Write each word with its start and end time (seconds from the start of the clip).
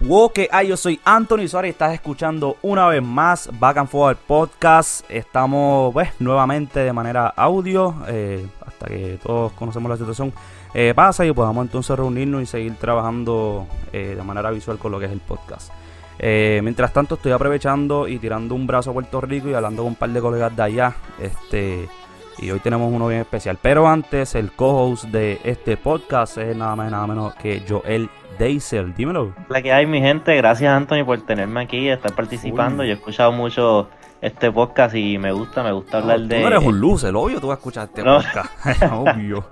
Wow, 0.00 0.30
que 0.30 0.48
hay, 0.52 0.68
yo 0.68 0.76
soy 0.76 1.00
Anthony 1.04 1.48
Suárez 1.48 1.70
y 1.70 1.72
estás 1.72 1.92
escuchando 1.92 2.56
una 2.62 2.86
vez 2.86 3.02
más 3.02 3.50
Back 3.58 3.78
and 3.78 3.88
Forward 3.88 4.16
Podcast. 4.16 5.04
Estamos 5.10 5.92
pues 5.92 6.10
nuevamente 6.20 6.78
de 6.78 6.92
manera 6.92 7.26
audio, 7.26 7.96
eh, 8.06 8.46
hasta 8.64 8.86
que 8.86 9.18
todos 9.20 9.50
conocemos 9.54 9.90
la 9.90 9.96
situación 9.96 10.32
eh, 10.72 10.92
pasa 10.94 11.26
y 11.26 11.32
podamos 11.32 11.66
entonces 11.66 11.96
reunirnos 11.96 12.44
y 12.44 12.46
seguir 12.46 12.76
trabajando 12.76 13.66
eh, 13.92 14.14
de 14.16 14.22
manera 14.22 14.52
visual 14.52 14.78
con 14.78 14.92
lo 14.92 15.00
que 15.00 15.06
es 15.06 15.12
el 15.12 15.18
podcast. 15.18 15.72
mientras 16.20 16.92
tanto 16.92 17.16
estoy 17.16 17.32
aprovechando 17.32 18.06
y 18.06 18.20
tirando 18.20 18.54
un 18.54 18.68
brazo 18.68 18.90
a 18.90 18.92
Puerto 18.92 19.20
Rico 19.20 19.48
y 19.48 19.54
hablando 19.54 19.82
con 19.82 19.90
un 19.90 19.96
par 19.96 20.10
de 20.10 20.20
colegas 20.20 20.54
de 20.54 20.62
allá. 20.62 20.94
Este, 21.18 21.88
y 22.38 22.50
hoy 22.50 22.60
tenemos 22.60 22.92
uno 22.92 23.08
bien 23.08 23.20
especial. 23.20 23.58
Pero 23.60 23.88
antes, 23.88 24.34
el 24.34 24.52
co-host 24.52 25.04
de 25.06 25.40
este 25.44 25.76
podcast 25.76 26.38
es 26.38 26.56
nada 26.56 26.76
más 26.76 26.88
y 26.88 26.92
nada 26.92 27.06
menos 27.06 27.34
que 27.34 27.62
Joel 27.68 28.08
Deisel, 28.38 28.94
dímelo. 28.94 29.34
La 29.48 29.62
que 29.62 29.72
hay, 29.72 29.86
mi 29.86 30.00
gente, 30.00 30.36
gracias 30.36 30.72
Anthony 30.72 31.04
por 31.04 31.20
tenerme 31.22 31.62
aquí 31.62 31.78
y 31.78 31.88
estar 31.88 32.14
participando. 32.14 32.84
Yo 32.84 32.90
he 32.90 32.94
escuchado 32.94 33.32
mucho 33.32 33.88
este 34.20 34.50
podcast 34.50 34.94
y 34.94 35.18
me 35.18 35.32
gusta, 35.32 35.62
me 35.62 35.72
gusta 35.72 35.98
hablar 35.98 36.20
de. 36.20 36.36
Tú 36.36 36.42
no 36.42 36.48
eres 36.48 36.64
un 36.64 36.80
loser, 36.80 37.14
obvio 37.14 37.40
tú 37.40 37.48
vas 37.48 37.56
a 37.56 37.58
escuchar 37.58 37.84
este 37.84 38.04
podcast. 38.04 38.50
obvio. 38.92 39.44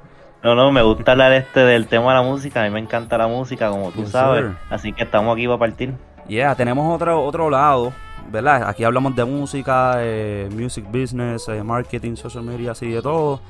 No, 0.42 0.54
no, 0.54 0.70
me 0.70 0.82
gusta 0.82 1.12
hablar 1.12 1.32
este 1.32 1.60
del 1.60 1.88
tema 1.88 2.10
de 2.10 2.20
la 2.20 2.22
música. 2.22 2.62
A 2.62 2.64
mí 2.64 2.70
me 2.70 2.78
encanta 2.78 3.18
la 3.18 3.26
música, 3.26 3.68
como 3.70 3.90
tú 3.90 4.06
sabes. 4.06 4.44
Así 4.70 4.92
que 4.92 5.02
estamos 5.02 5.34
aquí 5.34 5.46
para 5.46 5.58
partir. 5.58 5.94
Yeah, 6.28 6.54
tenemos 6.54 6.92
otro, 6.94 7.24
otro 7.24 7.50
lado, 7.50 7.92
¿verdad? 8.30 8.68
Aquí 8.68 8.84
hablamos 8.84 9.14
de 9.16 9.24
música, 9.24 9.94
eh, 9.98 10.48
music 10.52 10.86
business, 10.90 11.48
eh, 11.48 11.62
marketing, 11.62 12.16
social 12.16 12.44
media, 12.44 12.72
así 12.72 12.90
de 12.90 13.02
todo. 13.02 13.40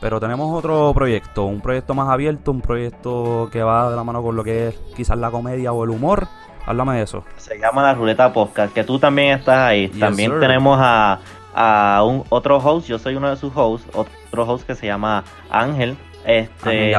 Pero 0.00 0.20
tenemos 0.20 0.56
otro 0.56 0.92
proyecto, 0.94 1.44
un 1.44 1.60
proyecto 1.60 1.94
más 1.94 2.08
abierto, 2.08 2.50
un 2.50 2.60
proyecto 2.60 3.48
que 3.50 3.62
va 3.62 3.90
de 3.90 3.96
la 3.96 4.04
mano 4.04 4.22
con 4.22 4.36
lo 4.36 4.44
que 4.44 4.68
es 4.68 4.74
quizás 4.96 5.16
la 5.18 5.30
comedia 5.30 5.72
o 5.72 5.84
el 5.84 5.90
humor. 5.90 6.28
Háblame 6.66 6.96
de 6.96 7.02
eso. 7.02 7.24
Se 7.36 7.58
llama 7.58 7.82
La 7.82 7.94
Ruleta 7.94 8.32
Podcast, 8.32 8.72
que 8.72 8.84
tú 8.84 8.98
también 8.98 9.38
estás 9.38 9.58
ahí. 9.58 9.88
también 9.88 10.38
tenemos 10.40 10.78
a, 10.80 11.20
a, 11.54 12.02
un 12.04 12.24
otro 12.30 12.58
host, 12.58 12.88
yo 12.88 12.98
soy 12.98 13.16
uno 13.16 13.30
de 13.30 13.36
sus 13.36 13.52
hosts, 13.54 13.86
otro 13.94 14.44
host 14.44 14.66
que 14.66 14.74
se 14.74 14.86
llama 14.86 15.24
Ángel. 15.50 15.96
Este, 16.26 16.92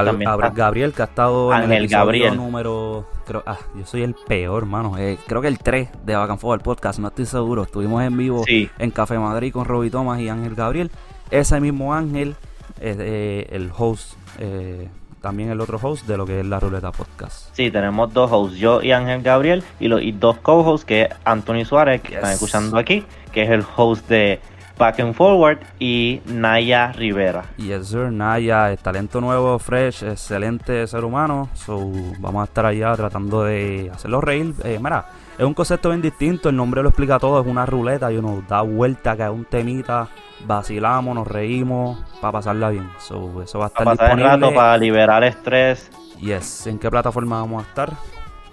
Gabriel, 0.54 0.94
que 0.94 1.02
ha 1.02 1.06
estado 1.06 1.54
en 1.54 1.72
el 1.72 1.88
Gabriel. 1.88 2.36
número. 2.36 3.08
Creo, 3.26 3.44
ah, 3.46 3.58
yo 3.76 3.86
soy 3.86 4.04
el 4.04 4.14
peor, 4.14 4.64
hermano. 4.64 4.98
Eh, 4.98 5.18
creo 5.26 5.42
que 5.42 5.48
el 5.48 5.58
3 5.58 5.90
de 6.06 6.16
Back 6.16 6.40
el 6.44 6.60
podcast, 6.60 7.00
no 7.00 7.08
estoy 7.08 7.26
seguro. 7.26 7.64
Estuvimos 7.64 8.04
en 8.04 8.16
vivo 8.16 8.44
en 8.48 8.92
Café 8.92 9.18
Madrid 9.18 9.52
con 9.52 9.66
Roby 9.66 9.90
Thomas 9.90 10.20
y 10.20 10.30
Ángel 10.30 10.54
Gabriel. 10.54 10.92
Ese 11.32 11.60
mismo 11.60 11.94
Ángel 11.94 12.36
es 12.80 12.98
eh, 13.00 13.48
el 13.52 13.72
host, 13.76 14.14
eh, 14.38 14.90
también 15.22 15.50
el 15.50 15.60
otro 15.60 15.80
host 15.82 16.06
de 16.06 16.18
lo 16.18 16.26
que 16.26 16.42
es 16.42 16.46
la 16.46 16.60
Ruleta 16.60 16.92
Podcast. 16.92 17.56
Sí, 17.56 17.72
tenemos 17.72 18.14
dos 18.14 18.32
hosts, 18.32 18.58
yo 18.58 18.84
y 18.84 18.92
Ángel 18.92 19.24
Gabriel, 19.24 19.64
y, 19.80 19.88
los, 19.88 20.04
y 20.04 20.12
dos 20.12 20.38
co-hosts, 20.38 20.86
que 20.86 21.04
es 21.04 21.10
Anthony 21.24 21.66
Suárez, 21.66 22.02
que 22.02 22.16
están 22.16 22.32
escuchando 22.32 22.78
aquí, 22.78 23.04
que 23.32 23.44
es 23.44 23.50
el 23.50 23.66
host 23.76 24.08
de 24.08 24.40
Back 24.78 25.00
and 25.00 25.14
Forward, 25.14 25.60
y 25.80 26.22
Naya 26.26 26.92
Rivera. 26.92 27.46
Yes, 27.58 27.88
sir, 27.88 28.12
Naya, 28.12 28.72
es 28.72 28.80
talento 28.80 29.22
nuevo, 29.22 29.58
fresh, 29.60 30.04
excelente 30.04 30.86
ser 30.88 31.04
humano. 31.04 31.50
So, 31.54 31.92
vamos 32.20 32.42
a 32.42 32.46
estar 32.46 32.66
allá 32.66 32.96
tratando 32.96 33.44
de 33.44 33.92
hacerlo 33.94 34.22
reír. 34.22 34.54
Eh, 34.64 34.80
mira, 34.82 35.06
es 35.38 35.46
un 35.46 35.54
concepto 35.54 35.90
bien 35.90 36.02
distinto, 36.02 36.50
el 36.50 36.56
nombre 36.56 36.82
lo 36.82 36.90
explica 36.90 37.20
todo, 37.20 37.42
es 37.42 37.48
una 37.48 37.66
ruleta 37.66 38.12
y 38.12 38.18
uno 38.18 38.44
da 38.48 38.62
vuelta, 38.62 39.16
que 39.16 39.24
es 39.24 39.30
un 39.30 39.46
temita 39.46 40.10
vacilamos, 40.46 41.16
nos 41.16 41.28
reímos, 41.28 41.98
para 42.22 42.34
pasarla 42.34 42.70
bien. 42.70 42.90
So, 43.00 43.42
eso 43.42 43.60
va 43.60 43.66
a 43.66 43.68
estar 43.68 43.84
para 43.84 43.96
pasar 43.96 44.20
el 44.20 44.26
rato, 44.26 44.54
para 44.54 44.78
liberar 44.78 45.24
estrés. 45.24 45.90
Yes, 46.20 46.68
¿en 46.68 46.80
qué 46.80 46.90
plataforma 46.90 47.40
vamos 47.40 47.64
a 47.64 47.68
estar? 47.68 47.94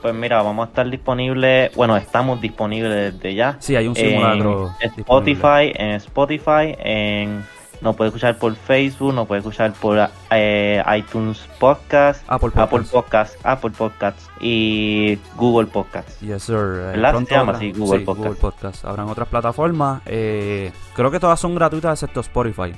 Pues 0.03 0.15
mira, 0.15 0.43
vamos 0.43 0.67
a 0.67 0.69
estar 0.69 0.91
disponibles, 0.91 1.75
bueno, 1.77 1.97
estamos 1.97 2.41
disponibles 2.41 3.15
desde 3.15 3.35
ya. 3.37 3.57
Sí, 3.61 3.77
hay 3.77 3.87
un 3.87 3.95
simulacro. 3.95 4.75
En 4.81 4.91
Spotify, 4.99 5.73
en 5.75 5.91
Spotify, 5.93 6.75
en 6.79 7.45
nos 7.83 7.97
puede 7.97 8.09
escuchar 8.09 8.39
por 8.39 8.55
Facebook, 8.55 9.13
nos 9.13 9.27
puede 9.27 9.41
escuchar 9.41 9.73
por 9.73 9.99
eh, 10.31 10.83
iTunes 10.97 11.49
Podcast, 11.59 12.25
Apple 12.29 12.51
Podcast. 12.51 13.35
Apple 13.45 13.73
Podcast, 13.77 14.19
y 14.41 15.19
Google 15.37 15.67
Podcast. 15.67 16.21
Yes, 16.21 16.45
sir. 16.45 16.57
Eh, 16.57 16.97
¿Verdad? 16.97 17.25
Se 17.25 17.35
llama 17.35 17.53
así, 17.53 17.73
Google, 17.73 18.01
Podcast. 18.01 18.27
Google 18.27 18.41
Podcast. 18.41 18.85
Habrán 18.85 19.09
otras 19.09 19.27
plataformas. 19.29 20.03
Eh, 20.07 20.71
creo 20.95 21.11
que 21.11 21.19
todas 21.19 21.41
son 21.41 21.57
gratuitas 21.57 22.01
excepto 22.01 22.21
Spotify. 22.21 22.73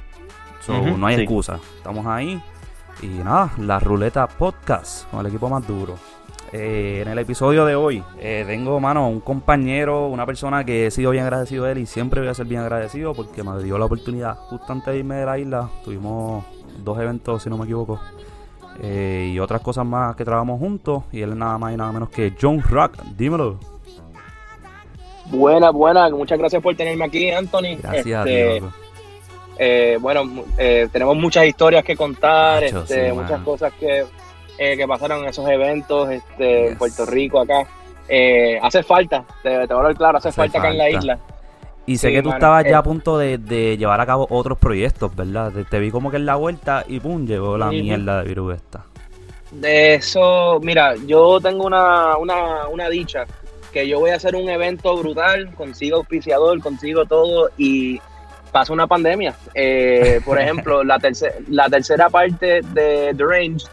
no 0.68 1.06
hay 1.06 1.16
excusa. 1.16 1.58
Estamos 1.76 2.06
ahí. 2.06 2.40
Y 3.02 3.08
nada, 3.08 3.50
la 3.58 3.78
ruleta 3.80 4.26
podcast 4.26 5.10
con 5.10 5.20
el 5.20 5.26
equipo 5.26 5.50
más 5.50 5.66
duro. 5.66 5.96
Eh, 6.52 7.00
en 7.02 7.08
el 7.08 7.18
episodio 7.18 7.64
de 7.64 7.74
hoy 7.74 8.02
eh, 8.20 8.44
tengo, 8.46 8.78
mano, 8.78 9.08
un 9.08 9.20
compañero, 9.20 10.06
una 10.06 10.24
persona 10.24 10.64
que 10.64 10.86
he 10.86 10.90
sido 10.90 11.10
bien 11.10 11.24
agradecido 11.24 11.64
de 11.64 11.72
él 11.72 11.78
y 11.78 11.86
siempre 11.86 12.20
voy 12.20 12.30
a 12.30 12.34
ser 12.34 12.46
bien 12.46 12.60
agradecido 12.60 13.12
porque 13.12 13.42
me 13.42 13.60
dio 13.62 13.76
la 13.78 13.86
oportunidad 13.86 14.36
justo 14.36 14.72
antes 14.72 14.92
de 14.92 14.98
irme 15.00 15.16
de 15.16 15.26
la 15.26 15.38
isla. 15.38 15.70
Tuvimos 15.84 16.44
dos 16.78 16.98
eventos, 17.00 17.42
si 17.42 17.50
no 17.50 17.56
me 17.56 17.64
equivoco, 17.64 17.98
eh, 18.80 19.32
y 19.34 19.38
otras 19.40 19.62
cosas 19.62 19.84
más 19.84 20.14
que 20.16 20.24
trabajamos 20.24 20.60
juntos. 20.60 21.04
Y 21.12 21.22
él 21.22 21.30
es 21.30 21.36
nada 21.36 21.58
más 21.58 21.72
y 21.72 21.76
nada 21.76 21.92
menos 21.92 22.10
que 22.10 22.34
John 22.40 22.62
Rock. 22.62 22.98
Dímelo. 23.16 23.58
Buena, 25.26 25.70
buena. 25.70 26.08
Muchas 26.10 26.38
gracias 26.38 26.62
por 26.62 26.76
tenerme 26.76 27.04
aquí, 27.06 27.30
Anthony. 27.30 27.78
Gracias, 27.82 28.26
este, 28.26 29.98
bueno, 29.98 30.44
tenemos 30.56 31.16
muchas 31.16 31.46
historias 31.46 31.82
que 31.82 31.96
contar, 31.96 32.62
este, 32.62 33.12
muchas 33.12 33.40
cosas 33.40 33.72
que 33.72 34.04
eh, 34.56 34.76
que 34.76 34.86
pasaron 34.86 35.22
en 35.22 35.28
esos 35.28 35.48
eventos 35.48 36.10
este, 36.10 36.68
en 36.68 36.78
Puerto 36.78 37.04
Rico, 37.06 37.40
acá. 37.40 37.66
Eh, 38.08 38.58
hace 38.62 38.82
falta, 38.82 39.24
te, 39.42 39.66
te 39.66 39.74
voy 39.74 39.82
a 39.82 39.86
dar 39.86 39.96
claro, 39.96 40.18
hace, 40.18 40.30
falta, 40.30 40.58
acá 40.58 40.70
en 40.70 40.78
la 40.78 40.90
isla. 40.90 41.18
Y 41.86 41.98
sé 41.98 42.12
que 42.12 42.22
tú 42.22 42.30
estabas 42.30 42.64
ya 42.64 42.78
a 42.78 42.80
eh, 42.80 42.84
punto 42.84 43.18
de, 43.18 43.76
llevar 43.76 44.00
a 44.00 44.06
cabo 44.06 44.26
otros 44.30 44.58
proyectos, 44.58 45.14
¿verdad? 45.14 45.52
Te, 45.68 45.78
vi 45.80 45.90
como 45.90 46.10
que 46.10 46.18
en 46.18 46.26
la 46.26 46.36
vuelta 46.36 46.84
y 46.86 47.00
pum, 47.00 47.26
llegó 47.26 47.58
la 47.58 47.70
mierda 47.70 48.22
de 48.22 48.28
virus 48.28 48.56
esta. 48.56 48.84
De 49.50 49.94
eso, 49.94 50.60
mira, 50.62 50.94
yo 51.06 51.40
tengo 51.40 51.66
una, 51.66 52.16
una, 52.16 52.68
una 52.68 52.88
dicha, 52.88 53.24
que 53.72 53.88
yo 53.88 54.00
voy 54.00 54.10
a 54.10 54.16
hacer 54.16 54.36
un 54.36 54.48
evento 54.48 54.96
brutal, 54.96 55.52
consigo 55.54 55.96
auspiciador, 55.96 56.60
consigo 56.60 57.04
todo 57.04 57.50
y 57.58 58.00
pasa 58.52 58.72
una 58.72 58.86
pandemia. 58.86 59.34
por 60.24 60.38
ejemplo, 60.40 60.84
la, 60.84 61.00
la 61.48 61.68
tercera 61.68 62.08
parte 62.08 62.60
de 62.62 63.14
The 63.16 63.24
Range 63.24 63.64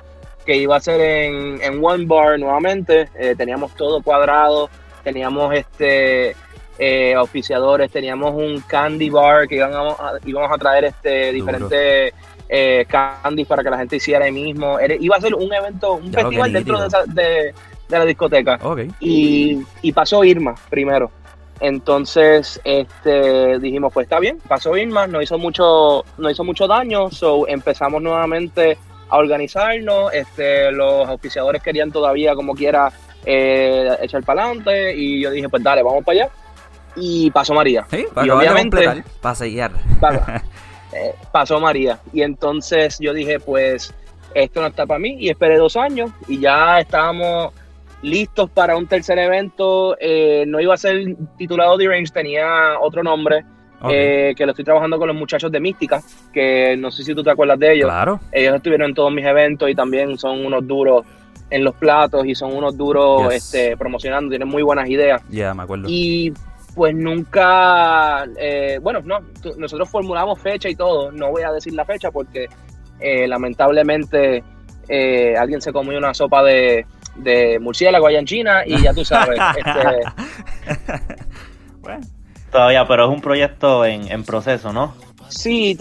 que 0.46 0.58
iba 0.58 0.76
a 0.76 0.80
ser 0.80 1.00
en, 1.02 1.62
en 1.62 1.84
One 1.84 2.06
Bar 2.06 2.40
nuevamente. 2.40 3.10
Eh, 3.16 3.36
teníamos 3.38 3.74
todo 3.76 4.02
cuadrado, 4.02 4.70
teníamos 5.04 5.54
este 5.54 6.36
eh, 6.80 7.14
auspiciadores, 7.14 7.92
teníamos 7.92 8.34
un 8.34 8.62
candy 8.62 9.10
bar 9.10 9.48
que 9.48 9.56
íbamos 9.56 10.00
a, 10.00 10.14
íbamos 10.26 10.52
a 10.52 10.58
traer 10.58 10.86
este 10.86 11.32
diferentes 11.32 12.14
eh, 12.50 12.86
candies 12.88 13.48
para 13.48 13.64
que 13.64 13.70
la 13.70 13.78
gente 13.78 13.98
hiciera 13.98 14.26
ahí 14.26 14.32
mismo. 14.32 14.78
iba 15.00 15.16
a 15.16 15.22
ser 15.22 15.36
un 15.36 15.54
evento, 15.54 15.94
un 15.94 16.12
festival 16.12 16.54
dentro 16.54 16.80
de, 17.08 17.54
la 17.90 18.06
discoteca. 18.06 18.60
Y, 19.00 19.62
y 19.82 19.92
pasó 19.92 20.24
Irma 20.24 20.56
primero. 20.70 21.12
Entonces, 21.62 22.60
este, 22.64 23.60
dijimos, 23.60 23.94
pues 23.94 24.06
está 24.06 24.20
bien, 24.20 24.40
pasó 24.48 24.76
Irma, 24.76 25.06
no 25.06 25.22
hizo 25.22 25.38
mucho, 25.38 26.04
no 26.18 26.30
hizo 26.32 26.44
mucho 26.44 26.66
daño, 26.66 27.12
so 27.12 27.48
empezamos 27.48 28.02
nuevamente 28.02 28.80
a 29.12 29.18
organizarnos. 29.18 30.12
Este, 30.14 30.72
los 30.72 31.08
auspiciadores 31.08 31.62
querían 31.62 31.92
todavía, 31.92 32.34
como 32.34 32.56
quiera, 32.56 32.92
eh, 33.26 33.96
echar 34.02 34.24
para 34.24 34.46
adelante. 34.46 34.96
Y 34.96 35.22
yo 35.22 35.30
dije, 35.30 35.50
pues 35.50 35.62
dale, 35.62 35.84
vamos 35.84 36.04
para 36.04 36.24
allá. 36.24 36.32
Y 36.96 37.30
pasó 37.30 37.54
María. 37.54 37.86
Sí, 37.92 38.06
para 38.14 38.26
y 38.26 38.30
obviamente. 38.32 39.04
Para 39.22 39.36
sellar. 39.36 39.72
Eh, 40.94 41.16
pasó 41.32 41.58
María. 41.58 42.02
Y 42.12 42.22
entonces 42.22 43.00
yo 43.00 43.14
dije, 43.14 43.40
pues 43.40 43.94
esto 44.34 44.60
no 44.60 44.68
está 44.68 44.86
para 44.86 45.00
mí. 45.00 45.16
Y 45.22 45.30
esperé 45.30 45.56
dos 45.56 45.78
años 45.78 46.12
y 46.28 46.42
ya 46.42 46.82
estábamos 46.82 47.54
listos 48.02 48.50
para 48.50 48.76
un 48.76 48.88
tercer 48.88 49.18
evento. 49.18 49.96
Eh, 50.02 50.44
no 50.48 50.60
iba 50.60 50.74
a 50.74 50.78
ser 50.78 51.16
titulado 51.38 51.78
The 51.78 51.88
Range, 51.88 52.12
tenía 52.12 52.78
otro 52.82 53.04
nombre. 53.04 53.46
Eh, 53.90 54.34
que 54.36 54.46
lo 54.46 54.52
estoy 54.52 54.66
trabajando 54.66 54.98
con 55.00 55.08
los 55.08 55.18
muchachos 55.18 55.52
de 55.52 55.60
Mística, 55.60 56.02
que 56.32 56.76
no 56.78 56.92
sé 56.92 57.04
si 57.04 57.16
tú 57.16 57.24
te 57.24 57.32
acuerdas 57.32 57.58
de 57.60 57.74
ellos. 57.74 57.88
Claro. 57.88 58.20
Ellos 58.32 58.56
estuvieron 58.56 58.90
en 58.90 58.96
todos 58.96 59.12
mis 59.12 59.26
eventos 59.26 59.70
y 59.70 59.76
también 59.76 60.18
son 60.18 60.46
unos 60.46 60.68
duros 60.68 61.06
en 61.50 61.64
los 61.64 61.76
platos 61.76 62.26
y 62.26 62.36
son 62.36 62.56
unos 62.56 62.78
duros 62.78 63.34
este, 63.34 63.76
promocionando, 63.76 64.30
tienen 64.30 64.48
muy 64.48 64.64
buenas 64.64 64.88
ideas. 64.90 65.22
Ya, 65.30 65.54
me 65.54 65.64
acuerdo. 65.64 65.86
Y 65.90 66.32
pues 66.76 66.96
nunca, 66.96 68.26
eh, 68.38 68.80
bueno, 68.82 69.02
no, 69.04 69.20
nosotros 69.58 69.90
formulamos 69.90 70.40
fecha 70.40 70.70
y 70.70 70.76
todo, 70.76 71.12
no 71.12 71.32
voy 71.32 71.44
a 71.44 71.52
decir 71.52 71.74
la 71.74 71.84
fecha 71.84 72.12
porque 72.12 72.48
eh, 73.00 73.28
lamentablemente 73.28 74.44
alguien 75.38 75.62
se 75.62 75.72
comió 75.72 75.98
una 75.98 76.14
sopa 76.14 76.44
de, 76.44 76.86
de 77.16 77.60
murciélago 77.60 78.08
allá 78.08 78.20
en 78.20 78.26
China 78.26 78.64
y 78.66 78.82
ya 78.82 78.94
tú 78.94 79.04
sabes. 79.04 79.40
este, 79.58 80.00
bueno 81.80 82.21
Todavía, 82.52 82.88
pero 82.88 83.06
es 83.06 83.12
un 83.12 83.22
proyecto 83.22 83.86
en, 83.86 84.24
proceso, 84.24 84.74
¿no? 84.74 84.94
Sí, 85.30 85.78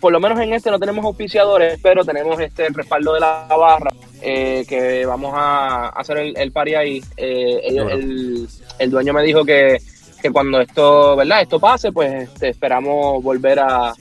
por, 0.00 0.12
lo 0.12 0.20
menos 0.20 0.40
en 0.40 0.52
este 0.52 0.70
no 0.70 0.78
tenemos 0.78 1.04
auspiciadores, 1.04 1.78
pero 1.80 2.04
tenemos 2.04 2.40
este 2.40 2.66
el 2.66 2.74
respaldo 2.74 3.14
de 3.14 3.20
la 3.20 3.46
barra. 3.48 3.90
eh, 4.20 4.64
que 4.68 5.06
vamos 5.06 5.32
a 5.36 5.90
hacer 5.90 6.18
el, 6.18 6.36
el 6.36 6.50
party 6.50 6.74
ahí. 6.74 7.02
Eh, 7.16 7.60
el, 7.64 8.48
el, 8.78 8.90
dueño 8.90 9.12
me 9.12 9.22
dijo 9.22 9.44
que, 9.44 9.78
que 10.20 10.30
cuando 10.30 10.60
esto, 10.60 11.14
¿verdad? 11.14 11.42
Esto 11.42 11.60
pase, 11.60 11.92
pues 11.92 12.24
este, 12.24 12.48
esperamos 12.48 13.22
volver 13.22 13.60
a 13.60 13.94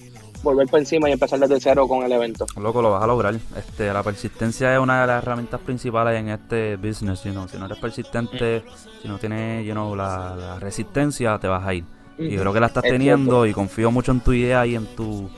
volver 0.44 0.68
por 0.68 0.80
encima 0.80 1.10
y 1.10 1.14
empezar 1.14 1.40
desde 1.40 1.60
cero 1.60 1.88
con 1.88 2.04
el 2.04 2.12
evento. 2.12 2.46
Loco, 2.60 2.81
lo 2.81 2.92
vas 2.92 3.04
a 3.04 3.08
lograr. 3.08 3.36
Este, 3.56 3.92
la 3.92 4.04
persistencia 4.04 4.74
es 4.74 4.80
una 4.80 5.02
de 5.02 5.08
las 5.08 5.24
herramientas 5.24 5.60
principales 5.62 6.19
en 6.19 6.30
este 6.30 6.75
business. 6.78 7.24
You 7.24 7.31
know? 7.31 7.48
Si 7.48 7.58
no 7.58 7.66
eres 7.66 7.80
persistente, 7.80 8.64
si 9.02 9.08
no 9.08 9.18
tienes 9.18 9.66
you 9.66 9.74
know, 9.74 9.96
la, 9.96 10.58
resistencia, 10.60 11.38
te 11.40 11.48
vas 11.48 11.66
a 11.66 11.74
ir. 11.74 11.84
Y 12.18 12.36
creo 12.36 12.54
que 12.54 12.60
la 12.60 12.68
estás 12.68 12.84
teniendo 12.84 13.46
y 13.46 13.54
confío 13.54 13.92
mucho 13.92 14.12
en 14.12 14.22
tu 14.22 14.34
idea 14.34 14.66
y 14.66 14.75
en 14.75 14.86
tu, 14.96 15.30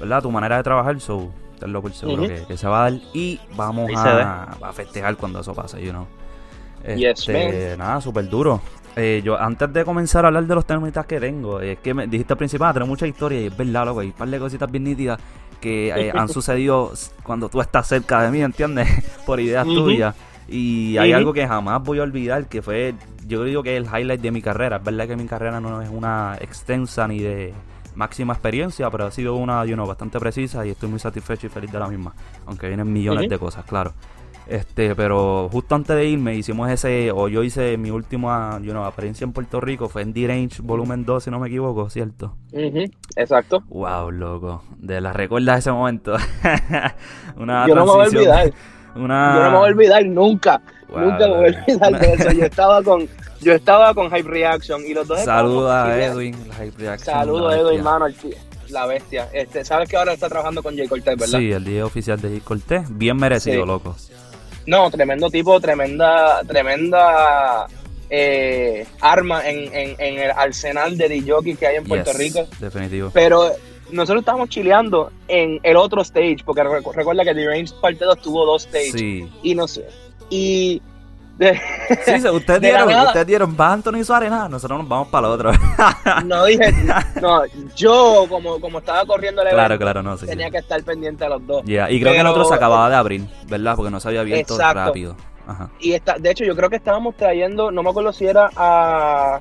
¿verdad? 0.00 0.22
tu 0.22 0.30
manera 0.30 0.56
de 0.56 0.62
trabajar. 0.62 1.00
So, 1.00 1.30
tenlo 1.58 1.80
por 1.80 1.92
seguro 1.92 2.26
que, 2.26 2.56
se 2.56 2.66
va 2.66 2.86
a 2.86 2.90
dar 2.90 3.00
y 3.12 3.40
vamos 3.56 3.90
a, 3.94 4.56
a, 4.60 4.72
festejar 4.72 5.16
cuando 5.16 5.40
eso 5.40 5.54
pase, 5.54 5.82
you 5.82 5.90
know. 5.90 6.06
Este, 6.82 7.76
nada, 7.76 8.00
súper 8.00 8.28
duro. 8.28 8.60
Eh, 8.96 9.22
yo 9.24 9.40
antes 9.40 9.72
de 9.72 9.84
comenzar 9.84 10.24
a 10.24 10.28
hablar 10.28 10.46
de 10.46 10.54
los 10.54 10.66
temitas 10.66 11.06
que 11.06 11.18
tengo, 11.18 11.60
es 11.60 11.78
que 11.78 11.94
me 11.94 12.06
dijiste 12.06 12.32
al 12.32 12.38
principio, 12.38 12.66
ah, 12.66 12.72
tengo 12.72 12.86
mucha 12.86 13.06
historia 13.06 13.40
y 13.40 13.46
es 13.46 13.56
verdad, 13.56 13.86
loco, 13.86 14.00
hay 14.00 14.08
un 14.08 14.12
par 14.12 14.28
de 14.28 14.38
cositas 14.38 14.70
bien 14.70 14.84
nítidas 14.84 15.18
que 15.60 15.88
eh, 15.88 16.12
han 16.14 16.28
sucedido 16.32 16.92
cuando 17.22 17.48
tú 17.48 17.60
estás 17.60 17.88
cerca 17.88 18.22
de 18.22 18.30
mí, 18.30 18.42
¿entiendes? 18.42 18.88
Por 19.26 19.40
ideas 19.40 19.66
tuyas. 19.66 20.14
Y 20.48 20.98
hay 20.98 21.12
algo 21.12 21.32
que 21.32 21.46
jamás 21.46 21.82
voy 21.82 21.98
a 21.98 22.02
olvidar, 22.02 22.48
que 22.48 22.62
fue, 22.62 22.94
yo 23.26 23.44
digo 23.44 23.62
que 23.62 23.76
es 23.76 23.82
el 23.82 23.88
highlight 23.88 24.20
de 24.20 24.30
mi 24.30 24.42
carrera. 24.42 24.76
Es 24.76 24.84
verdad 24.84 25.08
que 25.08 25.16
mi 25.16 25.26
carrera 25.26 25.60
no 25.60 25.80
es 25.80 25.88
una 25.88 26.36
extensa 26.40 27.08
ni 27.08 27.20
de 27.20 27.54
máxima 27.94 28.34
experiencia, 28.34 28.90
pero 28.90 29.06
ha 29.06 29.10
sido 29.10 29.36
una, 29.36 29.64
you 29.64 29.74
know, 29.74 29.86
bastante 29.86 30.18
precisa 30.18 30.66
y 30.66 30.70
estoy 30.70 30.88
muy 30.88 30.98
satisfecho 30.98 31.46
y 31.46 31.50
feliz 31.50 31.72
de 31.72 31.78
la 31.78 31.88
misma. 31.88 32.14
Aunque 32.46 32.68
vienen 32.68 32.92
millones 32.92 33.28
de 33.28 33.38
cosas, 33.38 33.64
claro. 33.64 33.94
Este, 34.46 34.94
pero 34.94 35.48
justo 35.50 35.74
antes 35.74 35.96
de 35.96 36.04
irme 36.04 36.36
hicimos 36.36 36.70
ese, 36.70 37.10
o 37.12 37.28
yo 37.28 37.42
hice 37.42 37.78
mi 37.78 37.90
última 37.90 38.60
you 38.60 38.72
know, 38.72 38.84
experiencia 38.84 39.24
en 39.24 39.32
Puerto 39.32 39.58
Rico, 39.58 39.88
fue 39.88 40.02
en 40.02 40.12
D-Range 40.12 40.60
Volumen 40.62 41.06
2, 41.06 41.24
si 41.24 41.30
no 41.30 41.40
me 41.40 41.48
equivoco, 41.48 41.88
¿cierto? 41.88 42.36
exacto. 43.16 43.62
Wow, 43.68 44.10
loco. 44.10 44.62
De 44.76 45.00
la 45.00 45.14
recuerdas 45.14 45.60
ese 45.60 45.72
momento. 45.72 46.16
una 47.36 47.66
yo 47.66 47.74
no 47.74 47.86
me 47.86 47.92
voy 47.92 48.04
a 48.04 48.08
olvidar. 48.08 48.52
Una... 48.94 49.34
Yo 49.34 49.42
no 49.44 49.50
me 49.50 49.56
voy 49.56 49.68
a 49.68 49.72
olvidar 49.72 50.06
nunca. 50.06 50.60
nunca 50.88 51.18
me 51.18 51.28
voy 51.28 51.44
a 51.46 51.64
olvidar 51.64 52.00
de 52.00 52.12
eso. 52.14 52.32
Yo 52.32 52.44
estaba 52.44 52.82
con, 52.82 53.08
yo 53.40 53.52
estaba 53.52 53.94
con 53.94 54.10
Hype 54.10 54.28
Reaction 54.28 54.82
y 54.86 54.94
los 54.94 55.06
dos 55.06 55.20
Saludos 55.20 55.70
a 55.70 56.02
Edwin, 56.02 56.34
Hype 56.34 56.78
Reaction. 56.78 57.14
Saludos 57.14 57.54
a 57.54 57.58
Edwin, 57.58 57.82
mano, 57.82 58.06
la 58.70 58.86
bestia. 58.86 59.28
Este, 59.32 59.64
Sabes 59.64 59.88
que 59.88 59.96
ahora 59.96 60.12
está 60.12 60.28
trabajando 60.28 60.62
con 60.62 60.76
Jay 60.76 60.88
Cortez, 60.88 61.16
¿verdad? 61.16 61.38
Sí, 61.38 61.52
el 61.52 61.64
día 61.64 61.84
oficial 61.84 62.20
de 62.20 62.28
Jay 62.30 62.40
Cortez. 62.40 62.82
Bien 62.90 63.16
merecido, 63.16 63.66
loco. 63.66 63.96
No, 64.66 64.90
tremendo 64.90 65.30
tipo, 65.30 65.60
tremenda, 65.60 66.42
tremenda 66.46 67.66
eh, 68.08 68.86
arma 69.00 69.46
en, 69.48 69.68
en, 69.72 70.18
el 70.18 70.30
arsenal 70.30 70.96
de 70.96 71.08
DJ 71.08 71.56
que 71.56 71.66
hay 71.66 71.76
en 71.76 71.84
Puerto 71.84 72.12
Rico. 72.12 72.46
Definitivo. 72.58 73.10
Pero 73.12 73.52
nosotros 73.90 74.22
estábamos 74.22 74.48
chileando 74.48 75.10
en 75.28 75.60
el 75.62 75.76
otro 75.76 76.02
stage, 76.02 76.38
porque 76.44 76.62
recuerda 76.64 77.24
que 77.24 77.34
The 77.34 77.46
Range 77.46 77.72
Parte 77.80 78.04
2 78.04 78.18
tuvo 78.18 78.46
dos 78.46 78.62
stages. 78.62 78.92
Sí. 78.92 79.30
Y 79.42 79.54
no 79.54 79.68
sé. 79.68 79.86
Y 80.30 80.82
sí, 81.38 82.28
ustedes 82.28 82.60
dieron, 82.60 82.88
ustedes 83.06 83.26
dieron, 83.26 83.56
va 83.58 83.72
Anthony 83.72 84.04
Suárez, 84.04 84.30
nada, 84.30 84.48
nosotros 84.48 84.78
nos 84.80 84.88
vamos 84.88 85.08
para 85.08 85.26
el 85.26 85.32
otro. 85.32 85.52
no 86.24 86.44
dije, 86.44 86.72
no, 87.20 87.42
yo 87.76 88.26
como, 88.28 88.60
como 88.60 88.78
estaba 88.78 89.04
corriendo 89.04 89.42
el 89.42 89.48
claro, 89.50 89.78
claro, 89.78 90.02
no, 90.02 90.16
sí, 90.16 90.26
tenía 90.26 90.50
que 90.50 90.58
estar 90.58 90.82
pendiente 90.82 91.24
a 91.24 91.30
los 91.30 91.46
dos. 91.46 91.62
Y 91.66 92.00
creo 92.00 92.12
que 92.12 92.20
el 92.20 92.26
otro 92.26 92.44
se 92.44 92.54
acababa 92.54 92.88
de 92.88 92.96
abrir, 92.96 93.26
¿verdad? 93.48 93.76
Porque 93.76 93.90
no 93.90 94.00
se 94.00 94.08
había 94.08 94.20
abierto 94.20 94.56
rápido. 94.58 95.16
Ajá. 95.46 95.70
Y 95.78 95.92
está, 95.92 96.16
de 96.18 96.30
hecho, 96.30 96.44
yo 96.44 96.56
creo 96.56 96.70
que 96.70 96.76
estábamos 96.76 97.16
trayendo, 97.16 97.70
no 97.70 97.82
me 97.82 97.90
acuerdo 97.90 98.14
si 98.14 98.26
era 98.26 98.50
a, 98.56 99.40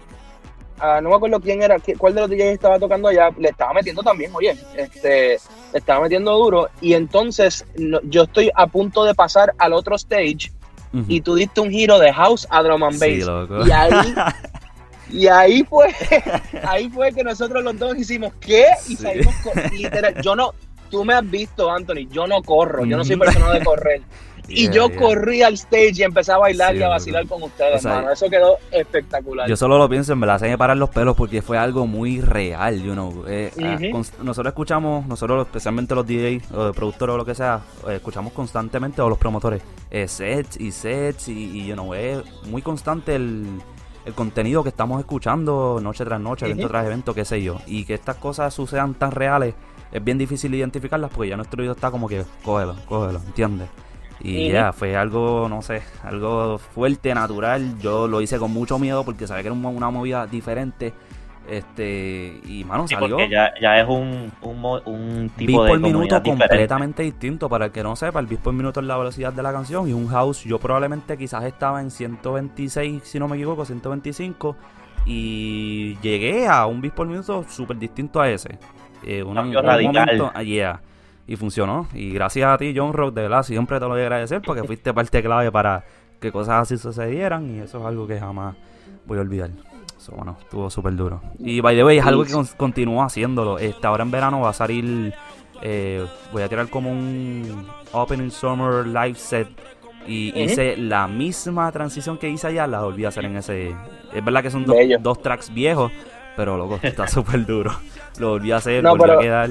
no 1.02 1.10
me 1.10 1.16
acuerdo 1.16 1.40
quién 1.40 1.62
era, 1.62 1.78
cuál 1.98 2.16
de 2.16 2.22
los 2.22 2.30
DJs 2.30 2.54
estaba 2.54 2.80
tocando 2.80 3.08
allá, 3.08 3.30
le 3.38 3.50
estaba 3.50 3.74
metiendo 3.74 4.04
también, 4.04 4.32
oye, 4.34 4.56
este, 4.76 5.40
le 5.72 5.80
estaba 5.80 6.02
metiendo 6.02 6.36
duro. 6.38 6.70
Y 6.82 6.94
entonces 6.94 7.66
yo 8.04 8.24
estoy 8.24 8.52
a 8.56 8.68
punto 8.68 9.06
de 9.06 9.14
pasar 9.14 9.54
al 9.58 9.74
otro 9.74 9.96
stage 9.96 10.52
y 11.08 11.22
tú 11.22 11.36
diste 11.36 11.60
un 11.60 11.72
giro 11.72 11.98
de 11.98 12.14
house 12.14 12.46
a 12.50 12.62
drum 12.62 12.84
and 12.84 13.00
bass. 13.00 13.68
y 13.68 13.72
ahí 13.72 14.14
y 15.12 15.28
ahí 15.28 15.64
fue 15.64 15.88
ahí 16.68 16.90
fue 16.90 17.12
que 17.12 17.24
nosotros 17.24 17.64
los 17.64 17.78
dos 17.78 17.98
hicimos 17.98 18.34
qué 18.40 18.66
y 18.88 18.96
salimos 18.96 19.34
literal 19.72 20.22
yo 20.22 20.36
no 20.36 20.54
tú 20.90 21.04
me 21.04 21.16
has 21.16 21.30
visto 21.30 21.72
Anthony 21.72 22.08
yo 22.10 22.28
no 22.28 22.42
corro 22.44 22.86
yo 22.86 22.96
no 22.96 23.04
soy 23.04 23.18
persona 23.18 23.52
de 23.52 23.64
correr 23.64 24.02
y 24.54 24.70
yo 24.70 24.94
corrí 24.96 25.42
al 25.42 25.54
stage 25.56 25.94
y 25.96 26.04
empecé 26.04 26.32
a 26.32 26.38
bailar 26.38 26.76
y 26.76 26.84
a 26.84 26.90
vacilar 26.90 27.28
con 27.28 27.44
ustedes, 27.44 27.84
hermano. 27.84 28.12
Eso 28.12 28.30
quedó 28.30 28.58
espectacular. 28.72 29.48
Yo 29.48 29.56
solo 29.56 29.78
lo 29.78 29.90
pienso, 29.90 30.14
en 30.14 30.20
verdad, 30.20 30.40
se 30.40 30.48
me 30.48 30.58
parar 30.58 30.78
los 30.78 30.90
pelos 30.90 31.16
porque 31.16 31.42
fue 31.42 31.58
algo 31.58 31.88
muy 31.88 32.22
real, 32.22 32.82
you 32.82 32.94
know. 32.94 33.26
Eh, 33.28 33.52
ah, 33.62 33.78
nosotros 34.22 34.52
escuchamos, 34.52 35.06
nosotros 35.08 35.46
especialmente 35.46 35.96
los 35.96 36.06
DJs 36.06 36.52
o 36.52 36.66
de 36.66 36.74
productores 36.74 37.14
o 37.14 37.18
lo 37.18 37.26
que 37.26 37.36
sea, 37.36 37.62
eh, 37.88 37.96
escuchamos 37.96 38.34
constantemente, 38.34 39.02
o 39.02 39.10
los 39.10 39.18
promotores, 39.18 39.62
eh, 39.90 40.08
sets 40.08 40.60
y 40.60 40.72
sets 40.72 41.28
y, 41.28 41.34
y 41.34 41.68
you 41.68 41.74
know, 41.74 41.94
es 41.94 42.20
muy 42.46 42.62
constante 42.62 43.16
el, 43.16 43.46
el 44.06 44.14
contenido 44.14 44.64
que 44.64 44.70
estamos 44.70 45.00
escuchando 45.00 45.80
noche 45.82 46.04
tras 46.06 46.20
noche, 46.20 46.46
evento 46.46 46.68
tras 46.68 46.86
evento, 46.86 47.14
qué 47.14 47.26
sé 47.26 47.42
yo. 47.42 47.60
Y 47.68 47.86
que 47.86 47.94
estas 47.94 48.18
cosas 48.18 48.54
sucedan 48.54 48.94
tan 48.96 49.12
reales, 49.12 49.56
es 49.92 50.04
bien 50.04 50.18
difícil 50.18 50.54
identificarlas 50.54 51.12
porque 51.12 51.30
ya 51.30 51.38
nuestro 51.38 51.62
oído 51.62 51.74
está 51.74 51.92
como 51.92 52.08
que, 52.08 52.24
cógelo, 52.44 52.76
cógelo, 52.88 53.20
¿entiendes? 53.26 53.70
Y 54.24 54.50
ya, 54.50 54.72
fue 54.72 54.96
algo, 54.96 55.50
no 55.50 55.62
sé, 55.62 55.84
algo 56.02 56.58
fuerte, 56.58 57.14
natural. 57.14 57.78
Yo 57.80 58.08
lo 58.08 58.22
hice 58.22 58.40
con 58.40 58.52
mucho 58.52 58.80
miedo 58.80 59.04
porque 59.04 59.28
sabía 59.28 59.44
que 59.44 59.50
era 59.50 59.56
una 59.56 59.90
movida 59.90 60.26
diferente. 60.28 60.94
Este, 61.46 62.40
y 62.46 62.64
mano, 62.64 62.88
salió. 62.88 63.20
ya, 63.28 63.54
ya 63.62 63.82
es 63.82 63.86
un, 63.86 64.32
un, 64.42 64.82
un 64.86 65.30
tipo 65.36 65.68
por 65.68 65.78
minuto 65.78 66.24
completamente 66.24 67.04
distinto. 67.04 67.50
Para 67.50 67.66
el 67.66 67.72
que 67.72 67.84
no 67.84 67.98
sepa, 67.98 68.22
el 68.22 68.28
beat 68.28 68.40
por 68.40 68.54
minuto 68.54 68.80
es 68.80 68.86
la 68.86 68.98
velocidad 68.98 69.34
de 69.34 69.44
la 69.44 69.52
canción. 69.52 69.90
Y 69.90 69.94
un 69.94 70.08
house, 70.08 70.46
yo 70.46 70.58
probablemente 70.58 71.18
quizás 71.18 71.44
estaba 71.44 71.82
en 71.82 71.92
126, 71.92 73.04
si 73.04 73.20
no 73.20 73.28
me 73.28 73.36
equivoco, 73.36 73.66
125. 73.66 74.56
Y 75.06 75.98
llegué 76.02 76.48
a 76.48 76.66
un 76.66 76.80
beat 76.80 76.94
por 76.94 77.08
minuto 77.08 77.44
súper 77.50 77.78
distinto 77.78 78.22
a 78.22 78.30
ese. 78.30 78.58
Eh, 79.06 79.22
un, 79.22 79.36
radical. 79.36 80.32
Ah, 80.34 80.44
y 81.28 81.36
funcionó. 81.36 81.88
Y 81.94 82.12
gracias 82.12 82.50
a 82.50 82.58
ti, 82.58 82.74
John 82.76 82.94
Rock, 82.94 83.14
de 83.14 83.24
verdad, 83.24 83.44
siempre 83.44 83.80
te 83.80 83.86
lo 83.86 83.92
voy 83.92 84.02
a 84.02 84.04
agradecer 84.04 84.42
porque 84.42 84.64
fuiste 84.68 84.94
parte 84.94 85.22
clave 85.22 85.52
para 85.52 85.84
que 86.20 86.32
cosas 86.32 86.62
así 86.62 86.78
sucedieran 86.78 87.56
y 87.56 87.60
eso 87.60 87.80
es 87.80 87.86
algo 87.86 88.08
que 88.08 88.20
jamás 88.20 88.56
voy 89.06 89.18
a 89.18 89.22
olvidar. 89.22 89.50
Eso, 89.98 90.14
bueno, 90.16 90.38
estuvo 90.42 90.70
súper 90.70 90.96
duro. 90.96 91.22
Y 91.40 91.62
by 91.62 91.76
the 91.76 91.84
way, 91.84 91.98
es 91.98 92.06
algo 92.06 92.24
que 92.24 92.34
continúa 92.58 93.06
haciéndolo. 93.06 93.58
Este, 93.58 93.86
ahora 93.88 94.04
en 94.04 94.12
verano 94.12 94.42
va 94.42 94.50
a 94.50 94.54
salir, 94.54 95.14
eh, 95.62 96.06
voy 96.32 96.42
a 96.42 96.50
tirar 96.50 96.70
como 96.70 96.92
un 96.92 97.68
Opening 97.92 98.32
Summer 98.32 98.86
Live 98.86 99.16
Set. 99.16 99.48
Y 100.06 100.38
hice 100.38 100.76
la 100.76 101.08
misma 101.08 101.72
transición 101.72 102.18
que 102.18 102.30
hice 102.30 102.48
allá, 102.48 102.68
la 102.68 102.82
volví 102.82 103.06
a 103.06 103.08
hacer 103.08 103.24
en 103.24 103.38
ese... 103.38 103.74
Es 104.14 104.26
verdad 104.26 104.44
que 104.44 104.52
son 104.52 104.66
dos 104.66 105.22
tracks 105.22 105.54
viejos, 105.54 105.94
pero 106.36 106.58
loco, 106.58 106.78
está 106.82 107.08
súper 107.08 107.46
duro. 107.46 107.72
Lo 108.20 108.32
volví 108.32 108.52
a 108.52 108.58
hacer, 108.58 108.84
volví 108.84 109.10
a 109.10 109.20
quedar 109.20 109.50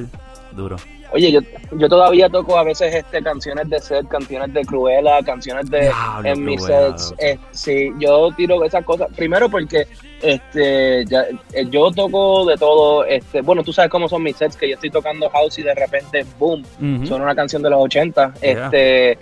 duro. 0.54 0.76
Oye, 1.12 1.30
yo, 1.30 1.40
yo 1.72 1.88
todavía 1.88 2.28
toco 2.30 2.56
a 2.56 2.64
veces 2.64 2.94
este 2.94 3.22
canciones 3.22 3.68
de 3.68 3.78
set, 3.80 4.08
canciones 4.08 4.52
de 4.54 4.64
Cruella, 4.64 5.22
canciones 5.22 5.70
de 5.70 5.90
en 6.24 6.44
mis 6.44 6.64
sets. 6.64 7.14
Eh, 7.18 7.38
sí, 7.50 7.90
yo 7.98 8.30
tiro 8.34 8.64
esas 8.64 8.82
cosas. 8.82 9.08
Primero 9.14 9.50
porque 9.50 9.86
este 10.22 11.04
ya, 11.04 11.26
eh, 11.52 11.66
yo 11.70 11.90
toco 11.90 12.46
de 12.46 12.56
todo. 12.56 13.04
Este, 13.04 13.42
bueno, 13.42 13.62
tú 13.62 13.74
sabes 13.74 13.90
cómo 13.90 14.08
son 14.08 14.22
mis 14.22 14.36
sets, 14.36 14.56
que 14.56 14.68
yo 14.68 14.74
estoy 14.74 14.88
tocando 14.88 15.28
house 15.28 15.58
y 15.58 15.62
de 15.62 15.74
repente, 15.74 16.24
boom, 16.38 16.64
son 17.06 17.20
una 17.20 17.34
canción 17.34 17.62
de 17.62 17.68
los 17.68 17.80
80. 17.82 18.34
Este, 18.40 19.18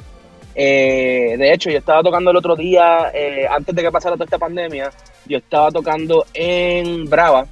eh, 0.55 1.35
de 1.37 1.53
hecho, 1.53 1.71
yo 1.71 1.79
estaba 1.79 2.05
tocando 2.05 2.31
el 2.31 2.37
otro 2.37 2.55
día, 2.55 3.11
antes 3.51 3.75
de 3.75 3.83
que 3.83 3.91
pasara 3.91 4.15
toda 4.15 4.27
esta 4.27 4.39
pandemia, 4.39 4.93
yo 5.27 5.39
estaba 5.39 5.73
tocando 5.73 6.25
en 6.35 7.11
Brava, 7.11 7.47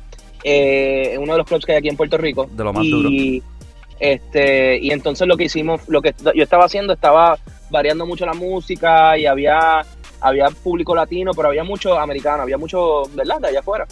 en 0.44 1.20
uno 1.20 1.32
de 1.32 1.38
los 1.38 1.47
clubs 1.47 1.66
que 1.66 1.73
hay 1.73 1.78
aquí 1.78 1.88
en 1.88 1.97
Puerto 1.97 2.16
Rico. 2.16 2.49
De 2.52 2.62
lo 2.62 2.73
más 2.73 2.85
duro 2.88 3.11
este, 4.00 4.78
y 4.78 4.90
entonces 4.90 5.26
lo 5.26 5.36
que 5.36 5.44
hicimos, 5.44 5.88
lo 5.88 6.00
que 6.00 6.14
yo 6.34 6.42
estaba 6.42 6.64
haciendo, 6.64 6.92
estaba 6.92 7.38
variando 7.70 8.06
mucho 8.06 8.24
la 8.24 8.34
música 8.34 9.18
y 9.18 9.26
había, 9.26 9.84
había 10.20 10.48
público 10.48 10.94
latino, 10.94 11.32
pero 11.34 11.48
había 11.48 11.64
mucho 11.64 11.98
americano, 11.98 12.42
había 12.42 12.58
mucho, 12.58 13.02
¿verdad? 13.14 13.40
De 13.40 13.48
allá 13.48 13.60
afuera. 13.60 13.86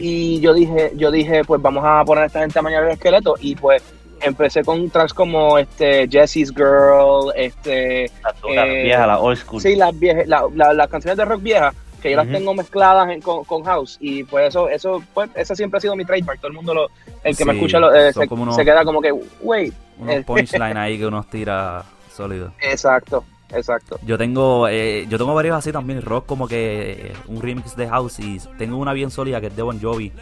Y 0.00 0.40
yo 0.40 0.54
dije, 0.54 0.92
yo 0.96 1.10
dije, 1.10 1.42
pues 1.44 1.60
vamos 1.60 1.84
a 1.86 2.04
poner 2.04 2.24
a 2.24 2.26
esta 2.26 2.40
gente 2.40 2.58
a 2.58 2.62
mañana 2.62 2.86
el 2.86 2.92
esqueleto. 2.92 3.34
Y 3.40 3.54
pues 3.54 3.82
empecé 4.20 4.64
con 4.64 4.90
tracks 4.90 5.14
como 5.14 5.58
este 5.58 6.08
Jesse's 6.08 6.52
Girl, 6.54 7.32
este. 7.36 8.10
La, 8.54 8.66
eh, 8.66 8.82
vieja, 8.84 9.06
la 9.06 9.20
old 9.20 9.38
school. 9.38 9.60
Sí, 9.60 9.76
las 9.76 9.96
viejas, 9.98 10.26
las 10.26 10.88
canciones 10.88 11.16
de 11.16 11.24
rock 11.24 11.42
viejas 11.42 11.74
que 12.00 12.10
yo 12.10 12.16
las 12.16 12.28
tengo 12.28 12.54
mezcladas 12.54 13.08
con, 13.22 13.64
house 13.64 13.98
y 14.00 14.24
pues 14.24 14.48
eso 14.48 14.68
eso 14.68 15.02
pues 15.14 15.30
ese 15.34 15.56
siempre 15.56 15.78
ha 15.78 15.80
sido 15.80 15.96
mi 15.96 16.04
trademark 16.04 16.40
todo 16.40 16.48
el 16.48 16.54
mundo 16.54 16.74
lo 16.74 16.88
el 17.24 17.36
que 17.36 17.44
me 17.44 17.52
escucha 17.52 17.78
eh, 17.94 18.12
se, 18.12 18.64
queda 18.64 18.84
como 18.84 19.00
que 19.00 19.12
wait 19.40 19.74
unos 19.98 20.24
punchline 20.24 20.76
ahí 20.76 20.98
que 20.98 21.06
uno 21.06 21.24
tira 21.24 21.84
sólido 22.10 22.52
exacto 22.60 23.24
exacto. 23.50 23.98
Yo 24.04 24.18
tengo, 24.18 24.68
eh, 24.68 25.06
yo 25.08 25.18
tengo 25.18 25.34
varios 25.34 25.56
así 25.56 25.72
también, 25.72 26.02
rock 26.02 26.26
como 26.26 26.48
que 26.48 26.92
eh, 26.92 27.12
un 27.28 27.40
remix 27.40 27.76
de 27.76 27.88
House 27.88 28.20
y 28.20 28.38
tengo 28.58 28.76
una 28.76 28.92
bien 28.92 29.10
sólida 29.10 29.40
que 29.40 29.48
es 29.48 29.56
de 29.56 29.62
Bon 29.62 29.80
Jovi. 29.80 30.12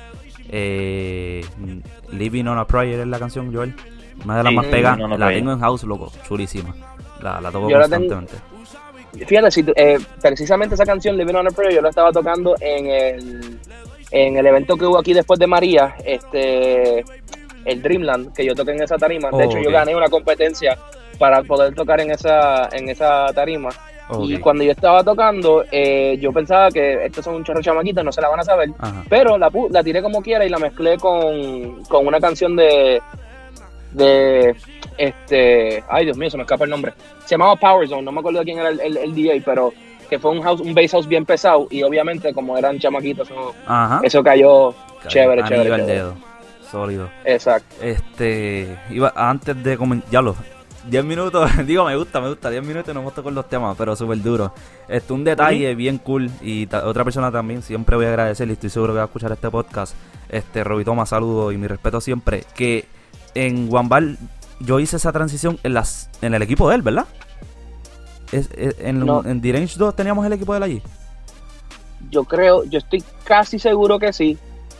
Eh, 0.48 1.44
Living 2.12 2.44
on 2.46 2.58
a 2.58 2.66
Prayer 2.66 3.00
es 3.00 3.06
la 3.06 3.18
canción, 3.18 3.52
Joel. 3.52 3.74
Una 4.24 4.38
de 4.38 4.44
las 4.44 4.52
más 4.52 4.66
pegadas. 4.66 5.18
la 5.18 5.28
tengo 5.28 5.52
en 5.52 5.60
House, 5.60 5.82
loco, 5.84 6.12
chulísima. 6.26 6.74
La, 7.20 7.40
la 7.40 7.50
toco 7.50 7.68
constantemente. 7.68 8.34
Fíjate, 9.24 9.50
si, 9.50 9.64
eh, 9.76 9.98
precisamente 10.20 10.74
esa 10.74 10.84
canción, 10.84 11.16
Living 11.16 11.34
on 11.34 11.46
a 11.46 11.50
Prayer, 11.50 11.74
yo 11.74 11.82
la 11.82 11.90
estaba 11.90 12.12
tocando 12.12 12.54
en 12.60 12.86
el, 12.86 13.58
en 14.10 14.36
el 14.36 14.46
evento 14.46 14.76
que 14.76 14.84
hubo 14.86 14.98
aquí 14.98 15.12
después 15.12 15.38
de 15.38 15.46
María, 15.46 15.94
este 16.04 17.04
el 17.64 17.82
Dreamland, 17.82 18.32
que 18.32 18.44
yo 18.44 18.54
toqué 18.54 18.72
en 18.72 18.82
esa 18.82 18.96
tarima. 18.96 19.30
De 19.30 19.44
hecho, 19.44 19.58
yo 19.58 19.70
gané 19.70 19.94
una 19.94 20.08
competencia 20.08 20.78
para 21.18 21.42
poder 21.42 21.74
tocar 21.74 22.00
en 22.00 22.12
esa, 22.12 22.68
en 22.72 22.88
esa 22.88 23.26
tarima. 23.34 23.70
Y 24.22 24.38
cuando 24.38 24.62
yo 24.62 24.70
estaba 24.70 25.02
tocando, 25.02 25.64
eh, 25.72 26.16
yo 26.20 26.32
pensaba 26.32 26.70
que 26.70 27.06
estos 27.06 27.24
son 27.24 27.34
un 27.34 27.44
chorro 27.44 27.60
chamaquitos, 27.60 28.04
no 28.04 28.12
se 28.12 28.20
la 28.20 28.28
van 28.28 28.38
a 28.38 28.44
saber. 28.44 28.70
Pero 29.08 29.36
la, 29.36 29.50
la 29.70 29.82
tiré 29.82 30.00
como 30.00 30.22
quiera 30.22 30.46
y 30.46 30.48
la 30.48 30.58
mezclé 30.58 30.96
con, 30.96 31.82
con 31.86 32.06
una 32.06 32.20
canción 32.20 32.54
de, 32.54 33.02
de 33.96 34.54
este 34.98 35.82
ay 35.88 36.04
Dios 36.04 36.16
mío 36.16 36.30
se 36.30 36.36
me 36.36 36.42
escapa 36.42 36.64
el 36.64 36.70
nombre 36.70 36.92
se 37.24 37.30
llamaba 37.30 37.56
Power 37.56 37.88
Zone 37.88 38.02
no 38.02 38.12
me 38.12 38.20
acuerdo 38.20 38.40
de 38.40 38.44
quién 38.44 38.58
era 38.58 38.68
el, 38.68 38.96
el, 38.96 39.14
DJ 39.14 39.42
pero 39.44 39.72
que 40.08 40.18
fue 40.18 40.30
un 40.30 40.42
house 40.42 40.60
un 40.60 40.74
bass 40.74 40.92
house 40.92 41.08
bien 41.08 41.24
pesado 41.24 41.66
y 41.70 41.82
obviamente 41.82 42.32
como 42.32 42.56
eran 42.56 42.78
chamaquitos 42.78 43.28
eso, 44.02 44.22
cayó, 44.22 44.74
chévere 45.08 45.42
chévere, 45.44 46.12
sólido 46.70 47.10
exacto 47.24 47.74
este 47.82 48.76
iba 48.90 49.12
antes 49.16 49.62
de 49.62 49.78
ya 50.10 50.20
lo 50.20 50.36
10 50.88 51.04
minutos, 51.04 51.50
digo, 51.66 51.84
me 51.84 51.96
gusta, 51.96 52.20
me 52.20 52.28
gusta. 52.28 52.48
10 52.50 52.64
minutos 52.64 52.90
y 52.90 52.94
no 52.94 53.00
hemos 53.00 53.12
con 53.12 53.34
los 53.34 53.48
temas, 53.48 53.76
pero 53.76 53.96
súper 53.96 54.22
duro. 54.22 54.52
Este, 54.88 55.12
un 55.12 55.24
detalle 55.24 55.74
bien 55.74 55.98
cool 55.98 56.30
y 56.40 56.68
otra 56.72 57.02
persona 57.04 57.32
también, 57.32 57.62
siempre 57.62 57.96
voy 57.96 58.06
a 58.06 58.10
agradecer 58.10 58.48
y 58.48 58.52
estoy 58.52 58.70
seguro 58.70 58.92
que 58.92 58.98
va 58.98 59.02
a 59.02 59.06
escuchar 59.06 59.32
este 59.32 59.50
podcast. 59.50 59.96
Este, 60.28 60.62
Robito, 60.64 60.94
más 60.94 61.08
saludo 61.08 61.50
y 61.52 61.58
mi 61.58 61.66
respeto 61.66 62.00
siempre. 62.00 62.44
Que 62.54 62.84
en 63.36 63.68
Guambal 63.68 64.18
yo 64.60 64.80
hice 64.80 64.96
esa 64.96 65.12
transición 65.12 65.58
en 65.62 65.74
las 65.74 66.08
en 66.22 66.34
el 66.34 66.42
equipo 66.42 66.68
de 66.68 66.76
él, 66.76 66.82
¿verdad? 66.82 67.06
Es, 68.32 68.48
en, 68.56 69.00
no. 69.00 69.22
en 69.24 69.40
2 69.40 69.96
teníamos 69.96 70.26
el 70.26 70.32
equipo 70.32 70.52
de 70.52 70.56
él 70.56 70.62
allí. 70.62 70.82
Yo 72.10 72.24
creo, 72.24 72.64
yo 72.64 72.78
estoy 72.78 73.02
casi 73.24 73.58
seguro 73.58 73.98
que 73.98 74.12
sí. 74.12 74.38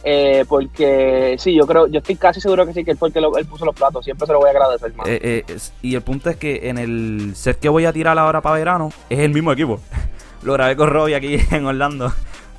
Eh, 0.08 0.44
porque 0.48 1.34
sí, 1.38 1.52
yo 1.54 1.66
creo, 1.66 1.88
yo 1.88 1.98
estoy 1.98 2.14
casi 2.14 2.40
seguro 2.40 2.64
que 2.64 2.72
sí, 2.72 2.84
que 2.84 2.92
él 2.92 2.96
fue 2.96 3.08
el 3.08 3.12
que 3.12 3.18
él 3.18 3.46
puso 3.46 3.64
los 3.64 3.74
platos. 3.74 4.04
Siempre 4.04 4.26
se 4.26 4.32
lo 4.32 4.38
voy 4.38 4.48
a 4.48 4.50
agradecer, 4.52 4.94
más. 4.94 5.06
Eh, 5.08 5.44
eh, 5.48 5.58
y 5.82 5.96
el 5.96 6.02
punto 6.02 6.30
es 6.30 6.36
que 6.36 6.68
en 6.68 6.78
el 6.78 7.32
set 7.34 7.58
que 7.58 7.68
voy 7.68 7.86
a 7.86 7.92
tirar 7.92 8.16
ahora 8.16 8.40
para 8.40 8.56
verano 8.56 8.90
es 9.10 9.18
el 9.18 9.32
mismo 9.32 9.52
equipo. 9.52 9.80
lo 10.42 10.52
grabé 10.52 10.76
con 10.76 10.90
Robbie 10.90 11.16
aquí 11.16 11.38
en 11.50 11.66
Orlando. 11.66 12.12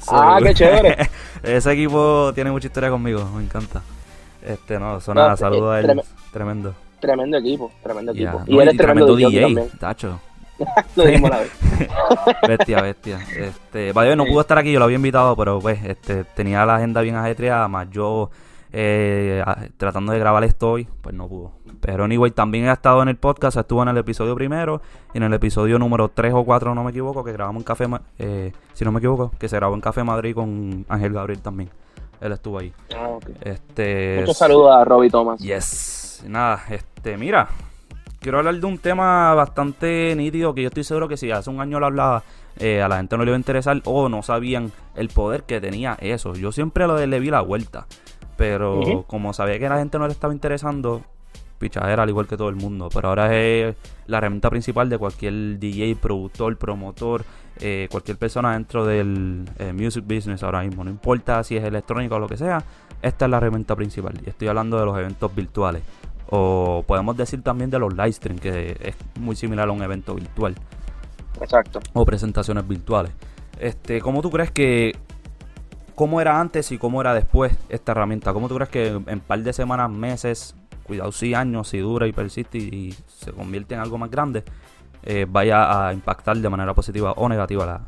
ah, 0.10 0.40
qué 0.44 0.54
chévere. 0.54 1.10
ese 1.44 1.72
equipo 1.72 2.32
tiene 2.36 2.52
mucha 2.52 2.68
historia 2.68 2.90
conmigo, 2.90 3.26
me 3.36 3.44
encanta. 3.44 3.82
Este, 4.48 4.80
no, 4.80 5.00
son 5.02 5.16
nada, 5.16 5.36
saludos 5.36 5.74
a 5.74 5.80
él. 5.82 6.02
tremendo. 6.32 6.74
Tremendo 7.02 7.38
equipo, 7.38 7.72
tremendo 7.84 8.14
equipo. 8.14 8.42
y 8.48 8.58
él 8.58 8.70
es 8.70 8.78
tremendo, 8.78 9.16
DJ, 9.16 9.70
tacho. 9.78 10.20
Lo 10.96 11.06
dijimos 11.06 11.30
la 11.30 11.40
vez. 11.40 11.52
bestia, 12.48 12.82
bestia. 12.82 13.20
Este, 13.36 13.92
vaya, 13.92 14.16
no 14.16 14.26
pudo 14.26 14.42
estar 14.42 14.58
aquí, 14.58 14.72
yo 14.72 14.80
lo 14.80 14.86
había 14.86 14.96
invitado, 14.96 15.36
pero 15.36 15.60
pues 15.60 15.84
este, 15.84 16.24
tenía 16.24 16.66
la 16.66 16.78
agenda 16.78 17.02
bien 17.02 17.16
ajetreada, 17.16 17.68
más 17.68 17.90
yo 17.92 18.32
eh, 18.72 19.44
tratando 19.78 20.14
de 20.14 20.20
grabar 20.20 20.44
esto 20.46 20.72
hoy, 20.72 20.88
pues 21.02 21.14
no 21.14 21.28
pudo. 21.28 21.52
Pero 21.80 22.06
anyway, 22.06 22.32
también 22.32 22.70
ha 22.70 22.74
estado 22.74 23.04
en 23.04 23.10
el 23.10 23.18
podcast, 23.18 23.58
estuvo 23.58 23.84
en 23.84 23.90
el 23.90 23.98
episodio 23.98 24.34
primero 24.34 24.82
y 25.14 25.18
en 25.18 25.24
el 25.24 25.34
episodio 25.34 25.78
número 25.78 26.10
3 26.10 26.34
o 26.34 26.44
4, 26.44 26.74
no 26.74 26.84
me 26.84 26.92
equivoco, 26.92 27.24
que 27.24 27.34
grabamos 27.34 27.62
en 27.62 27.66
Café, 27.66 27.86
eh, 28.18 28.52
si 28.74 28.86
no 28.86 28.92
me 28.92 28.98
equivoco, 28.98 29.32
que 29.38 29.48
se 29.48 29.58
grabó 29.58 29.76
en 29.76 29.82
Café 29.82 30.04
Madrid 30.04 30.34
con 30.34 30.86
Ángel 30.90 31.14
Gabriel 31.14 31.42
también. 31.42 31.70
Él 32.22 32.32
estuvo 32.32 32.60
ahí. 32.60 32.74
Ah, 32.96 33.10
ok. 33.10 33.26
Este, 33.42 34.18
Muchos 34.20 34.38
saludos 34.38 34.76
a 34.76 34.84
Robbie 34.84 35.10
Thomas. 35.10 35.40
Yes. 35.40 36.24
Nada, 36.28 36.64
este, 36.70 37.18
mira, 37.18 37.48
quiero 38.20 38.40
hablar 38.40 38.56
de 38.56 38.66
un 38.66 38.78
tema 38.78 39.34
bastante 39.34 40.16
nítido 40.16 40.54
que 40.54 40.64
yo 40.64 40.68
estoy 40.70 40.84
seguro 40.84 41.08
que 41.08 41.18
si 41.18 41.32
hace 41.32 41.50
un 41.50 41.62
año 41.62 41.80
lo 41.80 41.86
hablaba, 41.86 42.24
eh, 42.60 42.82
a 42.82 42.88
la 42.88 42.98
gente 42.98 43.18
no 43.18 43.24
le 43.24 43.30
iba 43.30 43.36
a 43.36 43.40
interesar 43.40 43.82
o 43.86 44.10
no 44.10 44.24
sabían 44.24 44.72
el 44.96 45.10
poder 45.10 45.44
que 45.44 45.62
tenía 45.62 45.98
eso. 46.02 46.34
Yo 46.34 46.52
siempre 46.52 46.88
lo 46.88 46.98
le 46.98 47.20
vi 47.20 47.30
la 47.30 47.42
vuelta, 47.42 47.86
pero 48.36 49.04
como 49.08 49.34
sabía 49.34 49.60
que 49.60 49.68
a 49.68 49.70
la 49.70 49.78
gente 49.78 50.00
no 50.00 50.08
le 50.08 50.14
estaba 50.14 50.34
interesando, 50.34 51.04
pichadera 51.60 52.04
al 52.04 52.10
igual 52.10 52.28
que 52.28 52.38
todo 52.38 52.50
el 52.50 52.56
mundo. 52.56 52.90
Pero 52.94 53.10
ahora 53.10 53.36
es 53.36 53.76
la 54.08 54.18
herramienta 54.18 54.50
principal 54.50 54.90
de 54.90 54.98
cualquier 54.98 55.60
DJ, 55.60 55.96
productor, 55.96 56.58
promotor, 56.58 57.24
eh, 57.60 57.88
cualquier 57.92 58.18
persona 58.18 58.54
dentro 58.54 58.86
del 58.86 59.46
eh, 59.60 59.74
music 59.74 60.04
business 60.06 60.44
ahora 60.44 60.62
mismo. 60.62 60.84
No 60.84 60.90
importa 60.90 61.44
si 61.44 61.58
es 61.58 61.64
electrónico 61.64 62.16
o 62.16 62.20
lo 62.20 62.28
que 62.28 62.38
sea, 62.38 62.64
esta 63.02 63.26
es 63.26 63.32
la 63.32 63.38
herramienta 63.38 63.76
principal. 63.76 64.14
Y 64.26 64.30
estoy 64.30 64.48
hablando 64.48 64.80
de 64.80 64.86
los 64.86 64.98
eventos 64.98 65.34
virtuales. 65.36 65.84
O 66.30 66.84
podemos 66.86 67.16
decir 67.16 67.42
también 67.42 67.70
de 67.70 67.80
los 67.80 67.94
live 67.94 68.12
stream, 68.12 68.40
que 68.40 68.78
es 68.82 68.96
muy 69.20 69.36
similar 69.36 69.70
a 69.70 69.72
un 69.72 69.82
evento 69.82 70.16
virtual. 70.16 70.56
Exacto. 71.42 71.80
O 71.94 72.06
presentaciones 72.06 72.68
virtuales. 72.68 73.12
Este, 73.60 74.02
¿Cómo 74.02 74.22
tú 74.22 74.30
crees 74.30 74.52
que... 74.52 74.96
¿Cómo 75.96 76.22
era 76.22 76.40
antes 76.40 76.72
y 76.72 76.78
cómo 76.78 77.02
era 77.02 77.14
después 77.14 77.58
esta 77.70 77.94
herramienta? 77.94 78.32
¿Cómo 78.32 78.48
tú 78.48 78.56
crees 78.56 78.70
que 78.70 78.88
en 78.88 79.10
un 79.10 79.20
par 79.20 79.40
de 79.40 79.52
semanas, 79.52 79.90
meses, 79.90 80.56
cuidado 80.88 81.12
si 81.12 81.34
años, 81.34 81.68
si 81.68 81.80
dura 81.80 82.08
y 82.08 82.14
persiste 82.14 82.58
y, 82.58 82.96
se 83.08 83.32
convierte 83.34 83.76
en 83.76 83.82
algo 83.82 83.98
más 83.98 84.10
grande, 84.10 84.44
eh, 85.08 85.26
vaya 85.28 85.88
a 85.88 85.94
impactar 85.94 86.38
de 86.38 86.50
manera 86.50 86.74
positiva 86.74 87.14
o 87.14 87.28
negativa 87.28 87.66
la, 87.66 87.82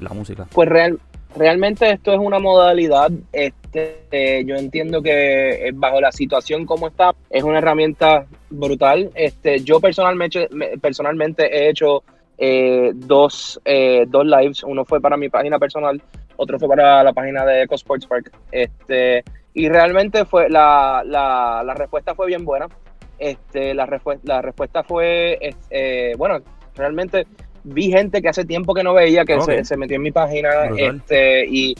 la 0.00 0.10
música? 0.10 0.46
Pues 0.52 0.68
real, 0.68 0.98
realmente 1.36 1.90
esto 1.90 2.12
es 2.12 2.18
una 2.18 2.38
modalidad, 2.38 3.10
este, 3.32 4.44
yo 4.44 4.56
entiendo 4.56 5.02
que 5.02 5.68
eh, 5.68 5.72
bajo 5.74 6.00
la 6.00 6.12
situación 6.12 6.66
como 6.66 6.88
está, 6.88 7.14
es 7.30 7.42
una 7.42 7.58
herramienta 7.58 8.26
brutal. 8.50 9.10
Este, 9.14 9.60
yo 9.60 9.80
personalmente, 9.80 10.48
personalmente 10.80 11.46
he 11.46 11.70
hecho 11.70 12.02
eh, 12.38 12.92
dos, 12.94 13.60
eh, 13.64 14.04
dos 14.08 14.24
lives, 14.26 14.62
uno 14.64 14.84
fue 14.84 15.00
para 15.00 15.16
mi 15.16 15.28
página 15.28 15.58
personal, 15.58 16.00
otro 16.36 16.58
fue 16.58 16.68
para 16.68 17.02
la 17.02 17.12
página 17.12 17.44
de 17.44 17.62
Eco 17.62 17.76
Sports 17.76 18.06
Park. 18.06 18.32
Este, 18.52 19.24
y 19.54 19.68
realmente 19.68 20.24
fue 20.24 20.48
la, 20.50 21.02
la, 21.04 21.62
la 21.64 21.74
respuesta 21.74 22.14
fue 22.14 22.26
bien 22.26 22.44
buena. 22.44 22.66
Este, 23.16 23.74
la, 23.74 23.86
la 24.24 24.42
respuesta 24.42 24.82
fue, 24.82 25.38
bueno, 26.18 26.40
realmente 26.76 27.26
vi 27.64 27.90
gente 27.90 28.20
que 28.20 28.28
hace 28.28 28.44
tiempo 28.44 28.74
que 28.74 28.84
no 28.84 28.94
veía, 28.94 29.24
que 29.24 29.40
se, 29.64 29.76
metió 29.76 29.96
en 29.96 30.02
mi 30.02 30.12
página 30.12 30.48
este, 30.76 31.46
y, 31.46 31.74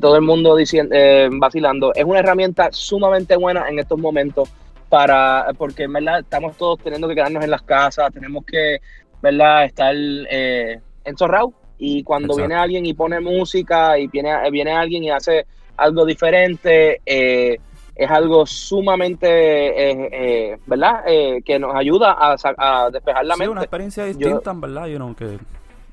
todo 0.00 0.16
el 0.16 0.22
mundo 0.22 0.54
diciendo, 0.56 0.94
eh, 0.94 1.28
vacilando. 1.32 1.92
Es 1.94 2.04
una 2.04 2.20
herramienta 2.20 2.68
sumamente 2.70 3.36
buena 3.36 3.68
en 3.68 3.78
estos 3.78 3.98
momentos 3.98 4.48
para, 4.88 5.46
porque 5.56 5.84
en 5.84 5.94
verdad 5.94 6.20
estamos 6.20 6.56
todos 6.56 6.78
teniendo 6.80 7.08
que 7.08 7.14
quedarnos 7.14 7.42
en 7.42 7.50
las 7.50 7.62
casas, 7.62 8.12
tenemos 8.12 8.44
que, 8.44 8.80
¿verdad?, 9.22 9.64
estar 9.64 9.94
eh, 9.96 10.80
encerrados. 11.04 11.54
Y 11.78 12.04
cuando 12.04 12.36
viene 12.36 12.54
alguien 12.54 12.86
y 12.86 12.94
pone 12.94 13.18
música 13.18 13.98
y 13.98 14.06
viene, 14.06 14.32
viene 14.50 14.70
alguien 14.70 15.02
y 15.02 15.10
hace 15.10 15.46
algo 15.76 16.04
diferente, 16.04 17.00
eh, 17.04 17.58
es 17.94 18.10
algo 18.10 18.46
sumamente, 18.46 19.28
eh, 19.28 20.08
eh, 20.12 20.58
¿verdad? 20.66 21.04
Eh, 21.06 21.42
que 21.44 21.58
nos 21.58 21.74
ayuda 21.74 22.16
a, 22.18 22.90
despejar 22.90 23.24
la 23.24 23.34
sí, 23.34 23.40
mente. 23.40 23.52
una 23.52 23.62
experiencia 23.62 24.04
distinta, 24.04 24.52
¿verdad? 24.54 24.86
You 24.86 25.14
que 25.14 25.38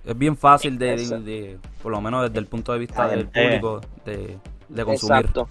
es 0.06 0.18
bien 0.18 0.38
fácil 0.38 0.78
de, 0.78 1.58
por 1.84 1.92
lo 1.92 2.02
menos 2.02 2.24
desde 2.24 2.40
el 2.40 2.48
punto 2.48 2.72
de 2.74 2.80
vista 2.80 3.08
del 3.08 3.28
público, 3.28 3.82
de, 4.06 4.38
de 4.70 4.86
consumir. 4.86 5.18
Exacto. 5.18 5.50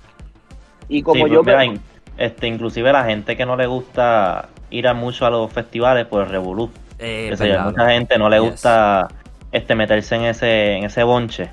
Y 0.88 1.02
como 1.02 1.26
yo... 1.26 1.42
Pues, 1.42 1.80
este, 2.16 2.48
inclusive 2.48 2.92
la 2.92 3.04
gente 3.04 3.36
que 3.36 3.46
no 3.46 3.54
le 3.56 3.66
gusta 3.66 4.48
ir 4.70 4.88
a 4.88 4.94
mucho 4.94 5.24
a 5.24 5.30
los 5.30 5.52
festivales 5.52 6.04
por 6.06 6.24
el 6.24 6.30
Revolut. 6.30 6.70
Eh, 6.98 7.30
mucha 7.64 7.90
gente 7.90 8.18
no 8.18 8.28
le 8.28 8.40
gusta 8.40 9.06
este 9.52 9.76
meterse 9.76 10.16
en 10.16 10.24
ese, 10.24 10.72
en 10.72 10.84
ese 10.84 11.04
bonche 11.04 11.50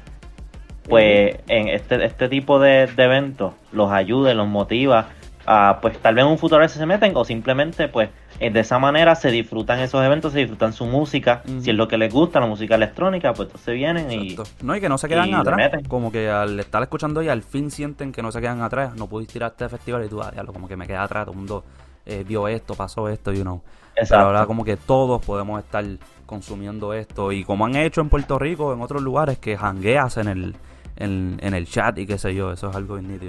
pues 0.87 1.37
en 1.47 1.67
este, 1.69 2.03
este 2.05 2.29
tipo 2.29 2.59
de, 2.59 2.83
eventos 2.97 3.53
los 3.71 3.91
ayude, 3.91 4.33
los 4.33 4.47
motiva 4.47 5.09
a 5.47 5.77
pues 5.79 5.99
tal 5.99 6.15
vez 6.15 6.25
en 6.25 6.31
un 6.31 6.37
futuro 6.39 6.67
se 6.67 6.85
meten 6.87 7.11
o 7.15 7.23
simplemente 7.23 7.87
pues 7.87 8.09
eh, 8.39 8.49
de 8.49 8.61
esa 8.61 8.79
manera 8.79 9.15
se 9.15 9.29
disfrutan 9.29 9.79
esos 9.79 10.03
eventos, 10.03 10.33
se 10.33 10.39
disfrutan 10.39 10.73
su 10.73 10.85
música, 10.85 11.43
si 11.61 11.69
es 11.69 11.75
lo 11.75 11.87
que 11.87 11.97
les 11.97 12.11
gusta, 12.11 12.39
la 12.39 12.47
música 12.47 12.75
electrónica, 12.75 13.33
pues 13.33 13.47
entonces 13.47 13.75
vienen 13.75 14.11
y... 14.11 14.35
No, 14.61 14.75
y 14.75 14.81
que 14.81 14.89
no 14.89 14.97
se 14.97 15.07
quedan 15.07 15.33
atrás, 15.33 15.71
como 15.87 16.11
que 16.11 16.29
al 16.29 16.59
estar 16.59 16.81
escuchando 16.81 17.21
y 17.21 17.29
al 17.29 17.43
fin 17.43 17.69
sienten 17.69 18.11
que 18.11 18.21
no 18.21 18.31
se 18.31 18.41
quedan 18.41 18.61
atrás, 18.61 18.95
no 18.95 19.07
pudiste 19.07 19.37
ir 19.37 19.43
a 19.43 19.47
este 19.47 19.69
festival 19.69 20.03
y 20.05 20.09
tú, 20.09 20.21
ah, 20.21 20.33
como 20.47 20.67
que 20.67 20.75
me 20.75 20.87
quedé 20.87 20.97
atrás, 20.97 21.25
todo 21.25 21.33
el 21.33 21.37
mundo 21.37 21.63
eh, 22.05 22.23
vio 22.27 22.47
esto, 22.47 22.75
pasó 22.75 23.07
esto, 23.09 23.31
you 23.31 23.41
know. 23.41 23.61
Pero 23.95 24.21
ahora 24.21 24.45
como 24.45 24.65
que 24.65 24.77
todos 24.77 25.23
podemos 25.23 25.63
estar 25.63 25.85
consumiendo 26.25 26.93
esto. 26.93 27.31
Y 27.31 27.43
como 27.43 27.65
han 27.65 27.75
hecho 27.75 28.01
en 28.01 28.09
Puerto 28.09 28.37
Rico, 28.37 28.73
en 28.73 28.81
otros 28.81 29.01
lugares, 29.01 29.37
que 29.37 29.57
jangueas 29.57 30.17
en 30.17 30.27
el 30.27 30.55
en, 30.95 31.39
el 31.41 31.67
chat 31.67 31.97
y 31.97 32.05
qué 32.05 32.17
sé 32.17 32.33
yo, 32.33 32.51
eso 32.51 32.69
es 32.69 32.75
algo 32.75 32.95
bien 32.95 33.19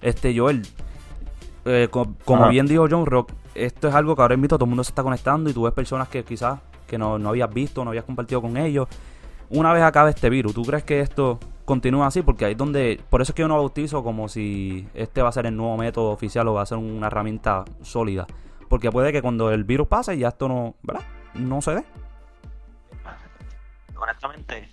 Este, 0.00 0.36
Joel, 0.36 0.62
eh, 1.64 1.88
como 1.90 2.48
bien 2.48 2.66
dijo 2.66 2.86
John 2.90 3.06
Rock, 3.06 3.32
esto 3.54 3.88
es 3.88 3.94
algo 3.94 4.16
que 4.16 4.22
ahora 4.22 4.34
invito, 4.34 4.56
todo 4.56 4.66
el 4.66 4.70
mundo 4.70 4.84
se 4.84 4.90
está 4.90 5.02
conectando 5.02 5.48
y 5.50 5.52
tú 5.52 5.62
ves 5.62 5.72
personas 5.72 6.08
que 6.08 6.24
quizás 6.24 6.58
que 6.86 6.98
no, 6.98 7.18
no 7.18 7.30
habías 7.30 7.52
visto, 7.52 7.84
no 7.84 7.90
habías 7.90 8.04
compartido 8.04 8.42
con 8.42 8.56
ellos. 8.56 8.88
Una 9.50 9.72
vez 9.72 9.82
acabe 9.82 10.10
este 10.10 10.30
virus, 10.30 10.54
¿tú 10.54 10.62
crees 10.62 10.84
que 10.84 11.00
esto 11.00 11.38
continúa 11.64 12.06
así? 12.06 12.22
Porque 12.22 12.44
ahí 12.44 12.52
es 12.52 12.58
donde, 12.58 13.00
por 13.10 13.22
eso 13.22 13.32
es 13.32 13.36
que 13.36 13.42
yo 13.42 13.48
no 13.48 13.56
bautizo 13.56 14.02
como 14.02 14.28
si 14.28 14.88
este 14.94 15.22
va 15.22 15.28
a 15.28 15.32
ser 15.32 15.46
el 15.46 15.56
nuevo 15.56 15.76
método 15.76 16.10
oficial 16.10 16.48
o 16.48 16.54
va 16.54 16.62
a 16.62 16.66
ser 16.66 16.78
una 16.78 17.06
herramienta 17.06 17.64
sólida. 17.82 18.26
Porque 18.68 18.90
puede 18.90 19.12
que 19.12 19.22
cuando 19.22 19.50
el 19.50 19.64
virus 19.64 19.88
pase 19.88 20.18
ya 20.18 20.28
esto 20.28 20.48
no, 20.48 20.74
¿verdad? 20.82 21.02
No 21.34 21.60
se 21.62 21.74
dé. 21.74 21.84
Honestamente, 23.96 24.68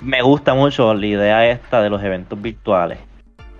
me 0.00 0.22
gusta 0.22 0.54
mucho 0.54 0.94
la 0.94 1.06
idea 1.06 1.50
esta 1.50 1.82
de 1.82 1.90
los 1.90 2.02
eventos 2.02 2.40
virtuales. 2.40 2.98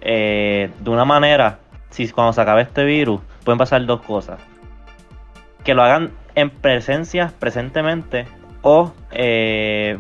Eh, 0.00 0.70
de 0.78 0.90
una 0.90 1.04
manera, 1.04 1.58
si 1.90 2.08
cuando 2.08 2.32
se 2.32 2.40
acabe 2.40 2.62
este 2.62 2.84
virus, 2.84 3.20
pueden 3.44 3.58
pasar 3.58 3.84
dos 3.84 4.00
cosas. 4.02 4.40
Que 5.64 5.74
lo 5.74 5.82
hagan 5.82 6.12
en 6.34 6.50
presencia, 6.50 7.32
presentemente, 7.38 8.26
o 8.62 8.92
eh, 9.10 9.98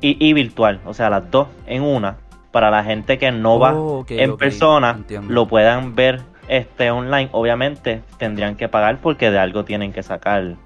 y, 0.00 0.32
virtual, 0.32 0.80
o 0.84 0.94
sea, 0.94 1.10
las 1.10 1.30
dos 1.30 1.46
en 1.66 1.82
una, 1.82 2.16
para 2.50 2.70
la 2.70 2.82
gente 2.82 3.18
que 3.18 3.30
no 3.30 3.60
va 3.60 3.74
oh, 3.74 4.04
en 4.08 4.36
persona, 4.36 4.98
lo 5.28 5.46
puedan 5.46 5.94
ver 5.94 6.22
este 6.48 6.90
online. 6.90 7.28
Obviamente 7.30 8.02
tendrían 8.18 8.56
que 8.56 8.68
pagar 8.68 8.98
porque 8.98 9.30
de 9.30 9.38
algo 9.38 9.64
tienen 9.64 9.92
que 9.92 10.02
sacar. 10.02 10.56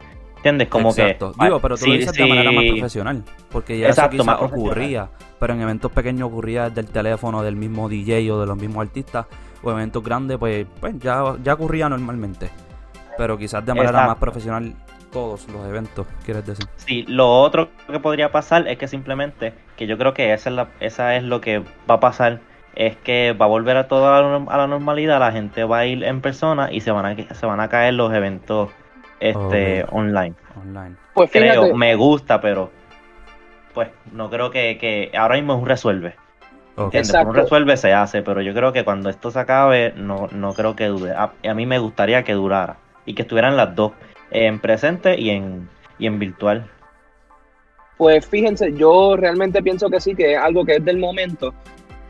¿Entiendes? 0.47 0.69
Como 0.69 0.91
Exacto. 0.91 1.33
que. 1.33 1.45
Digo, 1.45 1.61
pero 1.61 1.77
tú 1.77 1.87
lo 1.87 1.95
dices 1.95 2.13
de 2.13 2.27
manera 2.27 2.53
más 2.53 2.65
profesional. 2.71 3.25
Porque 3.51 3.79
ya 3.79 3.89
eso 3.89 4.09
quizás 4.09 4.41
ocurría. 4.41 5.09
Pero 5.41 5.55
en 5.55 5.61
eventos 5.61 5.91
pequeños 5.91 6.29
ocurría 6.29 6.69
desde 6.69 6.83
el 6.83 6.89
teléfono 6.89 7.43
del 7.43 7.57
mismo 7.57 7.89
DJ 7.89 8.31
o 8.31 8.41
de 8.41 8.47
los 8.47 8.57
mismos 8.57 8.87
artistas. 8.87 9.27
O 9.63 9.71
eventos 9.73 10.05
grandes, 10.05 10.39
pues, 10.39 10.67
pues 10.81 10.95
ya, 11.01 11.35
ya 11.43 11.55
ocurría 11.55 11.89
normalmente. 11.89 12.51
Pero 13.19 13.37
quizás 13.37 13.67
de 13.67 13.75
manera 13.75 14.07
más 14.07 14.19
profesional 14.19 14.75
todos 15.11 15.49
los 15.49 15.67
eventos, 15.67 16.07
quieres 16.25 16.47
decir. 16.47 16.67
Sí, 16.77 17.05
lo 17.09 17.41
otro 17.41 17.71
que 17.91 17.99
podría 17.99 18.31
pasar 18.31 18.69
es 18.69 18.79
que 18.79 18.87
simplemente, 18.87 19.55
que 19.77 19.87
yo 19.87 19.97
creo 19.99 20.13
que 20.15 20.33
esa 20.33 20.51
es, 20.51 20.57
la, 20.57 20.69
esa 20.79 21.17
es 21.17 21.23
lo 21.23 21.41
que 21.41 21.61
va 21.91 21.95
a 21.95 22.01
pasar, 22.01 22.41
es 22.75 22.97
que 22.97 23.33
va 23.33 23.47
a 23.47 23.49
volver 23.49 23.79
a 23.79 23.89
toda 23.89 24.19
a 24.19 24.57
la 24.59 24.67
normalidad, 24.67 25.19
la 25.19 25.33
gente 25.33 25.65
va 25.65 25.79
a 25.79 25.87
ir 25.87 26.05
en 26.05 26.21
persona 26.21 26.71
y 26.71 26.81
se 26.83 26.91
van 26.91 27.07
a, 27.07 27.35
se 27.35 27.47
van 27.47 27.61
a 27.61 27.69
caer 27.69 27.95
los 27.95 28.13
eventos 28.13 28.71
este 29.21 29.85
online. 29.91 30.35
online. 30.57 30.97
Pues 31.15 31.31
creo, 31.31 31.75
me 31.75 31.95
gusta, 31.95 32.41
pero 32.41 32.71
pues 33.75 33.89
no 34.13 34.31
creo 34.31 34.51
que, 34.51 34.79
que 34.79 35.11
ahora 35.17 35.37
mismo 35.37 35.55
es 35.55 35.61
un 35.61 35.67
resuelve. 35.67 36.15
Okay. 36.77 37.03
Un 37.25 37.35
resuelve 37.35 37.77
se 37.79 37.95
hace, 37.95 38.23
pero 38.23 38.43
yo 38.43 38.53
creo 38.53 38.73
que 38.73 38.85
cuando 38.85 39.09
esto 39.09 39.31
se 39.31 39.39
acabe, 39.39 39.95
no, 39.97 40.29
no 40.31 40.53
creo 40.53 40.77
que 40.77 40.87
dure. 40.87 41.13
A, 41.13 41.33
a 41.49 41.55
mí 41.55 41.65
me 41.65 41.79
gustaría 41.79 42.23
que 42.23 42.35
durara 42.35 42.77
y 43.07 43.15
que 43.15 43.23
estuvieran 43.23 43.57
las 43.57 43.75
dos 43.75 43.93
en 44.31 44.61
presente 44.61 45.19
y 45.19 45.31
en, 45.31 45.69
y 45.99 46.07
en 46.07 46.19
virtual. 46.19 46.71
Pues 47.97 48.27
fíjense, 48.27 48.75
yo 48.75 49.17
realmente 49.17 49.63
pienso 49.63 49.89
que 49.89 50.01
sí, 50.01 50.15
que 50.15 50.35
es 50.35 50.39
algo 50.39 50.65
que 50.67 50.77
es 50.77 50.85
del 50.85 50.99
momento, 50.99 51.55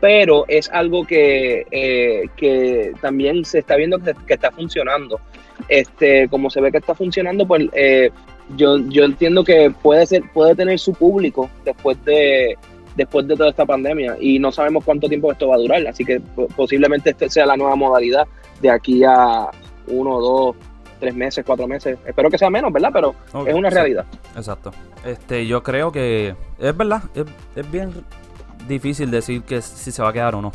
pero 0.01 0.45
es 0.47 0.69
algo 0.71 1.05
que, 1.05 1.65
eh, 1.71 2.27
que 2.35 2.91
también 3.01 3.45
se 3.45 3.59
está 3.59 3.77
viendo 3.77 3.97
que, 3.99 4.33
está 4.33 4.51
funcionando. 4.51 5.19
Este, 5.67 6.27
como 6.29 6.49
se 6.49 6.61
ve 6.61 6.71
que 6.71 6.77
está 6.77 6.93
funcionando, 6.95 7.47
pues 7.47 7.67
eh, 7.73 8.09
yo, 8.55 8.77
yo 8.77 9.03
entiendo 9.03 9.43
que 9.43 9.71
puede 9.81 10.05
ser, 10.05 10.23
puede 10.33 10.55
tener 10.55 10.79
su 10.79 10.93
público 10.93 11.49
después 11.65 12.03
de 12.05 12.57
después 12.95 13.27
de 13.27 13.35
toda 13.35 13.51
esta 13.51 13.65
pandemia 13.65 14.17
y 14.19 14.39
no 14.39 14.51
sabemos 14.51 14.83
cuánto 14.83 15.07
tiempo 15.07 15.31
esto 15.31 15.47
va 15.47 15.55
a 15.55 15.59
durar, 15.59 15.85
así 15.85 16.03
que 16.03 16.19
posiblemente 16.55 17.11
esta 17.11 17.29
sea 17.29 17.45
la 17.45 17.55
nueva 17.55 17.75
modalidad 17.75 18.27
de 18.59 18.71
aquí 18.71 19.03
a 19.03 19.51
uno, 19.85 20.19
dos, 20.19 20.55
tres 20.99 21.15
meses, 21.15 21.45
cuatro 21.45 21.67
meses. 21.67 21.97
Espero 22.05 22.29
que 22.29 22.37
sea 22.37 22.49
menos, 22.49 22.73
¿verdad? 22.73 22.89
Pero 22.91 23.15
es 23.45 23.53
una 23.53 23.69
realidad. 23.69 24.05
Exacto. 24.35 24.71
Este, 25.05 25.45
yo 25.45 25.63
creo 25.63 25.91
que 25.91 26.35
es 26.59 26.77
verdad, 26.77 27.03
es, 27.13 27.71
bien 27.71 27.91
difícil 28.67 29.11
decir 29.11 29.43
que 29.43 29.61
si 29.61 29.91
se 29.91 30.01
va 30.01 30.09
a 30.09 30.13
quedar 30.13 30.35
o 30.35 30.41
no. 30.41 30.51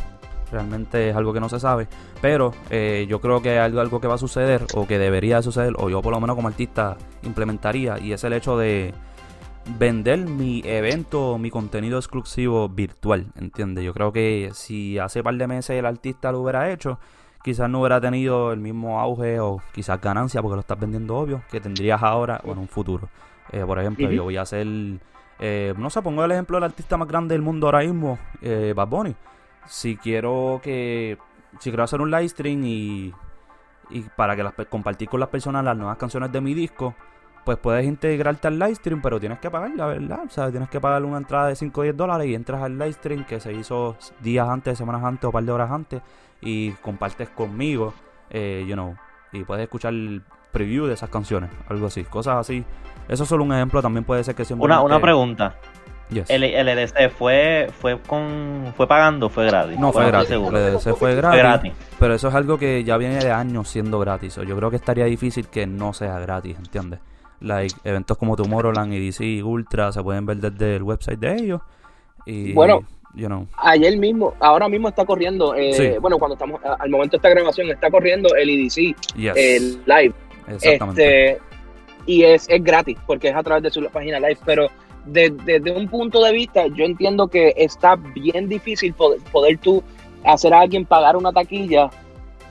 Realmente 0.52 1.10
es 1.10 1.16
algo 1.16 1.32
que 1.32 1.40
no 1.40 1.48
se 1.48 1.58
sabe. 1.58 1.88
Pero 2.20 2.52
eh, 2.70 3.06
yo 3.08 3.20
creo 3.20 3.42
que 3.42 3.58
algo, 3.58 3.80
algo 3.80 4.00
que 4.00 4.06
va 4.06 4.14
a 4.14 4.18
suceder 4.18 4.66
o 4.74 4.86
que 4.86 4.98
debería 4.98 5.42
suceder, 5.42 5.72
o 5.78 5.88
yo 5.88 6.02
por 6.02 6.12
lo 6.12 6.20
menos 6.20 6.36
como 6.36 6.48
artista 6.48 6.96
implementaría, 7.22 7.98
y 7.98 8.12
es 8.12 8.22
el 8.22 8.34
hecho 8.34 8.56
de 8.56 8.94
vender 9.78 10.18
mi 10.18 10.62
evento, 10.64 11.38
mi 11.38 11.50
contenido 11.50 11.98
exclusivo 11.98 12.68
virtual, 12.68 13.26
¿entiendes? 13.36 13.84
Yo 13.84 13.94
creo 13.94 14.12
que 14.12 14.50
si 14.52 14.98
hace 14.98 15.22
par 15.22 15.34
de 15.36 15.46
meses 15.46 15.70
el 15.78 15.86
artista 15.86 16.32
lo 16.32 16.40
hubiera 16.40 16.70
hecho, 16.70 16.98
quizás 17.42 17.68
no 17.68 17.80
hubiera 17.80 18.00
tenido 18.00 18.52
el 18.52 18.60
mismo 18.60 19.00
auge 19.00 19.40
o 19.40 19.60
quizás 19.72 20.00
ganancia 20.00 20.42
porque 20.42 20.54
lo 20.54 20.60
estás 20.60 20.78
vendiendo 20.78 21.16
obvio 21.16 21.42
que 21.50 21.60
tendrías 21.60 22.02
ahora 22.02 22.40
o 22.44 22.52
en 22.52 22.58
un 22.58 22.68
futuro. 22.68 23.08
Eh, 23.50 23.64
por 23.66 23.78
ejemplo, 23.78 24.10
yo 24.10 24.24
voy 24.24 24.36
a 24.36 24.42
hacer, 24.42 24.66
eh, 25.38 25.74
no 25.76 25.90
sé, 25.90 26.02
pongo 26.02 26.24
el 26.24 26.32
ejemplo 26.32 26.56
del 26.56 26.64
artista 26.64 26.96
más 26.96 27.08
grande 27.08 27.34
del 27.34 27.42
mundo 27.42 27.66
ahora 27.66 27.80
mismo, 27.80 28.18
eh, 28.40 28.72
Bad 28.74 28.88
Bunny. 28.88 29.14
Si 29.66 29.96
quiero 29.96 30.60
que, 30.62 31.18
si 31.58 31.70
quiero 31.70 31.84
hacer 31.84 32.00
un 32.00 32.10
live 32.10 32.28
stream 32.28 32.64
y, 32.64 33.14
y 33.90 34.00
para 34.16 34.36
que 34.36 34.42
las, 34.42 34.54
compartir 34.68 35.08
con 35.08 35.20
las 35.20 35.28
personas 35.28 35.64
las 35.64 35.76
nuevas 35.76 35.96
canciones 35.96 36.32
de 36.32 36.40
mi 36.40 36.54
disco, 36.54 36.94
pues 37.44 37.58
puedes 37.58 37.84
integrarte 37.84 38.48
al 38.48 38.58
live 38.58 38.74
stream, 38.74 39.02
pero 39.02 39.18
tienes 39.18 39.38
que 39.38 39.50
pagar, 39.50 39.70
la 39.74 39.86
verdad. 39.86 40.20
O 40.26 40.30
sea, 40.30 40.50
tienes 40.50 40.68
que 40.68 40.80
pagar 40.80 41.04
una 41.04 41.18
entrada 41.18 41.48
de 41.48 41.56
5 41.56 41.80
o 41.80 41.84
10 41.84 41.96
dólares 41.96 42.26
y 42.28 42.34
entras 42.34 42.62
al 42.62 42.78
live 42.78 42.92
stream 42.92 43.24
que 43.24 43.40
se 43.40 43.52
hizo 43.52 43.96
días 44.20 44.48
antes, 44.48 44.78
semanas 44.78 45.02
antes 45.02 45.24
o 45.24 45.28
un 45.28 45.32
par 45.32 45.44
de 45.44 45.52
horas 45.52 45.70
antes 45.70 46.02
y 46.40 46.70
compartes 46.82 47.28
conmigo, 47.30 47.94
eh, 48.30 48.64
you 48.66 48.74
know, 48.74 48.96
y 49.32 49.44
puedes 49.44 49.62
escuchar 49.62 49.92
el 49.92 50.22
preview 50.52 50.86
de 50.86 50.94
esas 50.94 51.10
canciones, 51.10 51.50
algo 51.68 51.86
así, 51.86 52.04
cosas 52.04 52.36
así. 52.36 52.64
Eso 53.08 53.24
es 53.24 53.28
solo 53.28 53.44
un 53.44 53.52
ejemplo, 53.52 53.82
también 53.82 54.04
puede 54.04 54.22
ser 54.22 54.34
que 54.34 54.44
sea 54.44 54.56
Una, 54.56 54.80
una 54.82 55.00
pregunta. 55.00 55.56
El, 56.28 56.44
el 56.44 56.68
EDC 56.68 57.10
fue 57.10 57.68
fue 57.80 57.98
con 58.00 58.72
fue 58.76 58.86
pagando 58.86 59.28
fue 59.28 59.46
gratis. 59.46 59.78
No 59.78 59.92
fue 59.92 60.06
gratis. 60.06 60.30
El 60.30 60.56
EDC 60.56 60.96
fue 60.96 61.14
gratis, 61.14 61.72
Pero 61.98 62.14
eso 62.14 62.28
es 62.28 62.34
algo 62.34 62.58
que 62.58 62.84
ya 62.84 62.96
viene 62.96 63.18
de 63.18 63.30
años 63.30 63.68
siendo 63.68 63.98
gratis. 63.98 64.36
Yo 64.36 64.56
creo 64.56 64.70
que 64.70 64.76
estaría 64.76 65.04
difícil 65.04 65.48
que 65.48 65.66
no 65.66 65.92
sea 65.92 66.18
gratis, 66.18 66.56
¿entiendes? 66.58 67.00
Like, 67.40 67.74
eventos 67.84 68.16
como 68.18 68.36
Tomorrowland 68.36 68.92
y 68.94 69.06
DC 69.06 69.42
Ultra 69.42 69.90
se 69.90 70.02
pueden 70.02 70.26
ver 70.26 70.36
desde 70.36 70.76
el 70.76 70.82
website 70.82 71.18
de 71.18 71.34
ellos. 71.34 71.60
Y, 72.24 72.52
bueno, 72.52 72.84
Ayer 73.58 73.96
mismo, 73.98 74.34
ahora 74.40 74.68
mismo 74.68 74.88
está 74.88 75.04
corriendo, 75.04 75.54
eh, 75.54 75.98
bueno, 76.00 76.18
cuando 76.18 76.34
estamos, 76.34 76.60
al 76.64 76.88
momento 76.88 77.12
de 77.12 77.16
esta 77.18 77.28
grabación, 77.28 77.70
está 77.70 77.90
corriendo 77.90 78.34
el 78.34 78.48
EDC, 78.48 78.96
el 79.36 79.82
live. 79.84 80.14
Este, 80.48 81.38
y 82.06 82.24
es, 82.24 82.48
es 82.48 82.64
gratis, 82.64 82.98
porque 83.06 83.28
es 83.28 83.36
a 83.36 83.42
través 83.42 83.62
de 83.64 83.70
su 83.70 83.84
página 83.90 84.18
live, 84.18 84.38
pero 84.44 84.68
desde 85.06 85.72
un 85.72 85.88
punto 85.88 86.22
de 86.22 86.32
vista, 86.32 86.66
yo 86.68 86.84
entiendo 86.84 87.28
que 87.28 87.52
está 87.56 87.96
bien 87.96 88.48
difícil 88.48 88.94
poder, 88.94 89.58
tú 89.58 89.82
hacer 90.24 90.54
a 90.54 90.60
alguien 90.60 90.84
pagar 90.84 91.16
una 91.16 91.32
taquilla 91.32 91.90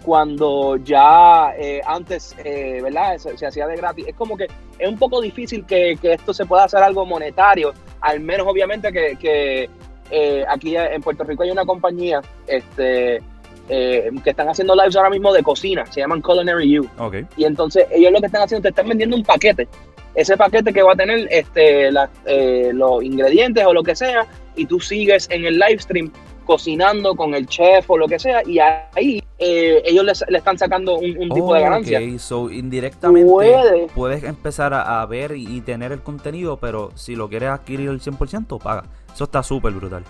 cuando 0.04 0.78
ya 0.78 1.54
eh, 1.58 1.82
antes, 1.86 2.36
eh, 2.44 2.80
¿verdad? 2.82 3.18
Se, 3.18 3.46
hacía 3.46 3.68
de 3.68 3.78
gratis. 3.78 4.08
Es 4.08 4.16
como 4.16 4.36
que 4.36 4.48
es 4.80 4.90
un 4.90 4.98
poco 4.98 5.22
difícil 5.22 5.66
que, 5.66 5.98
esto 6.02 6.34
se 6.34 6.46
pueda 6.46 6.64
hacer 6.64 6.82
algo 6.82 7.06
monetario, 7.06 7.72
al 8.02 8.20
menos 8.20 8.48
obviamente 8.48 8.92
que, 8.92 9.70
eh, 10.10 10.46
aquí 10.50 10.76
en 10.76 11.02
Puerto 11.02 11.24
Rico 11.24 11.44
hay 11.44 11.52
una 11.52 11.66
compañía 11.66 12.22
este, 12.48 13.22
eh, 13.70 14.12
que 14.22 14.32
están 14.32 14.50
haciendo 14.50 14.76
lives 14.76 14.98
ahora 14.98 15.10
mismo 15.10 15.32
de 15.32 15.44
cocina, 15.44 15.86
se 15.86 16.02
llaman 16.02 16.22
Culinary 16.22 16.70
You. 16.70 16.90
Y 17.38 17.46
entonces 17.46 17.86
ellos 17.90 18.12
lo 18.12 18.20
que 18.20 18.26
están 18.26 18.42
haciendo, 18.42 18.64
te 18.64 18.70
están 18.70 18.88
vendiendo 18.90 19.16
un 19.16 19.24
paquete. 19.24 19.68
Ese 20.16 20.38
paquete 20.38 20.74
que 20.74 20.82
va 20.82 20.94
a 20.94 20.96
tener 20.96 21.28
este, 21.32 21.90
eh, 22.26 22.72
los 22.74 23.04
ingredientes 23.04 23.66
o 23.66 23.74
lo 23.74 23.84
que 23.84 23.96
sea, 23.96 24.26
y 24.56 24.66
tú 24.66 24.80
sigues 24.80 25.30
en 25.30 25.46
el 25.46 25.58
live 25.58 25.80
stream 25.80 26.12
cocinando 26.46 27.16
con 27.16 27.34
el 27.34 27.48
chef 27.48 27.90
o 27.90 27.98
lo 27.98 28.08
que 28.08 28.20
sea, 28.20 28.42
y 28.46 28.60
ahí 28.60 29.24
ellos 29.38 30.24
le, 30.28 30.38
están 30.38 30.58
sacando 30.58 30.98
un, 30.98 31.30
tipo 31.30 31.54
de 31.54 31.62
ganancia. 31.62 32.00
Ok, 32.00 32.20
so 32.20 32.52
indirectamente 32.52 33.88
puedes 33.96 34.24
empezar 34.24 34.74
a, 34.74 35.06
ver 35.06 35.34
y, 35.36 35.62
tener 35.62 35.92
el 35.92 36.02
contenido, 36.02 36.58
pero 36.58 36.92
si 36.96 37.16
lo 37.16 37.30
quieres 37.30 37.50
adquirir 37.50 37.90
el 37.90 38.02
100%, 38.02 38.62
paga. 38.62 38.84
Eso 39.14 39.26
está 39.26 39.44
súper 39.44 39.74
brutal. 39.74 40.04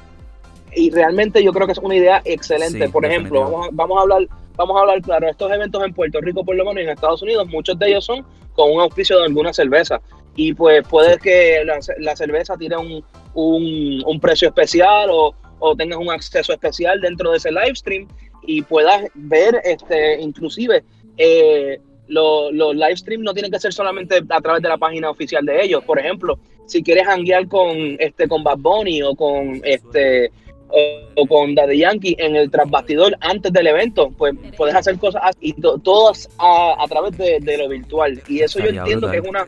Y 0.76 0.90
realmente 0.92 1.44
yo 1.44 1.52
creo 1.52 1.66
que 1.66 1.74
es 1.74 1.80
una 1.80 1.96
idea 1.96 2.22
excelente. 2.26 2.90
por 2.90 3.06
ejemplo, 3.06 3.42
vamos 3.42 3.68
a, 3.68 3.70
vamos 3.72 3.98
a 3.98 4.02
hablar 4.02 4.28
vamos 4.56 4.78
a 4.78 4.82
hablar 4.82 5.02
claro, 5.02 5.28
estos 5.28 5.52
eventos 5.52 5.84
en 5.84 5.94
Puerto 5.94 6.22
Rico 6.22 6.44
por 6.44 6.56
lo 6.56 6.66
menos 6.66 6.82
y 6.82 6.84
en 6.84 6.90
Estados 6.90 7.22
Unidos, 7.22 7.48
muchos 7.48 7.80
de 7.80 7.88
ellos 7.88 8.06
son 8.06 8.26
con 8.54 8.72
un 8.72 8.82
auspicio 8.82 9.18
de 9.18 9.26
alguna 9.26 9.54
cerveza. 9.54 10.02
Y 10.36 10.54
pues 10.54 10.88
puede 10.88 11.18
que 11.18 11.64
la, 11.66 12.16
cerveza 12.16 12.56
tiene 12.58 12.78
un, 12.78 13.04
un, 13.34 14.20
precio 14.20 14.48
especial 14.48 15.10
o, 15.12 15.36
o, 15.60 15.76
tengas 15.76 16.00
un 16.00 16.10
acceso 16.10 16.54
especial 16.54 17.02
dentro 17.02 17.32
de 17.32 17.38
ese 17.38 17.52
live 17.52 17.76
stream 17.76 18.08
y 18.44 18.62
puedas 18.62 19.04
ver 19.14 19.62
este 19.64 20.22
inclusive 20.22 20.84
eh, 21.18 21.80
los, 22.08 22.54
los 22.54 22.76
live 22.76 22.96
streams 22.96 23.24
no 23.24 23.34
tienen 23.34 23.52
que 23.52 23.60
ser 23.60 23.74
solamente 23.74 24.22
a 24.30 24.42
través 24.42 24.62
de 24.62 24.70
la 24.70 24.78
página 24.78 25.10
oficial 25.10 25.46
de 25.46 25.64
ellos. 25.64 25.84
Por 25.84 26.00
ejemplo, 26.00 26.40
si 26.66 26.82
quieres 26.82 27.08
hanguear 27.08 27.48
con 27.48 27.98
este 28.00 28.28
con 28.28 28.44
Bad 28.44 28.60
Bunny 28.60 29.02
o 29.02 29.16
con 29.16 29.62
este 29.64 30.32
o, 30.72 31.28
con 31.28 31.54
Daddy 31.56 31.80
Yankee 31.80 32.16
en 32.18 32.36
el 32.36 32.50
transbastidor 32.50 33.16
antes 33.20 33.52
del 33.52 33.68
evento, 33.68 34.12
pues 34.18 34.34
puedes 34.58 34.76
hacer 34.76 34.98
cosas 34.98 35.22
y 35.40 35.54
todas 35.54 36.30
a, 36.38 36.86
través 36.90 37.18
de, 37.18 37.58
lo 37.58 37.70
virtual. 37.70 38.22
Y 38.28 38.42
eso 38.42 38.60
yo 38.60 38.68
entiendo 38.68 39.10
que 39.12 39.18
es 39.18 39.28
una 39.28 39.46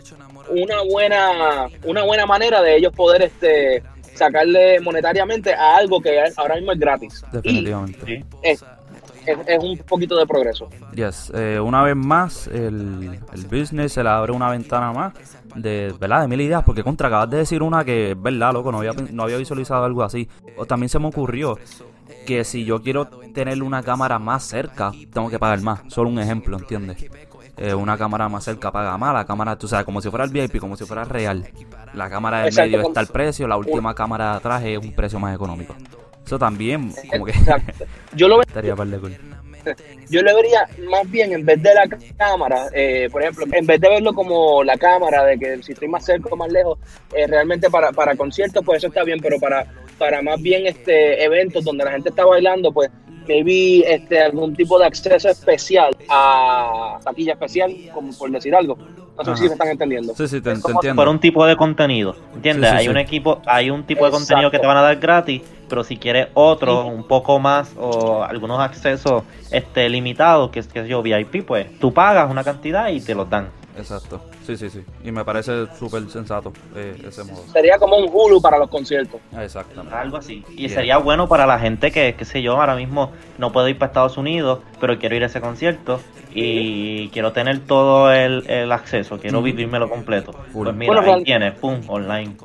una 0.49 0.81
buena, 0.81 1.67
una 1.83 2.03
buena 2.03 2.25
manera 2.25 2.61
de 2.61 2.77
ellos 2.77 2.93
poder 2.93 3.23
este 3.23 3.83
sacarle 4.13 4.79
monetariamente 4.79 5.53
a 5.53 5.77
algo 5.77 5.99
que 5.99 6.19
ahora 6.37 6.55
mismo 6.55 6.71
es 6.71 6.79
gratis. 6.79 7.23
Definitivamente. 7.31 8.23
es, 8.43 8.63
un 9.61 9.77
poquito 9.79 10.17
de 10.17 10.25
progreso. 10.25 10.69
Yes. 10.93 11.31
Eh, 11.33 11.59
una 11.59 11.83
vez 11.83 11.95
más, 11.95 12.47
el, 12.47 13.19
el, 13.33 13.45
business 13.45 13.93
se 13.93 14.03
le 14.03 14.09
abre 14.09 14.31
una 14.31 14.49
ventana 14.49 14.91
más 14.91 15.13
de, 15.55 15.93
¿verdad? 15.99 16.21
de 16.21 16.27
mil 16.27 16.41
ideas, 16.41 16.63
porque 16.63 16.83
contra 16.83 17.07
acabas 17.07 17.29
de 17.29 17.37
decir 17.37 17.63
una 17.63 17.83
que 17.83 18.11
es 18.11 18.21
verdad, 18.21 18.53
loco, 18.53 18.71
no 18.71 18.79
había, 18.79 18.93
no 18.93 19.23
había 19.23 19.37
visualizado 19.37 19.85
algo 19.85 20.03
así. 20.03 20.27
O 20.57 20.65
también 20.65 20.89
se 20.89 20.99
me 20.99 21.07
ocurrió 21.07 21.57
que 22.25 22.43
si 22.43 22.65
yo 22.65 22.81
quiero 22.81 23.05
tener 23.33 23.61
una 23.63 23.83
cámara 23.83 24.19
más 24.19 24.43
cerca, 24.43 24.91
tengo 25.11 25.29
que 25.29 25.39
pagar 25.39 25.61
más. 25.61 25.81
Solo 25.87 26.09
un 26.09 26.19
ejemplo, 26.19 26.57
¿entiendes? 26.57 27.05
Eh, 27.57 27.73
una 27.73 27.97
cámara 27.97 28.27
más 28.29 28.43
cerca 28.43 28.71
paga 28.71 28.97
más, 28.97 29.13
la 29.13 29.25
cámara, 29.25 29.55
tú 29.57 29.67
sabes, 29.67 29.85
como 29.85 30.01
si 30.01 30.09
fuera 30.09 30.25
el 30.25 30.31
VIP, 30.31 30.59
como 30.59 30.75
si 30.75 30.85
fuera 30.85 31.03
real. 31.03 31.47
La 31.93 32.09
cámara 32.09 32.41
del 32.43 32.55
medio 32.55 32.81
está 32.81 32.99
el 33.01 33.07
precio, 33.07 33.47
la 33.47 33.57
última 33.57 33.93
cámara 33.93 34.31
de 34.31 34.37
atrás 34.37 34.63
es 34.63 34.77
un 34.79 34.91
precio 34.93 35.19
más 35.19 35.35
económico. 35.35 35.75
Eso 36.25 36.39
también, 36.39 36.91
como 37.11 37.25
que 37.25 37.33
yo 38.15 38.27
lo 38.27 38.41
estaría 38.47 38.75
Yo 40.09 40.21
lo 40.21 40.35
vería 40.35 40.67
más 40.89 41.09
bien 41.09 41.33
en 41.33 41.45
vez 41.45 41.61
de 41.61 41.73
la 41.73 41.87
cámara, 42.17 42.67
eh, 42.73 43.09
por 43.11 43.21
ejemplo, 43.21 43.45
en 43.51 43.65
vez 43.65 43.79
de 43.81 43.89
verlo 43.89 44.13
como 44.13 44.63
la 44.63 44.77
cámara, 44.77 45.25
de 45.25 45.37
que 45.37 45.61
si 45.63 45.73
estoy 45.73 45.87
más 45.87 46.05
cerca 46.05 46.29
o 46.31 46.35
más 46.35 46.51
lejos, 46.51 46.79
eh, 47.13 47.27
realmente 47.27 47.69
para, 47.69 47.91
para 47.91 48.15
conciertos, 48.15 48.63
pues 48.65 48.77
eso 48.77 48.87
está 48.87 49.03
bien, 49.03 49.19
pero 49.21 49.37
para, 49.39 49.65
para 49.97 50.21
más 50.21 50.41
bien 50.41 50.65
este 50.65 51.23
eventos 51.23 51.63
donde 51.63 51.83
la 51.83 51.91
gente 51.91 52.09
está 52.09 52.25
bailando, 52.25 52.71
pues 52.71 52.89
maybe 53.27 53.83
este, 53.93 54.19
algún 54.19 54.55
tipo 54.55 54.79
de 54.79 54.85
acceso 54.85 55.29
especial 55.29 55.95
a 56.09 56.99
taquilla 57.03 57.33
especial, 57.33 57.73
como 57.93 58.13
por 58.17 58.31
decir 58.31 58.55
algo. 58.55 58.77
No 59.17 59.23
sé 59.23 59.35
si 59.35 59.43
me 59.43 59.53
están 59.53 59.67
entendiendo. 59.67 60.13
Sí, 60.15 60.27
sí, 60.27 60.41
te, 60.41 60.51
entiendo. 60.51 60.95
Por 60.95 61.07
un 61.07 61.19
tipo 61.19 61.45
de 61.45 61.55
contenido, 61.55 62.15
¿entiendes? 62.33 62.71
hay 62.71 62.87
un 62.87 62.97
equipo, 62.97 63.41
hay 63.45 63.69
un 63.69 63.83
tipo 63.83 64.05
de 64.05 64.11
contenido 64.11 64.49
que 64.49 64.59
te 64.59 64.65
van 64.65 64.77
a 64.77 64.81
dar 64.81 64.95
gratis, 64.97 65.41
pero 65.69 65.83
si 65.83 65.97
quieres 65.97 66.27
otro, 66.33 66.87
un 66.87 67.07
poco 67.07 67.39
más 67.39 67.71
o 67.77 68.23
algunos 68.23 68.59
accesos 68.59 69.23
este 69.51 69.87
limitados, 69.89 70.49
que 70.49 70.59
es 70.59 70.67
que 70.67 70.87
yo 70.87 71.01
VIP, 71.03 71.45
pues 71.45 71.79
tú 71.79 71.93
pagas 71.93 72.29
una 72.29 72.43
cantidad 72.43 72.89
y 72.89 73.01
te 73.01 73.13
los 73.13 73.29
dan. 73.29 73.49
Exacto. 73.77 74.21
Sí, 74.45 74.57
sí, 74.57 74.69
sí. 74.69 74.83
Y 75.03 75.11
me 75.11 75.25
parece 75.25 75.67
súper 75.77 76.07
sensato 76.09 76.53
eh, 76.75 76.95
ese 77.07 77.23
modo. 77.23 77.43
Sería 77.51 77.77
como 77.77 77.97
un 77.97 78.09
Hulu 78.11 78.41
para 78.41 78.57
los 78.57 78.69
conciertos. 78.69 79.19
Exactamente. 79.37 79.95
Algo 79.95 80.17
así. 80.17 80.43
Y 80.55 80.69
sería 80.69 80.97
bueno 80.97 81.27
para 81.27 81.45
la 81.45 81.59
gente 81.59 81.91
que, 81.91 82.15
qué 82.17 82.25
sé 82.25 82.41
yo, 82.41 82.59
ahora 82.59 82.75
mismo 82.75 83.11
no 83.37 83.51
puedo 83.51 83.67
ir 83.67 83.77
para 83.77 83.89
Estados 83.89 84.17
Unidos, 84.17 84.59
pero 84.79 84.99
quiero 84.99 85.15
ir 85.15 85.23
a 85.23 85.27
ese 85.27 85.41
concierto 85.41 85.99
y 86.33 87.09
quiero 87.09 87.31
tener 87.31 87.59
todo 87.59 88.11
el, 88.11 88.71
acceso, 88.71 89.19
quiero 89.19 89.41
vivírmelo 89.41 89.89
completo. 89.89 90.33
Pues 90.51 90.73
mira, 90.75 91.01
ahí 91.01 91.23
tienes, 91.23 91.53
pum, 91.53 91.81
online. 91.87 92.35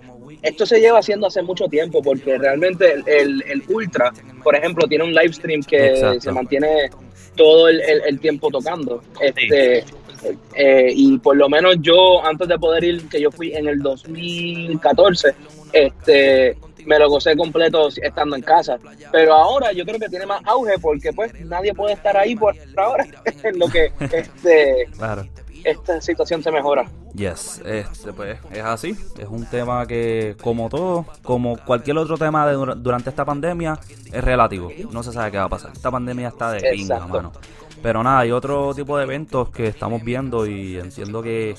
Esto 0.43 0.67
se 0.67 0.81
lleva 0.81 1.01
haciendo 1.01 1.27
hace 1.27 1.43
mucho 1.43 1.67
tiempo 1.67 2.01
porque 2.01 2.39
realmente 2.39 2.95
el, 3.07 3.43
el, 3.43 3.63
Ultra, 3.69 4.13
por 4.43 4.55
ejemplo, 4.55 4.87
tiene 4.87 5.05
un 5.05 5.13
live 5.13 5.33
stream 5.33 5.63
que 5.63 6.19
se 6.21 6.33
mantiene 6.33 6.91
todo 7.35 7.69
el, 7.69 7.81
el, 7.81 8.21
tiempo 8.21 8.51
tocando. 8.51 9.03
Este, 9.21 9.85
eh, 10.55 10.93
y 10.95 11.19
por 11.19 11.37
lo 11.37 11.49
menos 11.49 11.77
yo, 11.81 12.25
antes 12.25 12.49
de 12.49 12.59
poder 12.59 12.85
ir, 12.85 13.09
que 13.09 13.21
yo 13.21 13.31
fui 13.31 13.53
en 13.53 13.69
el 13.69 13.81
2014, 13.81 15.35
este, 15.73 16.57
me 16.87 16.99
lo 16.99 17.09
gocé 17.09 17.37
completo 17.37 17.89
estando 17.89 18.37
en 18.37 18.43
casa. 18.43 18.79
Pero 19.13 19.35
ahora 19.35 19.73
yo 19.73 19.85
creo 19.85 19.99
que 19.99 20.09
tiene 20.09 20.27
más 20.27 20.41
auge 20.45 20.79
porque 20.81 21.13
pues 21.13 21.33
nadie 21.45 21.75
puede 21.75 21.95
estar 21.95 22.17
ahí 22.17 22.35
por 22.35 22.55
ahora, 22.77 23.07
en 23.43 23.59
lo 23.59 23.69
que 23.69 23.93
este, 24.13 24.89
esta 25.65 26.01
situación 26.01 26.43
se 26.43 26.51
mejora. 26.51 26.91
Yes, 27.15 27.63
este, 27.65 28.13
pues 28.13 28.39
es 28.53 28.65
así. 28.65 28.97
Es 29.19 29.29
un 29.29 29.45
tema 29.47 29.87
que, 29.87 30.37
como 30.41 30.69
todo, 30.69 31.07
como 31.23 31.57
cualquier 31.59 31.99
otro 31.99 32.17
tema 32.17 32.47
de, 32.47 32.55
durante 32.77 33.11
esta 33.11 33.25
pandemia, 33.25 33.79
es 34.13 34.25
relativo. 34.25 34.71
No 34.91 35.03
se 35.03 35.13
sabe 35.13 35.31
qué 35.31 35.39
va 35.39 35.45
a 35.45 35.49
pasar. 35.49 35.73
Esta 35.73 35.91
pandemia 35.91 36.29
está 36.29 36.53
de 36.53 36.71
pinga, 36.71 37.07
mano. 37.07 37.33
Pero 37.83 38.03
nada, 38.03 38.21
hay 38.21 38.33
otro 38.33 38.75
tipo 38.75 38.97
de 38.97 39.05
eventos 39.05 39.51
que 39.51 39.67
estamos 39.67 40.03
viendo 40.03 40.47
y 40.47 40.79
entiendo 40.79 41.23
que 41.23 41.55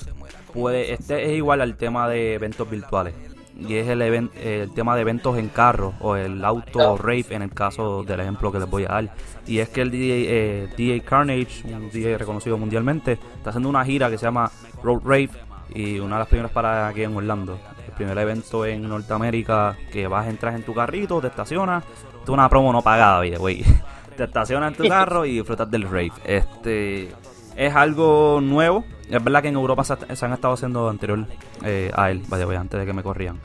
puede 0.52 0.92
este 0.92 1.24
es 1.26 1.36
igual 1.36 1.60
al 1.60 1.76
tema 1.76 2.08
de 2.08 2.34
eventos 2.34 2.68
virtuales. 2.68 3.14
Y 3.56 3.74
es 3.76 3.88
el, 3.88 4.00
el 4.00 4.72
tema 4.74 4.94
de 4.94 5.02
eventos 5.02 5.36
en 5.36 5.48
carro 5.48 5.92
o 6.00 6.16
el 6.16 6.42
auto 6.44 6.96
rave 6.96 7.26
en 7.30 7.42
el 7.42 7.50
caso 7.50 8.02
del 8.04 8.20
ejemplo 8.20 8.50
que 8.50 8.58
les 8.58 8.70
voy 8.70 8.84
a 8.84 8.88
dar. 8.88 9.14
Y 9.46 9.58
es 9.58 9.68
que 9.68 9.82
el 9.82 9.90
DJ, 9.90 10.66
eh, 10.78 11.02
Carnage, 11.04 11.64
un 11.64 11.90
DJ 11.90 12.16
reconocido 12.16 12.56
mundialmente, 12.56 13.12
está 13.12 13.50
haciendo 13.50 13.68
una 13.68 13.84
gira 13.84 14.08
que 14.08 14.16
se 14.16 14.24
llama 14.24 14.50
Road 14.82 15.00
Rave 15.04 15.30
y 15.74 15.98
una 15.98 16.16
de 16.16 16.20
las 16.20 16.28
primeras 16.28 16.52
paradas 16.52 16.90
aquí 16.90 17.02
en 17.02 17.14
Orlando. 17.14 17.58
El 17.86 17.92
primer 17.92 18.16
evento 18.16 18.64
en 18.64 18.88
Norteamérica 18.88 19.76
que 19.92 20.06
vas 20.06 20.26
a 20.26 20.30
entrar 20.30 20.54
en 20.54 20.62
tu 20.62 20.72
carrito, 20.72 21.20
te 21.20 21.26
estacionas. 21.26 21.84
Es 22.22 22.28
una 22.28 22.48
promo 22.48 22.72
no 22.72 22.80
pagada, 22.80 23.22
güey. 23.36 23.62
te 24.20 24.26
estacionas 24.26 24.72
en 24.72 24.76
tu 24.76 24.88
carro 24.88 25.24
y 25.24 25.36
disfrutas 25.36 25.70
del 25.70 25.84
rave. 25.84 26.12
Este 26.24 27.08
es 27.56 27.74
algo 27.74 28.40
nuevo. 28.42 28.84
Es 29.08 29.22
verdad 29.24 29.42
que 29.42 29.48
en 29.48 29.54
Europa 29.54 29.82
se, 29.82 29.94
han 29.94 30.32
estado 30.32 30.54
haciendo 30.54 30.88
anterior 30.88 31.26
eh, 31.64 31.90
a 31.94 32.10
él, 32.10 32.22
vaya, 32.28 32.44
vaya, 32.44 32.60
antes 32.60 32.78
de 32.78 32.86
que 32.86 32.92
me 32.92 33.02
corrían. 33.02 33.40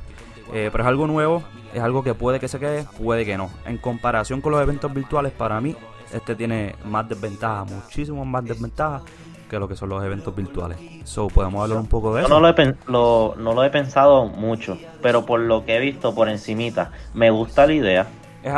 Eh, 0.53 0.69
pero 0.71 0.83
es 0.83 0.87
algo 0.87 1.07
nuevo, 1.07 1.43
es 1.73 1.81
algo 1.81 2.03
que 2.03 2.13
puede 2.13 2.39
que 2.39 2.47
se 2.47 2.59
quede, 2.59 2.85
puede 3.01 3.25
que 3.25 3.37
no. 3.37 3.49
En 3.65 3.77
comparación 3.77 4.41
con 4.41 4.51
los 4.51 4.61
eventos 4.61 4.93
virtuales, 4.93 5.31
para 5.31 5.59
mí, 5.61 5.75
este 6.13 6.35
tiene 6.35 6.75
más 6.85 7.07
desventajas, 7.07 7.71
muchísimo 7.71 8.25
más 8.25 8.43
desventajas 8.43 9.03
que 9.49 9.57
lo 9.57 9.67
que 9.67 9.75
son 9.75 9.89
los 9.89 10.03
eventos 10.03 10.35
virtuales. 10.35 10.77
So, 11.05 11.27
podemos 11.27 11.63
hablar 11.63 11.79
un 11.79 11.87
poco 11.87 12.13
de 12.13 12.23
eso. 12.23 12.29
No 12.29 12.41
lo, 12.41 12.49
he, 12.49 12.75
no 12.87 13.53
lo 13.53 13.63
he 13.63 13.69
pensado 13.69 14.25
mucho, 14.25 14.77
pero 15.01 15.25
por 15.25 15.39
lo 15.39 15.65
que 15.65 15.77
he 15.77 15.79
visto 15.79 16.13
por 16.13 16.27
encimita, 16.27 16.91
me 17.13 17.29
gusta 17.31 17.65
la 17.65 17.73
idea 17.73 18.07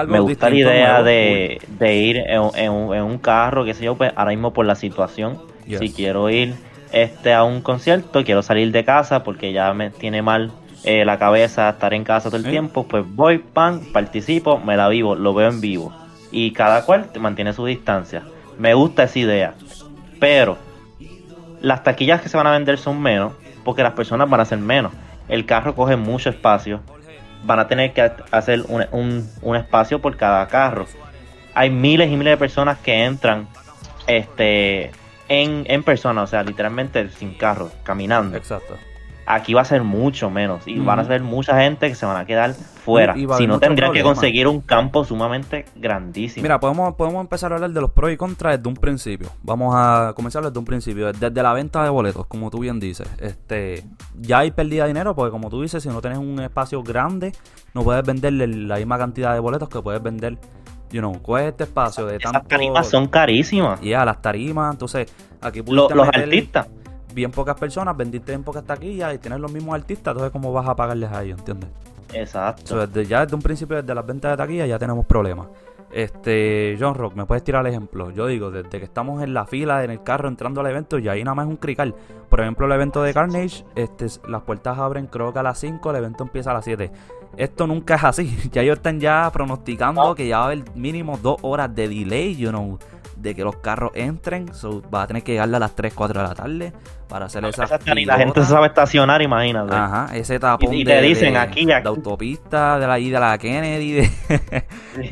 me 0.07 0.19
gusta 0.19 0.49
la 0.49 0.55
idea 0.55 1.03
de, 1.03 1.59
ir 1.81 2.17
en, 2.17 2.71
un, 2.71 3.17
carro, 3.19 3.65
qué 3.65 3.73
sé 3.73 3.85
yo, 3.85 3.95
pues 3.95 4.11
ahora 4.15 4.31
mismo 4.31 4.53
por 4.53 4.65
la 4.65 4.75
situación. 4.75 5.39
Si 5.67 5.91
quiero 5.91 6.29
ir 6.29 6.55
este 6.91 7.33
a 7.33 7.43
un 7.43 7.61
concierto, 7.61 8.23
quiero 8.23 8.41
salir 8.41 8.71
de 8.71 8.85
casa 8.85 9.23
porque 9.23 9.51
ya 9.51 9.73
me 9.73 9.89
tiene 9.89 10.21
mal 10.21 10.51
eh, 10.83 11.03
la 11.03 11.19
cabeza 11.19 11.69
estar 11.69 11.93
en 11.93 12.03
casa 12.03 12.29
todo 12.29 12.37
el 12.37 12.49
tiempo, 12.49 12.87
pues 12.87 13.03
voy, 13.05 13.39
pan, 13.39 13.81
participo, 13.91 14.59
me 14.59 14.77
la 14.77 14.87
vivo, 14.87 15.15
lo 15.15 15.33
veo 15.33 15.49
en 15.49 15.59
vivo. 15.59 15.93
Y 16.31 16.51
cada 16.51 16.85
cual 16.85 17.09
mantiene 17.19 17.53
su 17.53 17.65
distancia. 17.65 18.23
Me 18.57 18.73
gusta 18.73 19.03
esa 19.03 19.19
idea. 19.19 19.53
Pero 20.19 20.57
las 21.61 21.83
taquillas 21.83 22.21
que 22.21 22.29
se 22.29 22.37
van 22.37 22.47
a 22.47 22.51
vender 22.51 22.77
son 22.77 23.01
menos 23.01 23.33
porque 23.63 23.83
las 23.83 23.93
personas 23.93 24.29
van 24.29 24.39
a 24.39 24.45
ser 24.45 24.59
menos. 24.59 24.93
El 25.27 25.45
carro 25.45 25.75
coge 25.75 25.95
mucho 25.97 26.29
espacio 26.29 26.79
van 27.47 27.59
a 27.59 27.67
tener 27.67 27.93
que 27.93 28.11
hacer 28.31 28.63
un, 28.67 29.55
espacio 29.55 29.99
por 29.99 30.17
cada 30.17 30.47
carro. 30.47 30.85
Hay 31.55 31.71
miles 31.71 32.11
y 32.11 32.15
miles 32.15 32.33
de 32.33 32.37
personas 32.37 32.77
que 32.77 33.05
entran 33.05 33.47
este 34.05 34.91
en, 35.29 35.65
en 35.67 35.83
persona, 35.83 36.21
o 36.21 36.27
sea, 36.27 36.43
literalmente 36.43 37.09
sin 37.09 37.33
carro, 37.33 37.71
caminando. 37.83 38.37
Exacto 38.37 38.77
aquí 39.27 39.53
va 39.53 39.61
a 39.61 39.65
ser 39.65 39.83
mucho 39.83 40.29
menos 40.29 40.65
y 40.67 40.79
van 40.79 40.99
a 40.99 41.03
ser 41.03 41.21
mucha 41.21 41.59
gente 41.61 41.89
que 41.89 41.95
se 41.95 42.05
van 42.05 42.15
a 42.15 42.25
quedar 42.25 42.53
fuera. 42.53 43.13
si 43.13 43.45
no, 43.45 43.59
tendrían 43.59 43.91
que 43.91 44.01
conseguir 44.01 44.47
un 44.47 44.61
campo 44.61 45.03
sumamente 45.03 45.65
grandísimo. 45.75 46.43
Mira, 46.43 46.59
podemos, 46.59 46.95
podemos 46.95 47.21
empezar 47.21 47.51
a 47.51 47.55
hablar 47.55 47.71
de 47.71 47.81
los 47.81 47.91
pros 47.91 48.11
y 48.13 48.17
contras 48.17 48.57
desde 48.57 48.69
un 48.69 48.75
principio. 48.75 49.29
Vamos 49.43 49.73
a 49.75 50.13
comenzar 50.15 50.43
desde 50.43 50.57
un 50.57 50.63
principio, 50.63 51.11
desde 51.11 51.43
la 51.43 51.51
venta 51.51 51.83
de 51.83 51.89
boletos, 51.89 52.25
como 52.25 52.49
tú 52.49 52.59
bien 52.59 52.79
dices. 52.79 53.07
Este, 53.19 53.83
ya 54.15 54.39
hay 54.39 54.51
pérdida 54.51 54.83
de 54.83 54.89
dinero 54.89 55.13
porque 55.13 55.31
como 55.31 55.49
tú 55.49 55.61
dices, 55.61 55.83
si 55.83 55.89
no 55.89 55.99
tienes 55.99 56.19
un 56.19 56.39
espacio 56.39 56.81
grande, 56.81 57.33
no 57.73 57.83
puedes 57.83 58.05
venderle 58.05 58.47
la 58.47 58.77
misma 58.77 58.97
cantidad 58.97 59.33
de 59.33 59.41
boletos 59.41 59.67
que 59.67 59.81
puedes 59.81 60.01
vender 60.01 60.37
you 60.89 61.01
know, 61.01 61.21
coges 61.21 61.47
este 61.47 61.65
espacio 61.65 62.05
de 62.05 62.15
Esas 62.15 62.47
tarimas 62.47 62.89
son 62.89 63.07
carísimas. 63.07 63.81
Ya, 63.81 64.05
las 64.05 64.21
tarimas, 64.21 64.71
entonces, 64.71 65.11
aquí 65.41 65.61
Los 65.67 65.91
artistas 66.07 66.67
bien 67.17 67.31
pocas 67.31 67.55
personas, 67.55 67.97
vendiste 67.97 68.31
en 68.31 68.43
pocas 68.43 68.63
taquillas 68.63 69.15
y 69.15 69.17
tienes 69.17 69.39
los 69.39 69.51
mismos 69.51 69.73
artistas, 69.73 70.11
entonces 70.11 70.31
cómo 70.31 70.53
vas 70.53 70.69
a 70.69 70.75
pagarles 70.75 71.11
a 71.11 71.23
ellos, 71.23 71.39
¿entiendes? 71.39 71.69
Exacto. 72.13 72.85
desde, 72.85 73.09
ya 73.09 73.25
desde 73.25 73.35
un 73.35 73.41
principio, 73.41 73.75
desde 73.75 73.93
las 73.95 74.05
ventas 74.05 74.31
de 74.31 74.37
taquilla, 74.37 74.67
ya 74.67 74.77
tenemos 74.77 75.03
problemas. 75.07 75.47
Este, 75.91 76.77
John 76.79 76.93
Rock, 76.93 77.15
¿me 77.15 77.25
puedes 77.25 77.43
tirar 77.43 77.65
el 77.65 77.71
ejemplo? 77.71 78.11
Yo 78.11 78.27
digo, 78.27 78.51
desde 78.51 78.69
que 78.69 78.83
estamos 78.83 79.23
en 79.23 79.33
la 79.33 79.47
fila, 79.47 79.83
en 79.83 79.89
el 79.89 80.03
carro, 80.03 80.27
entrando 80.27 80.61
al 80.61 80.67
evento, 80.67 80.99
ya 80.99 81.13
ahí 81.13 81.23
nada 81.23 81.33
más 81.33 81.47
es 81.47 81.49
un 81.49 81.57
crical. 81.57 81.95
Por 82.29 82.39
ejemplo, 82.39 82.67
el 82.67 82.71
evento 82.73 83.01
de 83.01 83.13
Carnage, 83.13 83.65
este, 83.75 84.05
las 84.29 84.43
puertas 84.43 84.77
abren 84.77 85.07
creo 85.07 85.33
que 85.33 85.39
a 85.39 85.43
las 85.43 85.57
5, 85.57 85.89
el 85.89 85.95
evento 85.95 86.23
empieza 86.23 86.51
a 86.51 86.53
las 86.53 86.65
7. 86.65 86.91
Esto 87.35 87.65
nunca 87.65 87.95
es 87.95 88.03
así. 88.03 88.37
Ya 88.51 88.61
ellos 88.61 88.77
están 88.77 88.99
ya 88.99 89.27
pronosticando 89.33 90.13
que 90.13 90.27
ya 90.27 90.37
va 90.37 90.43
a 90.43 90.47
haber 90.47 90.75
mínimo 90.75 91.17
dos 91.17 91.37
horas 91.41 91.73
de 91.73 91.87
delay, 91.87 92.35
you 92.35 92.49
know 92.49 92.77
de 93.21 93.35
que 93.35 93.43
los 93.43 93.57
carros 93.57 93.91
entren. 93.95 94.53
So, 94.53 94.81
va 94.89 95.03
a 95.03 95.07
tener 95.07 95.23
que 95.23 95.33
llegarle 95.33 95.57
a 95.57 95.59
las 95.59 95.75
3, 95.75 95.93
4 95.93 96.21
de 96.21 96.27
la 96.27 96.35
tarde 96.35 96.73
para 97.07 97.25
hacer 97.25 97.43
esa. 97.45 97.79
Y 97.95 98.05
la 98.05 98.17
gente 98.17 98.41
se 98.41 98.47
sabe 98.47 98.67
estacionar, 98.67 99.21
imagínate. 99.21 99.73
Ajá, 99.73 100.15
ese 100.15 100.39
tapón 100.39 100.73
y, 100.73 100.83
te 100.83 101.01
dicen 101.01 101.37
aquí, 101.37 101.65
de, 101.65 101.73
autopista, 101.73 102.79
de 102.79 102.87
la 102.87 102.99
ida 102.99 103.17
a 103.17 103.31
la 103.31 103.37
Kennedy, 103.37 103.93
de, 103.93 104.09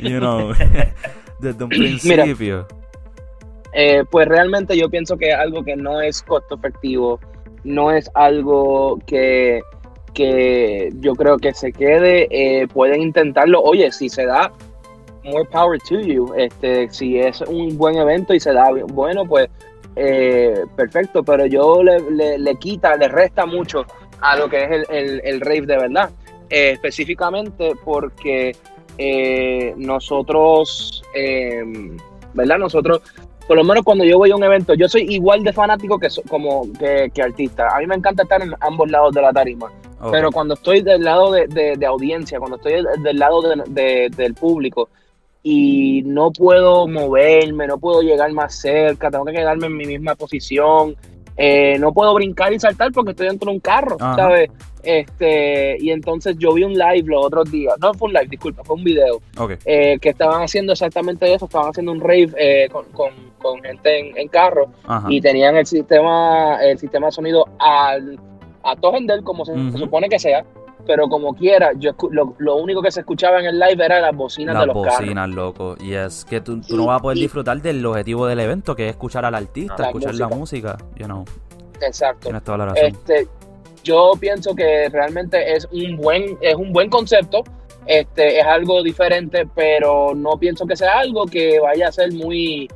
you 0.02 0.18
know, 0.18 0.52
desde 1.38 1.64
un 1.64 1.70
principio. 1.70 2.66
eh, 3.72 4.04
pues 4.10 4.28
realmente 4.28 4.76
yo 4.76 4.88
pienso 4.88 5.16
que 5.16 5.30
es 5.30 5.36
algo 5.36 5.64
que 5.64 5.76
no 5.76 6.00
es 6.00 6.22
costo 6.22 6.54
efectivo 6.54 7.18
no 7.66 7.90
es 7.90 8.08
algo 8.14 8.98
que, 9.06 9.60
que 10.14 10.90
yo 11.00 11.14
creo 11.14 11.36
que 11.36 11.52
se 11.52 11.72
quede. 11.72 12.28
Eh, 12.30 12.68
pueden 12.68 13.02
intentarlo. 13.02 13.60
Oye, 13.60 13.90
si 13.92 14.08
se 14.08 14.24
da, 14.24 14.52
more 15.24 15.44
power 15.50 15.78
to 15.88 16.00
you. 16.00 16.32
Este, 16.36 16.88
si 16.90 17.18
es 17.18 17.40
un 17.42 17.76
buen 17.76 17.96
evento 17.96 18.32
y 18.32 18.40
se 18.40 18.52
da 18.52 18.68
bueno, 18.88 19.24
pues 19.26 19.48
eh, 19.96 20.64
perfecto. 20.76 21.22
Pero 21.24 21.46
yo 21.46 21.82
le, 21.82 22.38
le, 22.38 22.54
quita, 22.56 22.96
le 22.96 23.08
resta 23.08 23.46
mucho 23.46 23.84
a 24.20 24.36
lo 24.36 24.48
que 24.48 24.62
es 24.62 24.70
el, 24.88 25.20
el, 25.24 25.40
rave 25.40 25.66
de 25.66 25.76
verdad. 25.78 26.10
Eh, 26.48 26.72
específicamente 26.72 27.72
porque 27.84 28.54
nosotros, 29.76 31.02
¿verdad? 32.34 32.58
Nosotros 32.58 33.02
por 33.46 33.56
lo 33.56 33.64
menos 33.64 33.84
cuando 33.84 34.04
yo 34.04 34.18
voy 34.18 34.30
a 34.30 34.36
un 34.36 34.42
evento, 34.42 34.74
yo 34.74 34.88
soy 34.88 35.02
igual 35.08 35.44
de 35.44 35.52
fanático 35.52 35.98
que, 35.98 36.08
como, 36.28 36.66
que, 36.78 37.22
artista. 37.22 37.68
A 37.74 37.78
mí 37.78 37.86
me 37.86 37.94
encanta 37.94 38.24
estar 38.24 38.42
en 38.42 38.52
ambos 38.60 38.90
lados 38.90 39.14
de 39.14 39.22
la 39.22 39.32
tarima. 39.32 39.70
Pero 40.10 40.30
cuando 40.30 40.54
estoy 40.54 40.82
del 40.82 41.04
lado 41.04 41.32
de, 41.32 41.86
audiencia, 41.86 42.38
cuando 42.38 42.56
estoy 42.56 42.84
del 43.02 43.18
lado 43.18 43.42
del 43.68 44.34
público 44.34 44.88
y 45.48 46.02
no 46.04 46.32
puedo 46.32 46.88
moverme, 46.88 47.68
no 47.68 47.78
puedo 47.78 48.02
llegar 48.02 48.32
más 48.32 48.52
cerca, 48.58 49.12
tengo 49.12 49.24
que 49.26 49.32
quedarme 49.32 49.66
en 49.66 49.76
mi 49.76 49.86
misma 49.86 50.16
posición, 50.16 50.96
eh, 51.36 51.78
no 51.78 51.92
puedo 51.92 52.12
brincar 52.14 52.52
y 52.52 52.58
saltar 52.58 52.90
porque 52.90 53.12
estoy 53.12 53.28
dentro 53.28 53.48
de 53.48 53.54
un 53.54 53.60
carro, 53.60 53.96
¿sabes? 53.96 54.50
Este, 54.82 55.76
y 55.78 55.92
entonces 55.92 56.36
yo 56.36 56.52
vi 56.52 56.64
un 56.64 56.72
live 56.72 57.04
los 57.04 57.26
otros 57.26 57.48
días, 57.48 57.76
no 57.80 57.94
fue 57.94 58.08
un 58.08 58.14
live, 58.14 58.26
disculpa, 58.28 58.64
fue 58.64 58.74
un 58.74 58.82
video, 58.82 59.20
eh, 59.64 60.00
que 60.00 60.08
estaban 60.08 60.42
haciendo 60.42 60.72
exactamente 60.72 61.32
eso, 61.32 61.44
estaban 61.44 61.68
haciendo 61.68 61.92
un 61.92 62.00
rave 62.00 62.30
eh, 62.36 62.68
con, 62.68 63.62
gente 63.62 64.20
en, 64.20 64.26
carro 64.26 64.66
y 65.08 65.20
tenían 65.20 65.54
el 65.54 65.66
sistema, 65.66 66.58
el 66.60 66.76
sistema 66.76 67.06
de 67.06 67.12
sonido 67.12 67.46
al, 67.60 68.18
a 68.64 68.74
todo 68.74 68.98
como 69.22 69.44
se, 69.44 69.52
supone 69.78 70.08
que 70.08 70.18
sea, 70.18 70.44
pero 70.86 71.08
como 71.08 71.34
quiera, 71.34 71.72
yo 71.76 71.92
lo, 72.10 72.56
único 72.56 72.80
que 72.80 72.90
se 72.90 73.00
escuchaba 73.00 73.40
en 73.40 73.46
el 73.46 73.58
live 73.58 73.84
era 73.84 74.00
las 74.00 74.14
bocinas 74.14 74.58
de 74.58 74.66
los 74.66 74.74
carros. 74.74 74.86
Las 74.86 75.00
bocinas, 75.00 75.28
loco. 75.30 75.76
Y 75.80 75.94
es 75.94 76.24
que 76.24 76.40
tú, 76.40 76.60
no 76.70 76.86
vas 76.86 77.00
a 77.00 77.02
poder 77.02 77.18
disfrutar 77.18 77.60
del 77.60 77.84
objetivo 77.84 78.26
del 78.26 78.40
evento, 78.40 78.76
que 78.76 78.86
es 78.86 78.90
escuchar 78.90 79.24
al 79.24 79.34
artista, 79.34 79.86
escuchar 79.86 80.14
la 80.14 80.28
música, 80.28 80.76
you 80.96 81.06
know. 81.06 81.24
Exacto. 81.80 82.24
Tienes 82.24 82.42
toda 82.44 82.58
la 82.58 82.66
razón. 82.66 82.86
Este, 82.86 83.28
yo 83.82 84.12
pienso 84.18 84.54
que 84.54 84.88
realmente 84.88 85.54
es 85.54 85.66
un 85.70 85.96
buen, 85.96 86.38
es 86.40 86.54
un 86.54 86.72
buen 86.72 86.88
concepto. 86.88 87.42
Este, 87.86 88.40
es 88.40 88.44
algo 88.44 88.82
diferente, 88.82 89.46
pero 89.54 90.12
no 90.14 90.38
pienso 90.38 90.66
que 90.66 90.74
sea 90.74 90.98
algo 90.98 91.26
que 91.26 91.60
vaya 91.60 91.88
a 91.88 91.92
ser 91.92 92.12
muy, 92.12 92.68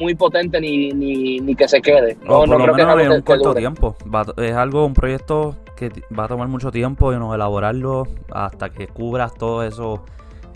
muy 0.00 0.14
potente 0.14 0.60
ni, 0.60 0.90
ni, 0.90 1.54
que 1.54 1.68
se 1.68 1.80
quede. 1.82 2.16
No, 2.22 2.46
no 2.46 2.56
creo 2.58 2.74
que 2.74 3.02
es 3.02 3.10
un 3.10 3.22
corto 3.22 3.54
tiempo. 3.54 3.94
es 4.38 4.52
algo, 4.52 4.86
un 4.86 4.94
proyecto 4.94 5.56
que 5.74 5.90
va 6.16 6.24
a 6.24 6.28
tomar 6.28 6.48
mucho 6.48 6.70
tiempo 6.70 7.12
y 7.12 7.16
no 7.16 7.34
elaborarlo 7.34 8.06
hasta 8.32 8.70
que 8.70 8.86
cubras 8.88 9.34
todo 9.34 9.62
eso 9.62 10.04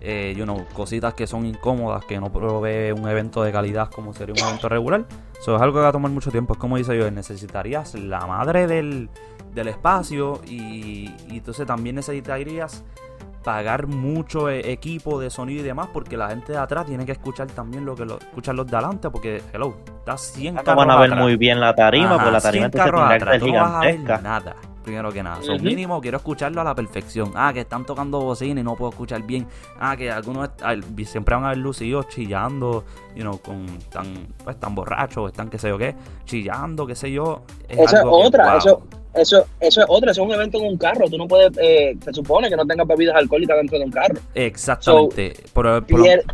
eh, 0.00 0.34
you 0.36 0.44
know, 0.44 0.64
cositas 0.74 1.14
que 1.14 1.26
son 1.26 1.44
incómodas, 1.44 2.04
que 2.04 2.20
no 2.20 2.30
provee 2.30 2.92
un 2.92 3.08
evento 3.08 3.42
de 3.42 3.50
calidad 3.50 3.90
como 3.90 4.12
sería 4.12 4.34
un 4.34 4.48
evento 4.48 4.68
regular. 4.68 5.04
Eso 5.38 5.56
es 5.56 5.62
algo 5.62 5.74
que 5.74 5.82
va 5.82 5.88
a 5.88 5.92
tomar 5.92 6.10
mucho 6.10 6.30
tiempo. 6.30 6.52
Es 6.52 6.58
como 6.58 6.76
dice 6.76 6.96
yo, 6.96 7.10
necesitarías 7.10 7.94
la 7.94 8.26
madre 8.26 8.66
del, 8.66 9.08
del 9.54 9.68
espacio 9.68 10.40
y, 10.46 11.10
entonces 11.30 11.66
también 11.66 11.96
necesitarías 11.96 12.84
pagar 13.42 13.86
mucho 13.86 14.50
e, 14.50 14.72
equipo 14.72 15.18
de 15.20 15.30
sonido 15.30 15.60
y 15.62 15.64
demás 15.64 15.88
porque 15.92 16.16
la 16.16 16.28
gente 16.28 16.52
de 16.52 16.58
atrás 16.58 16.86
tiene 16.86 17.06
que 17.06 17.12
escuchar 17.12 17.46
también 17.46 17.84
lo 17.84 17.94
que 17.94 18.04
lo, 18.04 18.18
escuchan 18.18 18.56
los 18.56 18.66
de 18.66 18.76
adelante 18.76 19.10
porque 19.10 19.40
hello 19.52 19.76
está 20.00 20.18
100 20.18 20.56
carros 20.56 20.76
van 20.76 20.90
a 20.90 20.98
ver 20.98 21.14
muy 21.14 21.36
bien 21.36 21.60
la 21.60 21.74
tarima 21.74 22.16
porque 22.16 22.30
la 22.32 22.40
tarima 22.40 22.68
se 22.68 22.80
atrás, 22.80 23.40
no 23.40 23.52
vas 23.52 23.74
a 23.74 23.80
ver 23.80 24.00
nada 24.00 24.56
primero 24.88 25.12
que 25.12 25.22
nada. 25.22 25.42
Son 25.42 25.62
mínimo, 25.62 26.00
quiero 26.00 26.16
escucharlo 26.16 26.62
a 26.62 26.64
la 26.64 26.74
perfección. 26.74 27.32
Ah, 27.34 27.52
que 27.52 27.60
están 27.60 27.84
tocando 27.84 28.20
bocina 28.20 28.60
y 28.60 28.64
no 28.64 28.74
puedo 28.74 28.90
escuchar 28.90 29.22
bien. 29.22 29.46
Ah, 29.78 29.94
que 29.96 30.10
algunos 30.10 30.48
siempre 31.04 31.34
van 31.34 31.44
a 31.44 31.48
ver 31.48 31.58
lucidos 31.58 32.08
chillando, 32.08 32.84
you 33.14 33.20
know, 33.20 33.38
con 33.38 33.66
tan, 33.90 34.28
pues, 34.42 34.58
tan 34.58 34.74
borrachos, 34.74 35.30
están 35.30 35.50
qué 35.50 35.58
sé 35.58 35.68
yo 35.68 35.76
qué, 35.76 35.94
chillando, 36.24 36.86
qué 36.86 36.94
sé 36.94 37.12
yo. 37.12 37.42
Es 37.68 37.78
Esa 37.80 37.98
es 37.98 38.04
otra, 38.06 38.56
eso, 38.56 38.82
eso, 39.14 39.46
eso 39.60 39.80
es 39.80 39.86
otra, 39.88 40.12
eso 40.12 40.22
es 40.22 40.28
un 40.28 40.34
evento 40.34 40.58
en 40.58 40.66
un 40.66 40.76
carro. 40.76 41.08
Tú 41.08 41.18
no 41.18 41.26
puedes, 41.26 41.50
eh, 41.58 41.96
se 42.04 42.12
supone 42.12 42.48
que 42.48 42.56
no 42.56 42.66
tengas 42.66 42.86
bebidas 42.86 43.16
alcohólicas 43.16 43.56
dentro 43.56 43.78
de 43.78 43.84
un 43.84 43.90
carro. 43.90 44.14
Exactamente. 44.34 45.34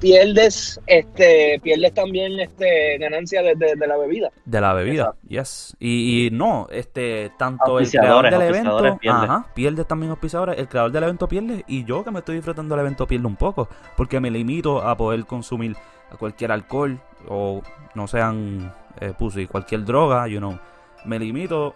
pierdes, 0.00 0.80
este, 0.86 1.60
pierdes 1.62 1.94
también 1.94 2.38
este 2.40 2.98
ganancia 2.98 3.42
de, 3.42 3.54
la 3.86 3.96
bebida. 3.96 4.30
De 4.44 4.60
la 4.60 4.74
bebida, 4.74 5.14
yes. 5.28 5.76
Y, 5.78 6.28
no, 6.32 6.66
este, 6.70 7.32
tanto 7.38 7.78
el 7.78 7.90
creador 7.90 8.30
del 8.30 8.42
evento, 8.42 8.98
ajá, 9.08 9.46
pierdes 9.54 9.86
también 9.86 10.10
auspiciadores, 10.10 10.58
el 10.58 10.68
creador 10.68 10.92
del 10.92 11.04
evento 11.04 11.28
pierde, 11.28 11.64
y 11.68 11.84
yo 11.84 12.04
que 12.04 12.10
me 12.10 12.20
estoy 12.20 12.36
disfrutando 12.36 12.74
del 12.74 12.84
evento 12.84 13.06
pierdo 13.06 13.28
un 13.28 13.36
poco, 13.36 13.68
porque 13.96 14.20
me 14.20 14.30
limito 14.30 14.82
a 14.82 14.96
poder 14.96 15.24
consumir 15.26 15.76
cualquier 16.18 16.52
alcohol 16.52 17.00
o 17.28 17.62
no 17.94 18.06
sean 18.06 18.72
eh, 19.00 19.12
pussy, 19.18 19.46
cualquier 19.46 19.84
droga, 19.84 20.26
you 20.28 20.38
know. 20.38 20.58
Me 21.04 21.18
limito 21.18 21.74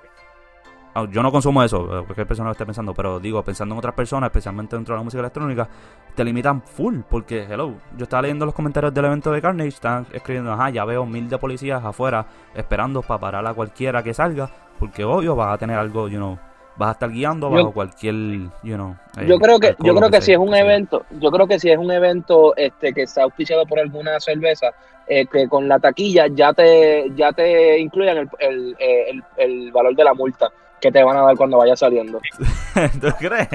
yo 1.06 1.22
no 1.22 1.30
consumo 1.30 1.62
eso, 1.62 1.84
eh, 1.84 2.04
cualquier 2.04 2.26
persona 2.26 2.48
lo 2.48 2.52
esté 2.52 2.66
pensando, 2.66 2.94
pero 2.94 3.20
digo, 3.20 3.42
pensando 3.42 3.74
en 3.74 3.78
otras 3.78 3.94
personas, 3.94 4.28
especialmente 4.28 4.76
dentro 4.76 4.94
de 4.94 5.00
la 5.00 5.04
música 5.04 5.20
electrónica, 5.20 5.68
te 6.14 6.24
limitan 6.24 6.62
full, 6.62 7.00
porque, 7.08 7.44
hello, 7.48 7.74
yo 7.96 8.04
estaba 8.04 8.22
leyendo 8.22 8.44
los 8.44 8.54
comentarios 8.54 8.92
del 8.92 9.04
evento 9.04 9.30
de 9.32 9.40
Carnage, 9.40 9.68
están 9.68 10.06
escribiendo, 10.12 10.52
ajá, 10.52 10.70
ya 10.70 10.84
veo 10.84 11.06
mil 11.06 11.28
de 11.28 11.38
policías 11.38 11.84
afuera 11.84 12.26
esperando 12.54 13.02
para 13.02 13.20
parar 13.20 13.46
a 13.46 13.54
cualquiera 13.54 14.02
que 14.02 14.14
salga, 14.14 14.50
porque 14.78 15.04
obvio 15.04 15.36
vas 15.36 15.54
a 15.54 15.58
tener 15.58 15.78
algo, 15.78 16.08
you 16.08 16.18
know, 16.18 16.38
vas 16.76 16.90
a 16.90 16.92
estar 16.92 17.10
guiando 17.10 17.50
bajo 17.50 17.72
cualquier, 17.72 18.14
you 18.62 18.74
know. 18.74 18.94
yo 19.26 19.34
eh, 19.34 19.38
creo 19.40 19.58
que, 19.58 19.74
yo 19.80 19.94
creo 19.94 20.10
que 20.10 20.20
si 20.20 20.32
es 20.32 20.38
un 20.38 20.54
evento, 20.54 21.04
yo 21.20 21.30
creo 21.30 21.46
que 21.46 21.58
si 21.58 21.70
es 21.70 21.76
un 21.78 21.90
evento 21.90 22.54
este 22.56 22.92
que 22.92 23.02
está 23.02 23.24
auspiciado 23.24 23.66
por 23.66 23.80
alguna 23.80 24.18
cerveza, 24.20 24.68
eh, 25.08 25.26
que 25.26 25.48
con 25.48 25.66
la 25.66 25.78
taquilla 25.78 26.26
ya 26.28 26.52
te, 26.52 27.10
ya 27.16 27.32
te 27.32 27.78
incluyan 27.80 28.18
el, 28.18 28.28
el, 28.38 28.76
el, 28.78 29.24
el 29.36 29.72
valor 29.72 29.96
de 29.96 30.04
la 30.04 30.14
multa 30.14 30.50
que 30.80 30.92
te 30.92 31.02
van 31.02 31.16
a 31.16 31.22
dar 31.22 31.36
cuando 31.36 31.58
vaya 31.58 31.76
saliendo. 31.76 32.20
¿Tú 33.00 33.08
crees? 33.18 33.48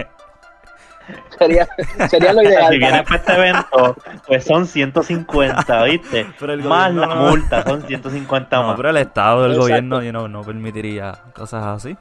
Sería, 1.37 1.67
sería 2.09 2.33
lo 2.33 2.41
ideal. 2.43 2.71
Si 2.71 2.77
vienes 2.77 3.03
para 3.03 3.15
este 3.17 3.33
evento, 3.33 3.95
pues 4.25 4.45
son 4.45 4.65
150, 4.65 5.83
¿viste? 5.83 6.27
más 6.63 6.93
la 6.93 7.15
multa, 7.15 7.63
son 7.63 7.81
150 7.81 8.61
más. 8.61 8.75
Pero 8.77 8.89
el 8.89 8.97
Estado, 8.97 9.45
el 9.45 9.57
gobierno, 9.57 10.27
no 10.27 10.41
permitiría 10.43 11.13
cosas 11.33 11.65
así. 11.65 11.97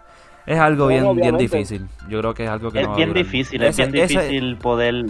Es 0.47 0.59
algo 0.59 0.89
bien, 0.89 1.15
bien 1.17 1.37
difícil. 1.37 1.89
Yo 2.09 2.21
creo 2.21 2.35
que 2.35 2.45
es 2.45 2.51
algo 2.51 2.71
que 2.71 2.83
es 2.83 2.97
bien 2.97 3.13
difícil, 3.13 3.63
es 3.63 3.77
bien 3.77 3.93
difícil 3.93 4.57
poder 4.57 5.05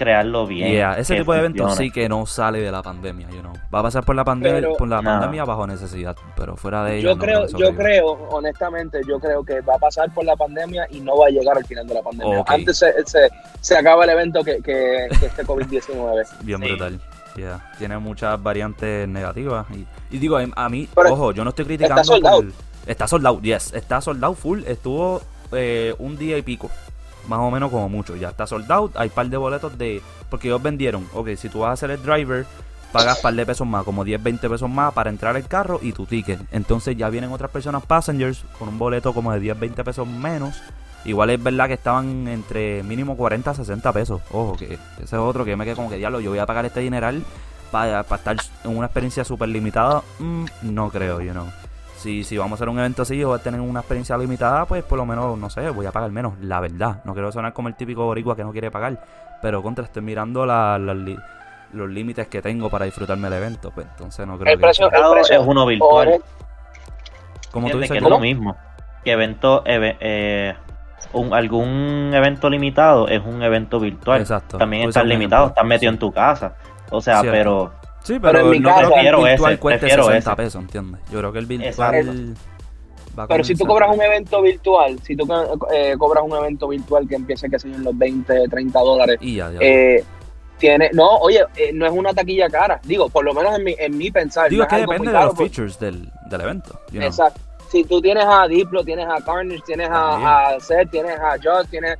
crearlo 0.00 0.46
bien. 0.46 0.82
ese 0.96 1.14
tipo 1.16 1.34
de 1.34 1.40
eventos 1.40 1.76
sí 1.76 1.90
que 1.90 2.08
no 2.08 2.24
sale 2.24 2.62
de 2.62 2.72
la 2.72 2.82
pandemia, 2.82 3.28
you 3.28 3.40
know. 3.40 3.52
Va 3.72 3.80
a 3.80 3.82
pasar 3.82 4.02
por 4.02 4.16
la 4.16 4.24
pandemia, 4.24 4.70
por 4.78 4.88
la 4.88 5.02
pandemia 5.02 5.44
bajo 5.44 5.66
necesidad, 5.66 6.16
pero 6.34 6.56
fuera 6.56 6.84
de 6.84 6.98
ello. 6.98 7.10
Yo 7.10 7.18
creo, 7.18 7.46
yo 7.48 7.76
creo, 7.76 8.06
honestamente, 8.30 9.02
yo 9.06 9.20
creo 9.20 9.44
que 9.44 9.60
va 9.60 9.74
a 9.74 9.78
pasar 9.78 10.10
por 10.14 10.24
la 10.24 10.36
pandemia 10.36 10.86
y 10.90 11.00
no 11.00 11.18
va 11.18 11.26
a 11.26 11.30
llegar 11.30 11.54
al 11.54 11.66
final 11.66 11.86
de 11.86 11.92
la 11.92 12.00
pandemia. 12.00 12.42
Antes 12.46 12.78
se, 12.78 12.94
se, 13.60 13.76
acaba 13.76 14.04
el 14.04 14.10
evento 14.10 14.42
que, 14.42 14.62
que, 14.62 15.04
este 15.06 15.44
COVID-19. 15.44 16.26
bien 16.44 16.60
brutal. 16.60 16.98
Tiene 17.76 17.98
muchas 17.98 18.42
variantes 18.42 19.06
negativas. 19.06 19.66
Y, 20.10 20.18
digo, 20.18 20.38
a 20.38 20.68
mí, 20.70 20.88
ojo, 20.94 21.32
yo 21.32 21.44
no 21.44 21.50
estoy 21.50 21.66
criticando. 21.66 22.00
Está 22.00 22.14
soldado. 22.14 22.44
Está 22.86 23.06
soldado, 23.06 23.40
yes. 23.42 23.74
Está 23.74 24.00
soldado 24.00 24.32
full. 24.32 24.62
Estuvo 24.66 25.20
eh, 25.52 25.94
un 25.98 26.16
día 26.16 26.38
y 26.38 26.42
pico 26.42 26.70
más 27.30 27.38
o 27.38 27.50
menos 27.50 27.70
como 27.70 27.88
mucho. 27.88 28.16
Ya 28.16 28.28
está 28.28 28.46
soldado, 28.46 28.90
hay 28.94 29.08
par 29.08 29.28
de 29.28 29.36
boletos 29.36 29.78
de... 29.78 30.02
Porque 30.28 30.48
ellos 30.48 30.62
vendieron, 30.62 31.06
ok, 31.14 31.30
si 31.36 31.48
tú 31.48 31.60
vas 31.60 31.72
a 31.72 31.76
ser 31.76 31.92
el 31.92 32.02
driver, 32.02 32.44
pagas 32.92 33.18
par 33.20 33.32
de 33.34 33.46
pesos 33.46 33.66
más, 33.66 33.84
como 33.84 34.04
10, 34.04 34.20
20 34.20 34.50
pesos 34.50 34.68
más 34.68 34.92
para 34.92 35.10
entrar 35.10 35.36
al 35.36 35.46
carro 35.46 35.78
y 35.80 35.92
tu 35.92 36.06
ticket. 36.06 36.40
Entonces 36.50 36.96
ya 36.96 37.08
vienen 37.08 37.32
otras 37.32 37.50
personas 37.50 37.86
passengers 37.86 38.44
con 38.58 38.68
un 38.68 38.78
boleto 38.78 39.14
como 39.14 39.32
de 39.32 39.38
10, 39.38 39.60
20 39.60 39.84
pesos 39.84 40.06
menos. 40.08 40.60
Igual 41.04 41.30
es 41.30 41.42
verdad 41.42 41.68
que 41.68 41.74
estaban 41.74 42.26
entre 42.28 42.82
mínimo 42.82 43.16
40 43.16 43.54
60 43.54 43.92
pesos. 43.92 44.20
Ojo, 44.32 44.56
que 44.56 44.74
ese 44.74 45.04
es 45.04 45.12
otro 45.14 45.44
que 45.44 45.56
me 45.56 45.64
quedé 45.64 45.76
como 45.76 45.88
que 45.88 45.96
diablo, 45.96 46.20
yo 46.20 46.30
voy 46.30 46.40
a 46.40 46.46
pagar 46.46 46.66
este 46.66 46.80
dineral 46.80 47.22
para, 47.70 48.02
para 48.02 48.18
estar 48.18 48.36
en 48.64 48.76
una 48.76 48.86
experiencia 48.86 49.24
súper 49.24 49.48
limitada. 49.48 50.02
Mm, 50.18 50.46
no 50.62 50.90
creo, 50.90 51.20
you 51.20 51.30
know 51.30 51.46
si, 52.00 52.24
si 52.24 52.38
vamos 52.38 52.52
a 52.52 52.54
hacer 52.56 52.68
un 52.70 52.78
evento 52.78 53.02
así 53.02 53.22
o 53.22 53.28
voy 53.28 53.38
a 53.38 53.42
tener 53.42 53.60
una 53.60 53.80
experiencia 53.80 54.16
limitada, 54.16 54.64
pues 54.64 54.82
por 54.82 54.96
lo 54.96 55.04
menos, 55.04 55.38
no 55.38 55.50
sé, 55.50 55.68
voy 55.68 55.84
a 55.84 55.92
pagar 55.92 56.10
menos, 56.10 56.32
la 56.40 56.58
verdad. 56.58 57.02
No 57.04 57.12
quiero 57.12 57.30
sonar 57.30 57.52
como 57.52 57.68
el 57.68 57.74
típico 57.74 58.04
boricua 58.04 58.34
que 58.34 58.42
no 58.42 58.52
quiere 58.52 58.70
pagar, 58.70 59.04
pero 59.42 59.62
contra, 59.62 59.84
estoy 59.84 60.02
mirando 60.02 60.46
los 60.46 61.90
límites 61.90 62.26
que 62.28 62.40
tengo 62.40 62.70
para 62.70 62.86
disfrutarme 62.86 63.28
del 63.28 63.42
evento, 63.42 63.70
pues 63.70 63.86
entonces 63.90 64.26
no 64.26 64.38
creo 64.38 64.54
el 64.54 64.58
precio, 64.58 64.90
el 64.90 65.12
precio 65.12 65.40
es 65.40 65.46
uno 65.46 65.66
virtual. 65.66 66.22
Como 67.50 67.68
tú 67.68 67.78
dices, 67.78 67.98
que 67.98 67.98
es 67.98 68.10
lo 68.10 68.18
mismo. 68.18 68.56
Que 69.04 69.12
evento, 69.12 69.62
eh, 69.66 70.54
un, 71.12 71.34
algún 71.34 72.12
evento 72.14 72.48
limitado 72.48 73.08
es 73.08 73.22
un 73.22 73.42
evento 73.42 73.78
virtual. 73.78 74.20
Exacto. 74.20 74.56
También 74.56 74.88
estás 74.88 75.04
limitado, 75.04 75.48
estás 75.48 75.64
metido 75.66 75.92
en 75.92 75.98
tu 75.98 76.12
casa. 76.12 76.54
O 76.90 77.00
sea, 77.00 77.20
pero 77.22 77.72
Sí, 78.02 78.18
pero, 78.20 78.40
en 78.40 78.50
mi 78.50 78.60
no 78.60 78.74
creo 78.74 78.90
que 78.92 79.00
el 79.00 79.16
virtual 79.16 79.58
cueste 79.58 79.90
60 79.90 80.36
pesos, 80.36 80.62
¿entiendes? 80.62 81.00
Yo 81.10 81.18
creo 81.18 81.32
que 81.32 81.38
el 81.38 81.46
virtual 81.46 82.34
Pero 83.28 83.44
si 83.44 83.54
tú 83.54 83.66
cobras 83.66 83.94
un 83.94 84.02
evento 84.02 84.40
virtual, 84.42 84.98
si 85.02 85.16
tú 85.16 85.28
eh, 85.72 85.94
cobras 85.98 86.24
un 86.24 86.36
evento 86.36 86.68
virtual 86.68 87.06
que 87.08 87.16
empiece, 87.16 87.48
que 87.50 87.58
sé 87.58 87.68
en 87.68 87.84
los 87.84 87.96
20, 87.96 88.48
30 88.48 88.78
dólares, 88.80 89.18
eh, 89.22 90.04
tiene, 90.58 90.90
no, 90.92 91.08
oye, 91.16 91.40
eh, 91.56 91.72
no 91.72 91.86
es 91.86 91.92
una 91.92 92.12
taquilla 92.12 92.48
cara. 92.48 92.80
Digo, 92.84 93.08
por 93.08 93.24
lo 93.24 93.32
menos 93.34 93.56
en 93.56 93.64
mi, 93.64 93.74
en 93.78 93.96
mi 93.96 94.10
pensar. 94.10 94.50
Digo, 94.50 94.66
que 94.66 94.76
depende 94.76 95.10
de 95.10 95.18
los 95.18 95.36
features 95.36 95.78
del, 95.78 96.08
del 96.30 96.40
evento. 96.40 96.78
Exacto. 96.92 97.40
Si 97.70 97.84
tú 97.84 98.00
tienes 98.00 98.24
a 98.26 98.48
Diplo, 98.48 98.84
tienes 98.84 99.06
a 99.06 99.24
Carnage, 99.24 99.62
tienes 99.64 99.88
a, 99.88 100.48
a 100.48 100.60
Seth, 100.60 100.90
tienes 100.90 101.18
a 101.18 101.36
Josh, 101.42 101.68
tienes 101.70 101.96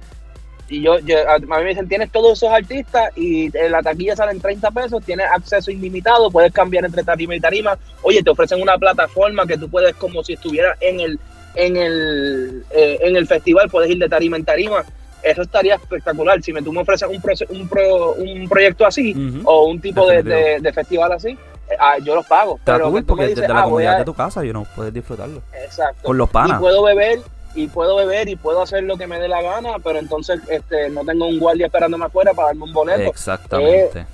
y 0.71 0.83
yo, 0.83 0.95
a 0.95 1.39
mí 1.39 1.47
me 1.65 1.71
dicen, 1.71 1.89
tienes 1.89 2.13
todos 2.13 2.35
esos 2.35 2.49
artistas 2.49 3.11
y 3.17 3.51
la 3.51 3.83
taquilla 3.83 4.15
sale 4.15 4.31
en 4.31 4.41
30 4.41 4.71
pesos, 4.71 5.03
tienes 5.05 5.27
acceso 5.27 5.73
ilimitado, 5.73 6.31
puedes 6.31 6.53
cambiar 6.53 6.85
entre 6.85 7.03
tarima 7.03 7.35
y 7.35 7.41
tarima. 7.41 7.77
Oye, 8.03 8.23
te 8.23 8.31
ofrecen 8.31 8.63
una 8.63 8.79
plataforma 8.79 9.47
que 9.47 9.59
tú 9.59 9.69
puedes, 9.69 9.97
como 9.97 10.23
si 10.23 10.35
estuvieras 10.35 10.79
en 10.81 11.01
el, 11.01 11.19
en 11.57 11.77
el, 11.77 12.65
eh, 12.71 12.99
en 13.03 13.17
el 13.17 13.27
festival, 13.27 13.69
puedes 13.69 13.91
ir 13.91 13.99
de 13.99 14.09
tarima 14.09 14.37
en 14.37 14.45
tarima. 14.45 14.85
Eso 15.25 15.43
estaría 15.43 15.75
espectacular. 15.75 16.41
Si 16.41 16.53
me, 16.53 16.63
tú 16.63 16.73
me 16.73 16.83
ofreces 16.83 17.09
un, 17.09 17.21
un, 17.49 18.29
un 18.29 18.49
proyecto 18.49 18.87
así 18.87 19.13
o 19.45 19.65
un 19.67 19.81
tipo 19.81 20.07
de, 20.07 20.73
festival 20.73 21.13
así, 21.13 21.31
eh, 21.31 21.77
ah, 21.81 21.97
yo 22.01 22.15
los 22.15 22.27
pago. 22.27 22.61
pero 22.65 22.93
porque 23.05 23.27
desde 23.27 23.49
la 23.49 23.61
ah, 23.61 23.65
comunidad 23.65 23.99
de 23.99 24.05
tu 24.05 24.15
casa, 24.15 24.45
yo 24.45 24.53
no 24.53 24.65
puedes 24.77 24.95
disfrutarlo. 24.95 25.43
Exacto. 25.53 26.05
Con 26.05 26.17
los 26.17 26.31
panas. 26.31 26.59
Y 26.59 26.61
puedo 26.61 26.85
beber 26.85 27.19
y 27.55 27.67
puedo 27.69 27.97
beber 27.97 28.29
y 28.29 28.37
puedo 28.37 28.63
hacer 28.63 28.85
lo 28.85 28.97
que 28.97 29.07
me 29.07 29.19
dé 29.19 29.29
la 29.29 29.43
gana, 29.43 29.77
pero 29.83 29.99
entonces 29.99 30.41
este 30.49 30.91
no 30.91 31.05
tengo 31.05 31.27
un 31.27 31.39
guardia 31.39 31.67
esperándome 31.67 32.07
afuera 32.07 32.33
para 32.33 32.49
darme 32.49 32.65
un 32.65 32.73
boleto. 32.73 33.11
Exactamente. 33.11 34.07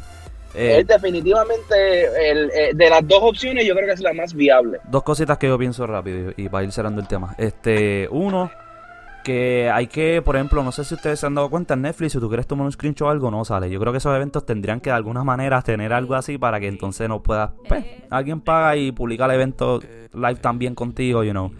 Eh, 0.54 0.78
es 0.78 0.86
definitivamente 0.86 2.30
el, 2.30 2.50
eh, 2.50 2.70
de 2.74 2.88
las 2.88 3.06
dos 3.06 3.20
opciones 3.20 3.66
yo 3.66 3.74
creo 3.74 3.86
que 3.86 3.92
es 3.92 4.00
la 4.00 4.14
más 4.14 4.32
viable. 4.32 4.78
Dos 4.88 5.02
cositas 5.02 5.36
que 5.36 5.48
yo 5.48 5.58
pienso 5.58 5.86
rápido 5.86 6.32
y 6.36 6.48
para 6.48 6.64
ir 6.64 6.72
cerrando 6.72 7.00
el 7.00 7.06
tema. 7.06 7.34
Este, 7.36 8.08
uno, 8.10 8.50
que 9.26 9.68
hay 9.68 9.88
que, 9.88 10.22
por 10.22 10.36
ejemplo, 10.36 10.62
no 10.62 10.70
sé 10.70 10.84
si 10.84 10.94
ustedes 10.94 11.18
se 11.18 11.26
han 11.26 11.34
dado 11.34 11.50
cuenta 11.50 11.74
en 11.74 11.82
Netflix, 11.82 12.12
si 12.12 12.20
tú 12.20 12.28
quieres 12.28 12.46
tomar 12.46 12.64
un 12.64 12.70
screenshot 12.70 13.08
o 13.08 13.10
algo, 13.10 13.28
no 13.28 13.44
sale. 13.44 13.68
Yo 13.68 13.80
creo 13.80 13.92
que 13.92 13.98
esos 13.98 14.14
eventos 14.14 14.46
tendrían 14.46 14.80
que 14.80 14.90
de 14.90 14.96
alguna 14.96 15.24
manera 15.24 15.60
tener 15.62 15.92
algo 15.92 16.14
así 16.14 16.38
para 16.38 16.60
que 16.60 16.68
entonces 16.68 17.08
no 17.08 17.20
puedas, 17.22 17.50
pues, 17.68 17.84
alguien 18.08 18.40
paga 18.40 18.76
y 18.76 18.92
publica 18.92 19.24
el 19.24 19.32
evento 19.32 19.80
live 20.14 20.36
también 20.36 20.76
contigo, 20.76 21.24
you 21.24 21.32
know. 21.32 21.50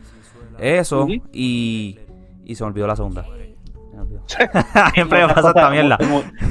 Eso 0.58 1.06
y, 1.32 1.98
y 2.44 2.54
se 2.54 2.64
me 2.64 2.68
olvidó 2.68 2.86
la 2.86 2.96
segunda. 2.96 3.24
Siempre 4.94 5.26
me 5.26 5.34
pasa 5.34 5.48
esta 5.48 5.70
mierda. 5.70 5.98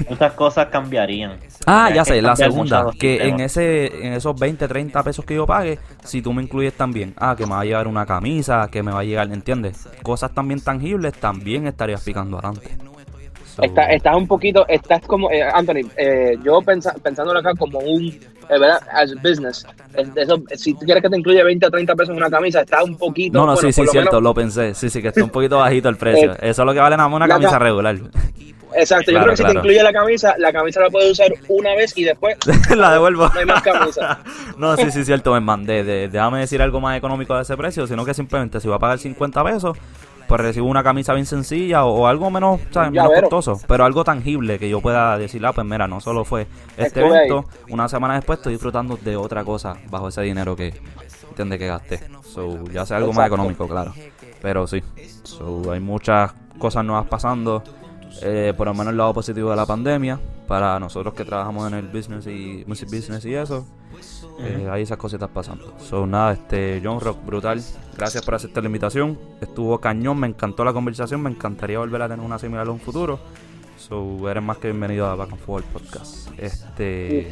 Muchas 0.10 0.34
cosas 0.34 0.68
cambiarían. 0.68 1.40
Ah, 1.66 1.92
ya 1.94 2.06
sé, 2.06 2.22
la 2.22 2.36
segunda. 2.36 2.88
Que 2.98 3.28
en 3.28 3.40
ese 3.40 4.08
en 4.08 4.14
esos 4.14 4.38
20, 4.40 4.68
30 4.68 5.04
pesos 5.04 5.26
que 5.26 5.36
yo 5.36 5.46
pague, 5.46 5.80
si 6.04 6.22
tú 6.22 6.34
me 6.34 6.42
incluyes 6.42 6.74
también, 6.74 7.14
ah, 7.18 7.36
que 7.38 7.46
me 7.46 7.52
va 7.52 7.62
a 7.62 7.66
llegar 7.66 7.88
una 7.88 8.06
camisa, 8.06 8.70
que 8.72 8.82
me 8.82 8.92
va 8.92 9.00
a 9.00 9.04
llegar, 9.04 9.32
¿entiendes? 9.32 9.88
Cosas 10.04 10.34
también 10.34 10.62
tangibles, 10.62 11.14
también 11.14 11.68
estarías 11.68 12.04
picando 12.04 12.38
adelante. 12.38 12.78
Estás 13.62 14.16
un 14.16 14.28
poquito, 14.28 14.66
estás 14.68 15.02
como, 15.02 15.32
eh, 15.32 15.44
Anthony, 15.44 15.90
eh, 15.98 16.38
yo 16.44 16.62
pensa, 16.62 16.94
pensándolo 17.02 17.40
acá 17.40 17.54
como 17.58 17.80
un 17.80 18.18
es 18.50 18.60
verdad, 18.60 18.80
as 18.92 19.16
business. 19.16 19.66
Eso, 20.16 20.42
si 20.56 20.74
tú 20.74 20.86
quieres 20.86 21.02
que 21.02 21.10
te 21.10 21.18
incluya 21.18 21.44
20 21.44 21.66
o 21.66 21.72
30 21.72 21.96
pesos 21.96 22.10
en 22.12 22.18
una 22.18 22.30
camisa, 22.30 22.62
está 22.62 22.84
un 22.84 22.96
poquito. 22.96 23.40
No, 23.40 23.46
no, 23.46 23.56
sí, 23.56 23.72
sí, 23.72 23.82
cierto, 23.88 24.22
lo 24.22 24.34
pensé. 24.34 24.74
Sí, 24.74 24.90
sí, 24.90 25.02
que 25.02 25.08
está 25.08 25.24
un 25.24 25.30
poquito 25.30 25.58
bajito 25.58 25.90
el 25.90 25.98
precio. 25.98 26.34
Eh, 26.34 26.50
Eso 26.50 26.62
es 26.62 26.66
lo 26.66 26.74
que 26.74 26.80
vale 26.80 26.96
nada 26.96 27.10
más 27.10 27.16
una 27.16 27.28
camisa 27.28 27.58
regular. 27.58 27.98
Exacto, 28.78 29.12
yo 29.12 29.20
creo 29.20 29.32
que 29.32 29.38
si 29.38 29.44
te 29.44 29.54
incluye 29.54 29.82
la 29.82 29.94
camisa, 29.94 30.36
la 30.38 30.52
camisa 30.52 30.82
la 30.82 30.90
puedes 30.90 31.12
usar 31.12 31.32
una 31.48 31.74
vez 31.76 31.98
y 31.98 32.04
después 32.04 32.38
la 32.76 32.92
devuelvo. 32.92 33.30
No 33.34 33.40
hay 33.40 33.46
más 33.46 33.64
camisa. 33.64 34.20
no, 34.58 34.76
sí, 34.76 34.92
sí, 34.92 35.06
cierto, 35.06 35.34
me 35.34 35.40
mandé. 35.40 35.84
De, 35.84 36.10
déjame 36.10 36.40
decir 36.40 36.62
algo 36.62 36.82
más 36.82 36.98
económico 36.98 37.36
de 37.36 37.44
ese 37.44 37.56
precio, 37.56 37.88
sino 37.88 38.04
que 38.04 38.14
simplemente 38.14 38.60
si 38.60 38.68
va 38.68 38.76
a 38.76 38.80
pagar 38.80 39.00
50 39.00 39.44
pesos, 39.46 39.78
pues 40.28 40.42
recibo 40.42 40.68
una 40.68 40.84
camisa 40.84 41.14
bien 41.14 41.26
sencilla 41.26 41.86
o, 41.86 42.08
algo 42.08 42.30
menos, 42.30 42.60
¿sabes? 42.72 42.92
menos 42.92 43.12
costoso, 43.22 43.60
pero 43.68 43.86
algo 43.86 44.04
tangible 44.04 44.60
que 44.60 44.70
yo 44.70 44.82
pueda 44.82 45.18
decir, 45.18 45.46
ah, 45.46 45.54
pues 45.54 45.66
mira, 45.66 45.88
no 45.88 46.02
solo 46.02 46.26
fue 46.26 46.48
este 46.78 47.06
evento, 47.06 47.46
una 47.70 47.88
semana 47.88 48.16
después 48.16 48.40
estoy 48.40 48.54
disfrutando 48.54 48.98
de 48.98 49.16
otra 49.16 49.44
cosa 49.44 49.78
bajo 49.90 50.08
ese 50.08 50.22
dinero 50.22 50.56
que, 50.56 50.74
entiende 51.30 51.60
que 51.60 51.68
gasté. 51.68 52.00
So, 52.24 52.64
ya 52.66 52.86
sea 52.86 52.98
algo 52.98 53.14
más 53.14 53.28
económico, 53.28 53.68
claro. 53.68 53.94
Pero 54.42 54.68
sí, 54.68 54.82
so, 55.24 55.72
hay 55.72 55.80
muchas 55.80 56.34
cosas 56.58 56.84
nuevas 56.86 57.08
pasando. 57.08 57.64
Eh, 58.22 58.54
por 58.56 58.68
lo 58.68 58.74
menos 58.74 58.92
el 58.92 58.98
lado 58.98 59.14
positivo 59.14 59.50
de 59.50 59.58
la 59.58 59.66
pandemia, 59.66 60.20
para 60.48 60.80
nosotros 60.80 61.14
que 61.14 61.26
trabajamos 61.26 61.72
en 61.72 61.78
el 61.78 61.88
business 61.88 62.28
y 62.28 62.64
music 62.68 62.90
business 62.90 63.26
y 63.26 63.34
eso, 63.34 63.66
eh, 64.40 64.68
hay 64.70 64.84
esas 64.84 64.98
cositas 64.98 65.30
pasando. 65.30 65.74
So, 65.80 66.06
nada, 66.06 66.34
este, 66.34 66.82
John 66.84 67.00
Rock, 67.00 67.26
brutal. 67.26 67.62
Gracias 67.98 68.24
por 68.24 68.36
aceptar 68.36 68.64
la 68.64 68.68
invitación. 68.68 69.18
Estuvo 69.42 69.80
cañón, 69.80 70.20
me 70.20 70.28
encantó 70.28 70.64
la 70.66 70.74
conversación. 70.74 71.22
Me 71.22 71.30
encantaría 71.30 71.80
volver 71.80 72.02
a 72.02 72.10
tener 72.10 72.26
una 72.26 72.38
similar 72.38 72.66
en 72.66 72.74
un 72.74 72.80
futuro. 72.80 73.20
So, 73.78 74.30
eres 74.30 74.44
más 74.44 74.58
que 74.58 74.68
bienvenido 74.68 75.06
a 75.06 75.16
Back 75.16 75.32
and 75.32 75.42
Forward 75.42 75.66
Podcast. 75.66 76.30
Este. 76.38 77.32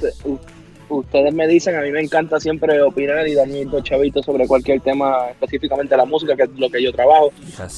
ustedes 0.89 1.33
me 1.33 1.47
dicen, 1.47 1.75
a 1.75 1.81
mí 1.81 1.91
me 1.91 2.01
encanta 2.01 2.39
siempre 2.39 2.81
opinar 2.81 3.27
y 3.27 3.33
dar 3.33 3.47
mi 3.47 3.65
chavito 3.81 4.21
sobre 4.21 4.47
cualquier 4.47 4.79
tema, 4.81 5.29
específicamente 5.31 5.97
la 5.97 6.05
música, 6.05 6.35
que 6.35 6.43
es 6.43 6.49
lo 6.57 6.69
que 6.69 6.81
yo 6.81 6.93
trabajo. 6.93 7.31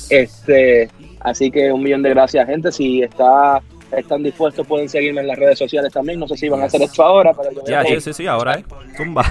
Este, 0.09 0.89
así 1.21 1.49
que 1.49 1.71
un 1.71 1.83
millón 1.83 2.03
de 2.03 2.09
gracias, 2.09 2.47
gente. 2.47 2.71
Si 2.71 3.01
está 3.01 3.61
están 3.91 4.23
dispuestos, 4.23 4.65
pueden 4.65 4.89
seguirme 4.89 5.21
en 5.21 5.27
las 5.27 5.37
redes 5.37 5.57
sociales 5.57 5.91
también. 5.91 6.19
No 6.19 6.27
sé 6.27 6.37
si 6.37 6.49
van 6.49 6.61
a 6.61 6.65
hacer 6.65 6.81
esto 6.81 7.03
ahora, 7.03 7.33
pero 7.33 7.51
yo. 7.51 7.63
Ya, 7.67 7.83
sí, 7.83 8.01
sí, 8.01 8.13
sí, 8.13 8.27
ahora, 8.27 8.55
¿eh? 8.55 8.63
Tumba. 8.97 9.23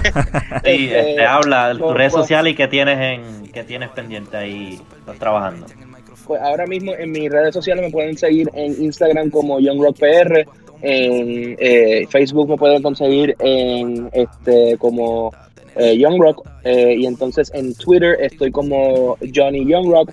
sí, 0.63 0.89
este, 0.91 1.25
habla 1.25 1.73
de 1.73 1.79
tus 1.79 1.93
redes 1.93 2.13
sociales 2.13 2.53
y 2.53 2.55
que 2.55 2.67
tienes, 2.67 2.99
en, 2.99 3.51
que 3.51 3.63
tienes 3.63 3.89
pendiente 3.89 4.37
ahí 4.37 4.79
estás 4.99 5.17
trabajando. 5.17 5.65
Pues 6.25 6.41
ahora 6.41 6.65
mismo 6.65 6.93
en 6.93 7.11
mis 7.11 7.29
redes 7.29 7.53
sociales 7.53 7.85
me 7.85 7.91
pueden 7.91 8.17
seguir 8.17 8.49
en 8.53 8.83
Instagram 8.83 9.29
como 9.29 9.59
YoungRockPR, 9.59 10.45
en 10.81 11.55
eh, 11.59 12.07
Facebook 12.09 12.49
me 12.49 12.57
pueden 12.57 12.81
conseguir 12.81 13.35
en 13.39 14.09
este 14.11 14.77
como 14.77 15.31
eh, 15.75 15.97
Youngrock 15.97 16.47
eh, 16.63 16.95
y 16.97 17.05
entonces 17.05 17.51
en 17.53 17.73
Twitter 17.75 18.17
estoy 18.19 18.51
como 18.51 19.17
Johnny 19.33 19.65
Youngrock 19.65 20.11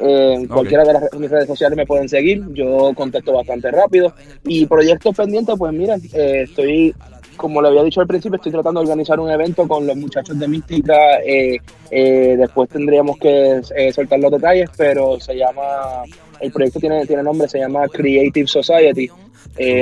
en 0.00 0.46
cualquiera 0.46 0.84
de 0.84 0.92
las 0.92 1.12
mis 1.18 1.30
redes 1.30 1.46
sociales 1.46 1.76
me 1.76 1.86
pueden 1.86 2.08
seguir, 2.08 2.44
yo 2.52 2.92
contesto 2.94 3.32
bastante 3.32 3.70
rápido. 3.70 4.12
Y 4.44 4.66
proyectos 4.66 5.16
pendientes, 5.16 5.54
pues 5.58 5.72
mira, 5.72 5.96
eh, 6.12 6.42
estoy, 6.42 6.94
como 7.36 7.62
le 7.62 7.68
había 7.68 7.82
dicho 7.82 8.00
al 8.00 8.06
principio, 8.06 8.36
estoy 8.36 8.52
tratando 8.52 8.80
de 8.80 8.86
organizar 8.86 9.20
un 9.20 9.30
evento 9.30 9.66
con 9.68 9.86
los 9.86 9.96
muchachos 9.96 10.38
de 10.38 10.48
Mística. 10.48 11.20
Eh, 11.24 11.58
eh, 11.90 12.36
después 12.38 12.68
tendríamos 12.68 13.18
que 13.18 13.60
soltar 13.92 14.18
los 14.20 14.30
detalles, 14.30 14.70
pero 14.76 15.20
se 15.20 15.36
llama, 15.36 16.02
el 16.40 16.52
proyecto 16.52 16.80
tiene, 16.80 17.06
tiene 17.06 17.22
nombre, 17.22 17.48
se 17.48 17.58
llama 17.58 17.86
Creative 17.88 18.46
Society. 18.46 19.08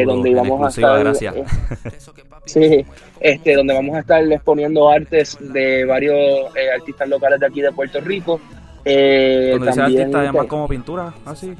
donde 0.07 0.35
vamos 0.35 0.64
a 0.64 0.68
estar 0.68 1.07
sí 2.44 2.85
este 3.20 3.55
donde 3.55 3.74
vamos 3.74 3.94
a 3.96 4.00
estar 4.00 4.22
exponiendo 4.31 4.88
artes 4.88 5.38
de 5.40 5.85
varios 5.85 6.50
artistas 6.74 7.09
locales 7.09 7.40
de 7.40 7.46
aquí 7.46 7.62
de 7.62 7.72
Puerto 7.72 8.00
Rico. 8.00 8.40
Eh, 8.85 9.57
también, 9.64 9.81
artista 9.81 10.33
más 10.33 10.46
como 10.46 10.66
pintura, 10.66 11.14
así, 11.24 11.55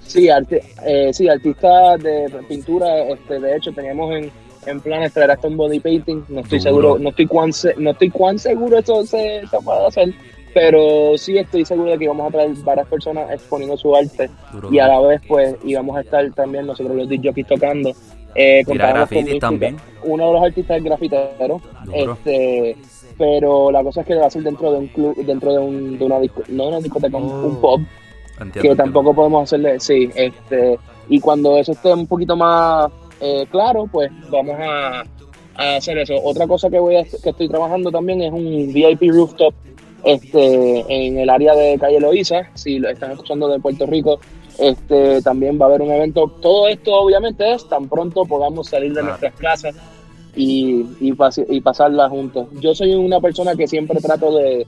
Sí, 0.00 0.28
arte, 0.28 0.60
eh, 0.84 1.10
sí, 1.12 1.28
artista 1.28 1.96
de 1.96 2.28
pintura, 2.48 2.98
este, 3.10 3.38
de 3.38 3.56
hecho 3.56 3.70
teníamos 3.72 4.12
en, 4.12 4.32
en 4.66 4.80
planes 4.80 5.12
traer 5.12 5.30
hasta 5.30 5.46
un 5.46 5.56
body 5.56 5.78
painting, 5.78 6.24
no 6.28 6.40
estoy 6.40 6.60
seguro, 6.60 6.98
no 6.98 7.10
estoy 7.10 7.26
cuán, 7.26 7.52
no 7.76 7.90
estoy 7.90 8.10
cuán 8.10 8.40
seguro 8.40 8.78
eso 8.78 9.06
se, 9.06 9.42
puede 9.64 9.86
hacer, 9.86 10.14
pero 10.52 11.16
sí 11.16 11.38
estoy 11.38 11.64
seguro 11.64 11.92
de 11.92 11.98
que 11.98 12.08
vamos 12.08 12.26
a 12.26 12.32
traer 12.32 12.50
varias 12.64 12.88
personas 12.88 13.30
exponiendo 13.30 13.76
su 13.76 13.94
arte 13.94 14.28
y 14.72 14.80
a 14.80 14.88
la 14.88 15.00
vez 15.00 15.20
pues 15.28 15.54
íbamos 15.64 15.96
a 15.96 16.00
estar 16.00 16.28
también 16.32 16.66
nosotros 16.66 16.96
los 16.96 17.08
DJs 17.08 17.46
tocando. 17.46 17.92
Eh, 18.34 18.64
con 18.64 18.78
también. 19.38 19.76
Uno 20.02 20.26
de 20.26 20.32
los 20.32 20.42
artistas 20.42 20.78
es 20.78 20.84
grafitero. 20.84 21.60
Este, 21.92 22.76
pero 23.16 23.70
la 23.70 23.82
cosa 23.82 24.00
es 24.00 24.06
que 24.06 24.14
va 24.16 24.26
a 24.26 24.30
ser 24.30 24.42
dentro 24.42 24.72
de 24.72 24.78
un 24.78 24.86
club, 24.88 25.16
dentro 25.24 25.52
de, 25.52 25.58
un, 25.58 25.98
de 25.98 26.04
una 26.04 26.18
disco, 26.18 26.42
no 26.48 26.68
una 26.68 26.80
discoteca, 26.80 27.16
un 27.16 27.56
oh. 27.56 27.60
pub, 27.60 27.86
que 28.60 28.74
tampoco 28.74 29.14
podemos 29.14 29.44
hacerle, 29.44 29.78
sí, 29.78 30.10
este, 30.16 30.78
y 31.08 31.20
cuando 31.20 31.56
eso 31.56 31.72
esté 31.72 31.92
un 31.92 32.08
poquito 32.08 32.36
más 32.36 32.90
eh, 33.20 33.46
claro, 33.50 33.88
pues 33.90 34.10
vamos 34.30 34.56
a, 34.58 35.04
hacer 35.56 35.98
eso. 35.98 36.14
Otra 36.22 36.46
cosa 36.46 36.68
que 36.68 36.78
voy 36.78 36.96
a, 36.96 37.04
que 37.04 37.30
estoy 37.30 37.48
trabajando 37.48 37.90
también 37.90 38.20
es 38.22 38.32
un 38.32 38.72
VIP 38.72 39.10
rooftop 39.12 39.54
este, 40.04 40.84
en 40.88 41.18
el 41.18 41.30
área 41.30 41.54
de 41.54 41.78
Calle 41.78 42.00
Loíza, 42.00 42.48
si 42.54 42.78
lo 42.78 42.88
están 42.88 43.12
escuchando 43.12 43.48
de 43.48 43.60
Puerto 43.60 43.86
Rico, 43.86 44.20
este, 44.58 45.20
también 45.22 45.58
va 45.60 45.66
a 45.66 45.68
haber 45.68 45.82
un 45.82 45.90
evento. 45.90 46.28
Todo 46.40 46.68
esto 46.68 46.94
obviamente 46.94 47.52
es 47.52 47.68
tan 47.68 47.88
pronto 47.88 48.24
podamos 48.24 48.68
salir 48.68 48.94
de 48.94 49.02
nuestras 49.02 49.34
casas 49.34 49.74
y, 50.36 50.84
y, 51.00 51.60
pasarla 51.60 52.08
juntos. 52.08 52.48
Yo 52.60 52.74
soy 52.74 52.94
una 52.94 53.20
persona 53.20 53.54
que 53.54 53.66
siempre 53.66 54.00
trato 54.00 54.36
de, 54.36 54.66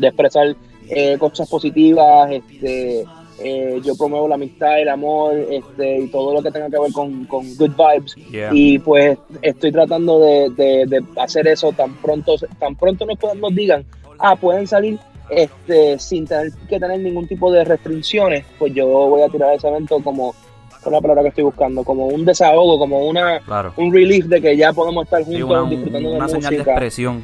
expresar 0.00 0.56
eh, 0.88 1.16
cosas 1.18 1.48
positivas, 1.48 2.30
este, 2.30 3.04
eh, 3.40 3.80
yo 3.84 3.94
promuevo 3.96 4.26
la 4.26 4.34
amistad, 4.34 4.80
el 4.80 4.88
amor 4.88 5.34
este, 5.50 6.00
y 6.00 6.08
todo 6.08 6.32
lo 6.34 6.42
que 6.42 6.50
tenga 6.50 6.68
que 6.70 6.78
ver 6.78 6.92
con, 6.92 7.26
good 7.26 7.70
vibes. 7.70 8.16
Y 8.52 8.78
pues 8.78 9.18
estoy 9.42 9.70
tratando 9.70 10.18
de, 10.18 11.04
hacer 11.16 11.46
eso 11.46 11.72
tan 11.72 11.94
pronto, 11.96 12.34
tan 12.58 12.74
pronto 12.74 13.06
nos, 13.06 13.18
nos 13.36 13.54
digan, 13.54 13.84
ah, 14.18 14.36
pueden 14.36 14.66
salir 14.66 14.98
este, 15.30 15.98
sin 15.98 16.26
tener 16.26 16.52
que 16.68 16.80
tener 16.80 17.00
ningún 17.00 17.26
tipo 17.26 17.52
de 17.52 17.64
restricciones, 17.64 18.44
pues 18.58 18.72
yo 18.74 18.86
voy 18.86 19.22
a 19.22 19.28
tirar 19.28 19.54
ese 19.54 19.68
evento 19.68 20.00
como, 20.02 20.34
con 20.82 20.92
la 20.92 21.00
palabra 21.00 21.22
que 21.22 21.28
estoy 21.28 21.44
buscando, 21.44 21.84
como 21.84 22.06
un 22.06 22.24
desahogo, 22.24 22.78
como 22.78 23.06
una 23.06 23.40
un 23.76 23.92
relief 23.92 24.26
de 24.26 24.40
que 24.40 24.56
ya 24.56 24.72
podemos 24.72 25.04
estar 25.04 25.22
juntos 25.24 25.70
disfrutando 25.70 26.10
de 26.10 26.16
una 26.16 26.28
señal 26.28 26.54
de 26.54 26.62
expresión. 26.62 27.22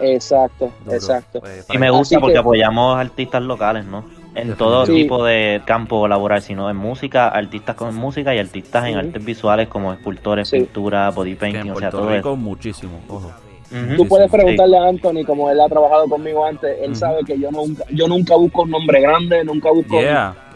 Exacto, 0.00 0.70
exacto. 0.90 1.40
Pues, 1.40 1.66
y 1.70 1.78
me 1.78 1.90
gusta 1.90 2.18
porque 2.18 2.38
apoyamos 2.38 2.98
artistas 2.98 3.42
locales, 3.42 3.84
¿no? 3.84 4.04
En 4.34 4.56
todo 4.56 4.84
tipo 4.84 5.24
de 5.24 5.62
campo 5.64 6.08
laboral, 6.08 6.42
sino 6.42 6.68
en 6.68 6.76
música, 6.76 7.28
artistas 7.28 7.76
con 7.76 7.94
música 7.94 8.34
y 8.34 8.38
artistas 8.38 8.86
en 8.88 8.96
artes 8.96 9.24
visuales 9.24 9.68
como 9.68 9.92
escultores, 9.92 10.50
pintura, 10.50 11.10
body 11.10 11.36
painting, 11.36 11.70
o 11.70 11.78
sea, 11.78 11.90
todo 11.90 12.10
Rico, 12.10 12.34
muchísimo, 12.34 13.00
ojo. 13.08 13.30
Tú 13.96 14.06
puedes 14.06 14.30
preguntarle 14.30 14.76
a 14.78 14.84
Anthony, 14.84 15.24
como 15.26 15.50
él 15.50 15.60
ha 15.60 15.68
trabajado 15.68 16.08
conmigo 16.08 16.44
antes, 16.44 16.76
él 16.80 16.94
sabe 16.94 17.24
que 17.24 17.38
yo 17.38 17.50
nunca, 17.50 17.84
yo 17.90 18.06
nunca 18.06 18.36
busco 18.36 18.62
un 18.62 18.70
nombre 18.70 19.00
grande, 19.00 19.44
nunca 19.44 19.70
busco 19.70 19.98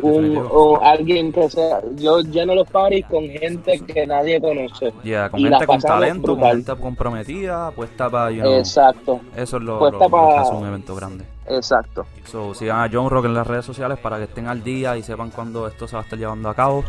un, 0.00 0.36
o 0.50 0.80
alguien 0.82 1.32
que 1.32 1.50
sea. 1.50 1.80
Yo 1.96 2.20
lleno 2.20 2.54
los 2.54 2.68
paris 2.70 3.04
con 3.06 3.28
gente 3.28 3.80
que 3.80 4.06
nadie 4.06 4.40
conoce. 4.40 4.92
Yeah, 5.02 5.30
con 5.30 5.40
gente 5.40 5.66
con 5.66 5.80
talento, 5.80 6.36
con 6.36 6.50
gente 6.50 6.76
comprometida, 6.76 7.70
puesta 7.72 8.08
para. 8.08 8.30
Exacto. 8.58 9.20
Eso 9.36 9.56
es 9.56 9.62
lo, 9.62 9.90
lo, 9.90 9.98
que 9.98 10.16
hace 10.36 10.54
un 10.54 10.66
evento 10.66 10.94
grande. 10.94 11.24
Exacto. 11.48 12.04
So, 12.24 12.54
sigan 12.54 12.80
a 12.80 12.90
John 12.92 13.08
Rock 13.10 13.24
en 13.26 13.34
las 13.34 13.46
redes 13.46 13.64
sociales 13.64 13.98
para 13.98 14.18
que 14.18 14.24
estén 14.24 14.46
al 14.46 14.62
día 14.62 14.96
y 14.96 15.02
sepan 15.02 15.30
cuándo 15.30 15.66
esto 15.66 15.88
se 15.88 15.96
va 15.96 16.02
a 16.02 16.04
estar 16.04 16.18
llevando 16.18 16.48
a 16.48 16.54
cabo. 16.54 16.84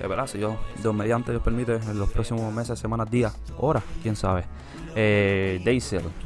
Es 0.00 0.08
verdad, 0.08 0.26
si 0.26 0.38
yo, 0.38 0.56
Dios 0.80 0.94
mediante, 0.94 1.30
Dios 1.30 1.42
permite, 1.42 1.74
en 1.74 1.98
los 1.98 2.10
próximos 2.10 2.52
meses, 2.52 2.78
semanas, 2.78 3.10
días, 3.10 3.36
horas, 3.58 3.82
quién 4.02 4.16
sabe 4.16 4.44
eh, 4.96 5.80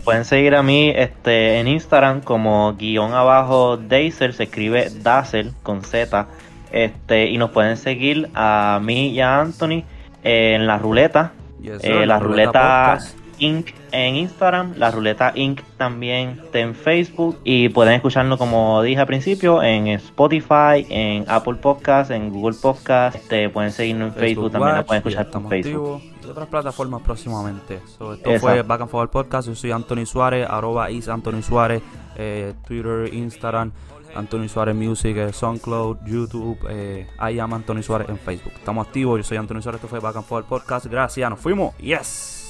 Pueden 0.04 0.24
seguir 0.24 0.54
a 0.54 0.62
mí 0.62 0.92
este, 0.94 1.58
en 1.58 1.68
Instagram 1.68 2.20
como 2.20 2.74
guion 2.74 3.12
abajo 3.12 3.76
Daisel, 3.76 4.32
se 4.32 4.44
escribe 4.44 4.90
Dazzle 5.02 5.52
con 5.62 5.82
Z. 5.82 6.26
Este, 6.72 7.26
y 7.26 7.38
nos 7.38 7.50
pueden 7.50 7.76
seguir 7.76 8.30
a 8.34 8.80
mí 8.82 9.10
y 9.10 9.20
a 9.20 9.40
Anthony 9.40 9.84
en 10.22 10.66
la 10.66 10.78
ruleta. 10.78 11.32
Eh, 11.62 12.04
la, 12.04 12.18
ruleta, 12.18 12.98
Inc. 13.38 13.70
en 13.92 14.16
Instagram, 14.16 14.74
la 14.76 14.90
ruleta 14.90 15.32
Inc. 15.34 15.60
también 15.76 16.40
en 16.52 16.74
Facebook 16.74 17.38
y 17.44 17.68
pueden 17.68 17.94
escucharnos 17.94 18.38
como 18.38 18.82
dije 18.82 19.00
al 19.00 19.06
principio 19.06 19.62
en 19.62 19.88
Spotify, 19.88 20.86
en 20.88 21.24
Apple 21.28 21.54
Podcast, 21.54 22.10
en 22.10 22.30
Google 22.30 22.56
Podcast, 22.60 23.16
este, 23.16 23.48
pueden 23.48 23.72
seguirnos 23.72 24.14
en 24.14 24.20
Facebook, 24.20 24.52
también 24.52 24.74
la 24.74 24.84
pueden 24.84 25.00
escuchar 25.00 25.28
en 25.32 25.48
Facebook 25.48 26.02
y 26.24 26.30
otras 26.30 26.48
plataformas 26.48 27.02
próximamente. 27.02 27.80
esto 27.84 28.16
fue 28.40 28.62
Back 28.62 28.82
and 28.82 28.90
Forward 28.90 29.10
Podcast. 29.10 29.48
Yo 29.48 29.54
soy 29.54 29.70
Anthony 29.70 30.06
Suárez, 30.06 30.46
arroba 30.48 30.90
is 30.90 31.08
Anthony 31.08 31.42
Suárez, 31.42 31.82
eh, 32.16 32.54
Twitter, 32.66 33.12
Instagram, 33.12 33.72
Anthony 34.14 34.48
Suárez 34.48 34.74
Music, 34.74 35.16
eh, 35.16 35.32
SoundCloud, 35.32 35.98
YouTube, 36.06 36.58
eh, 36.68 37.06
I 37.20 37.38
am 37.38 37.52
Anthony 37.52 37.82
Suárez 37.82 38.08
en 38.08 38.18
Facebook. 38.18 38.52
Estamos 38.54 38.86
activos, 38.86 39.18
yo 39.18 39.24
soy 39.24 39.36
Anthony 39.36 39.60
Suárez, 39.60 39.78
esto 39.78 39.88
fue 39.88 40.00
Back 40.00 40.16
and 40.16 40.24
Forward 40.24 40.48
Podcast. 40.48 40.86
Gracias, 40.86 41.28
nos 41.28 41.40
fuimos. 41.40 41.76
Yes. 41.78 42.43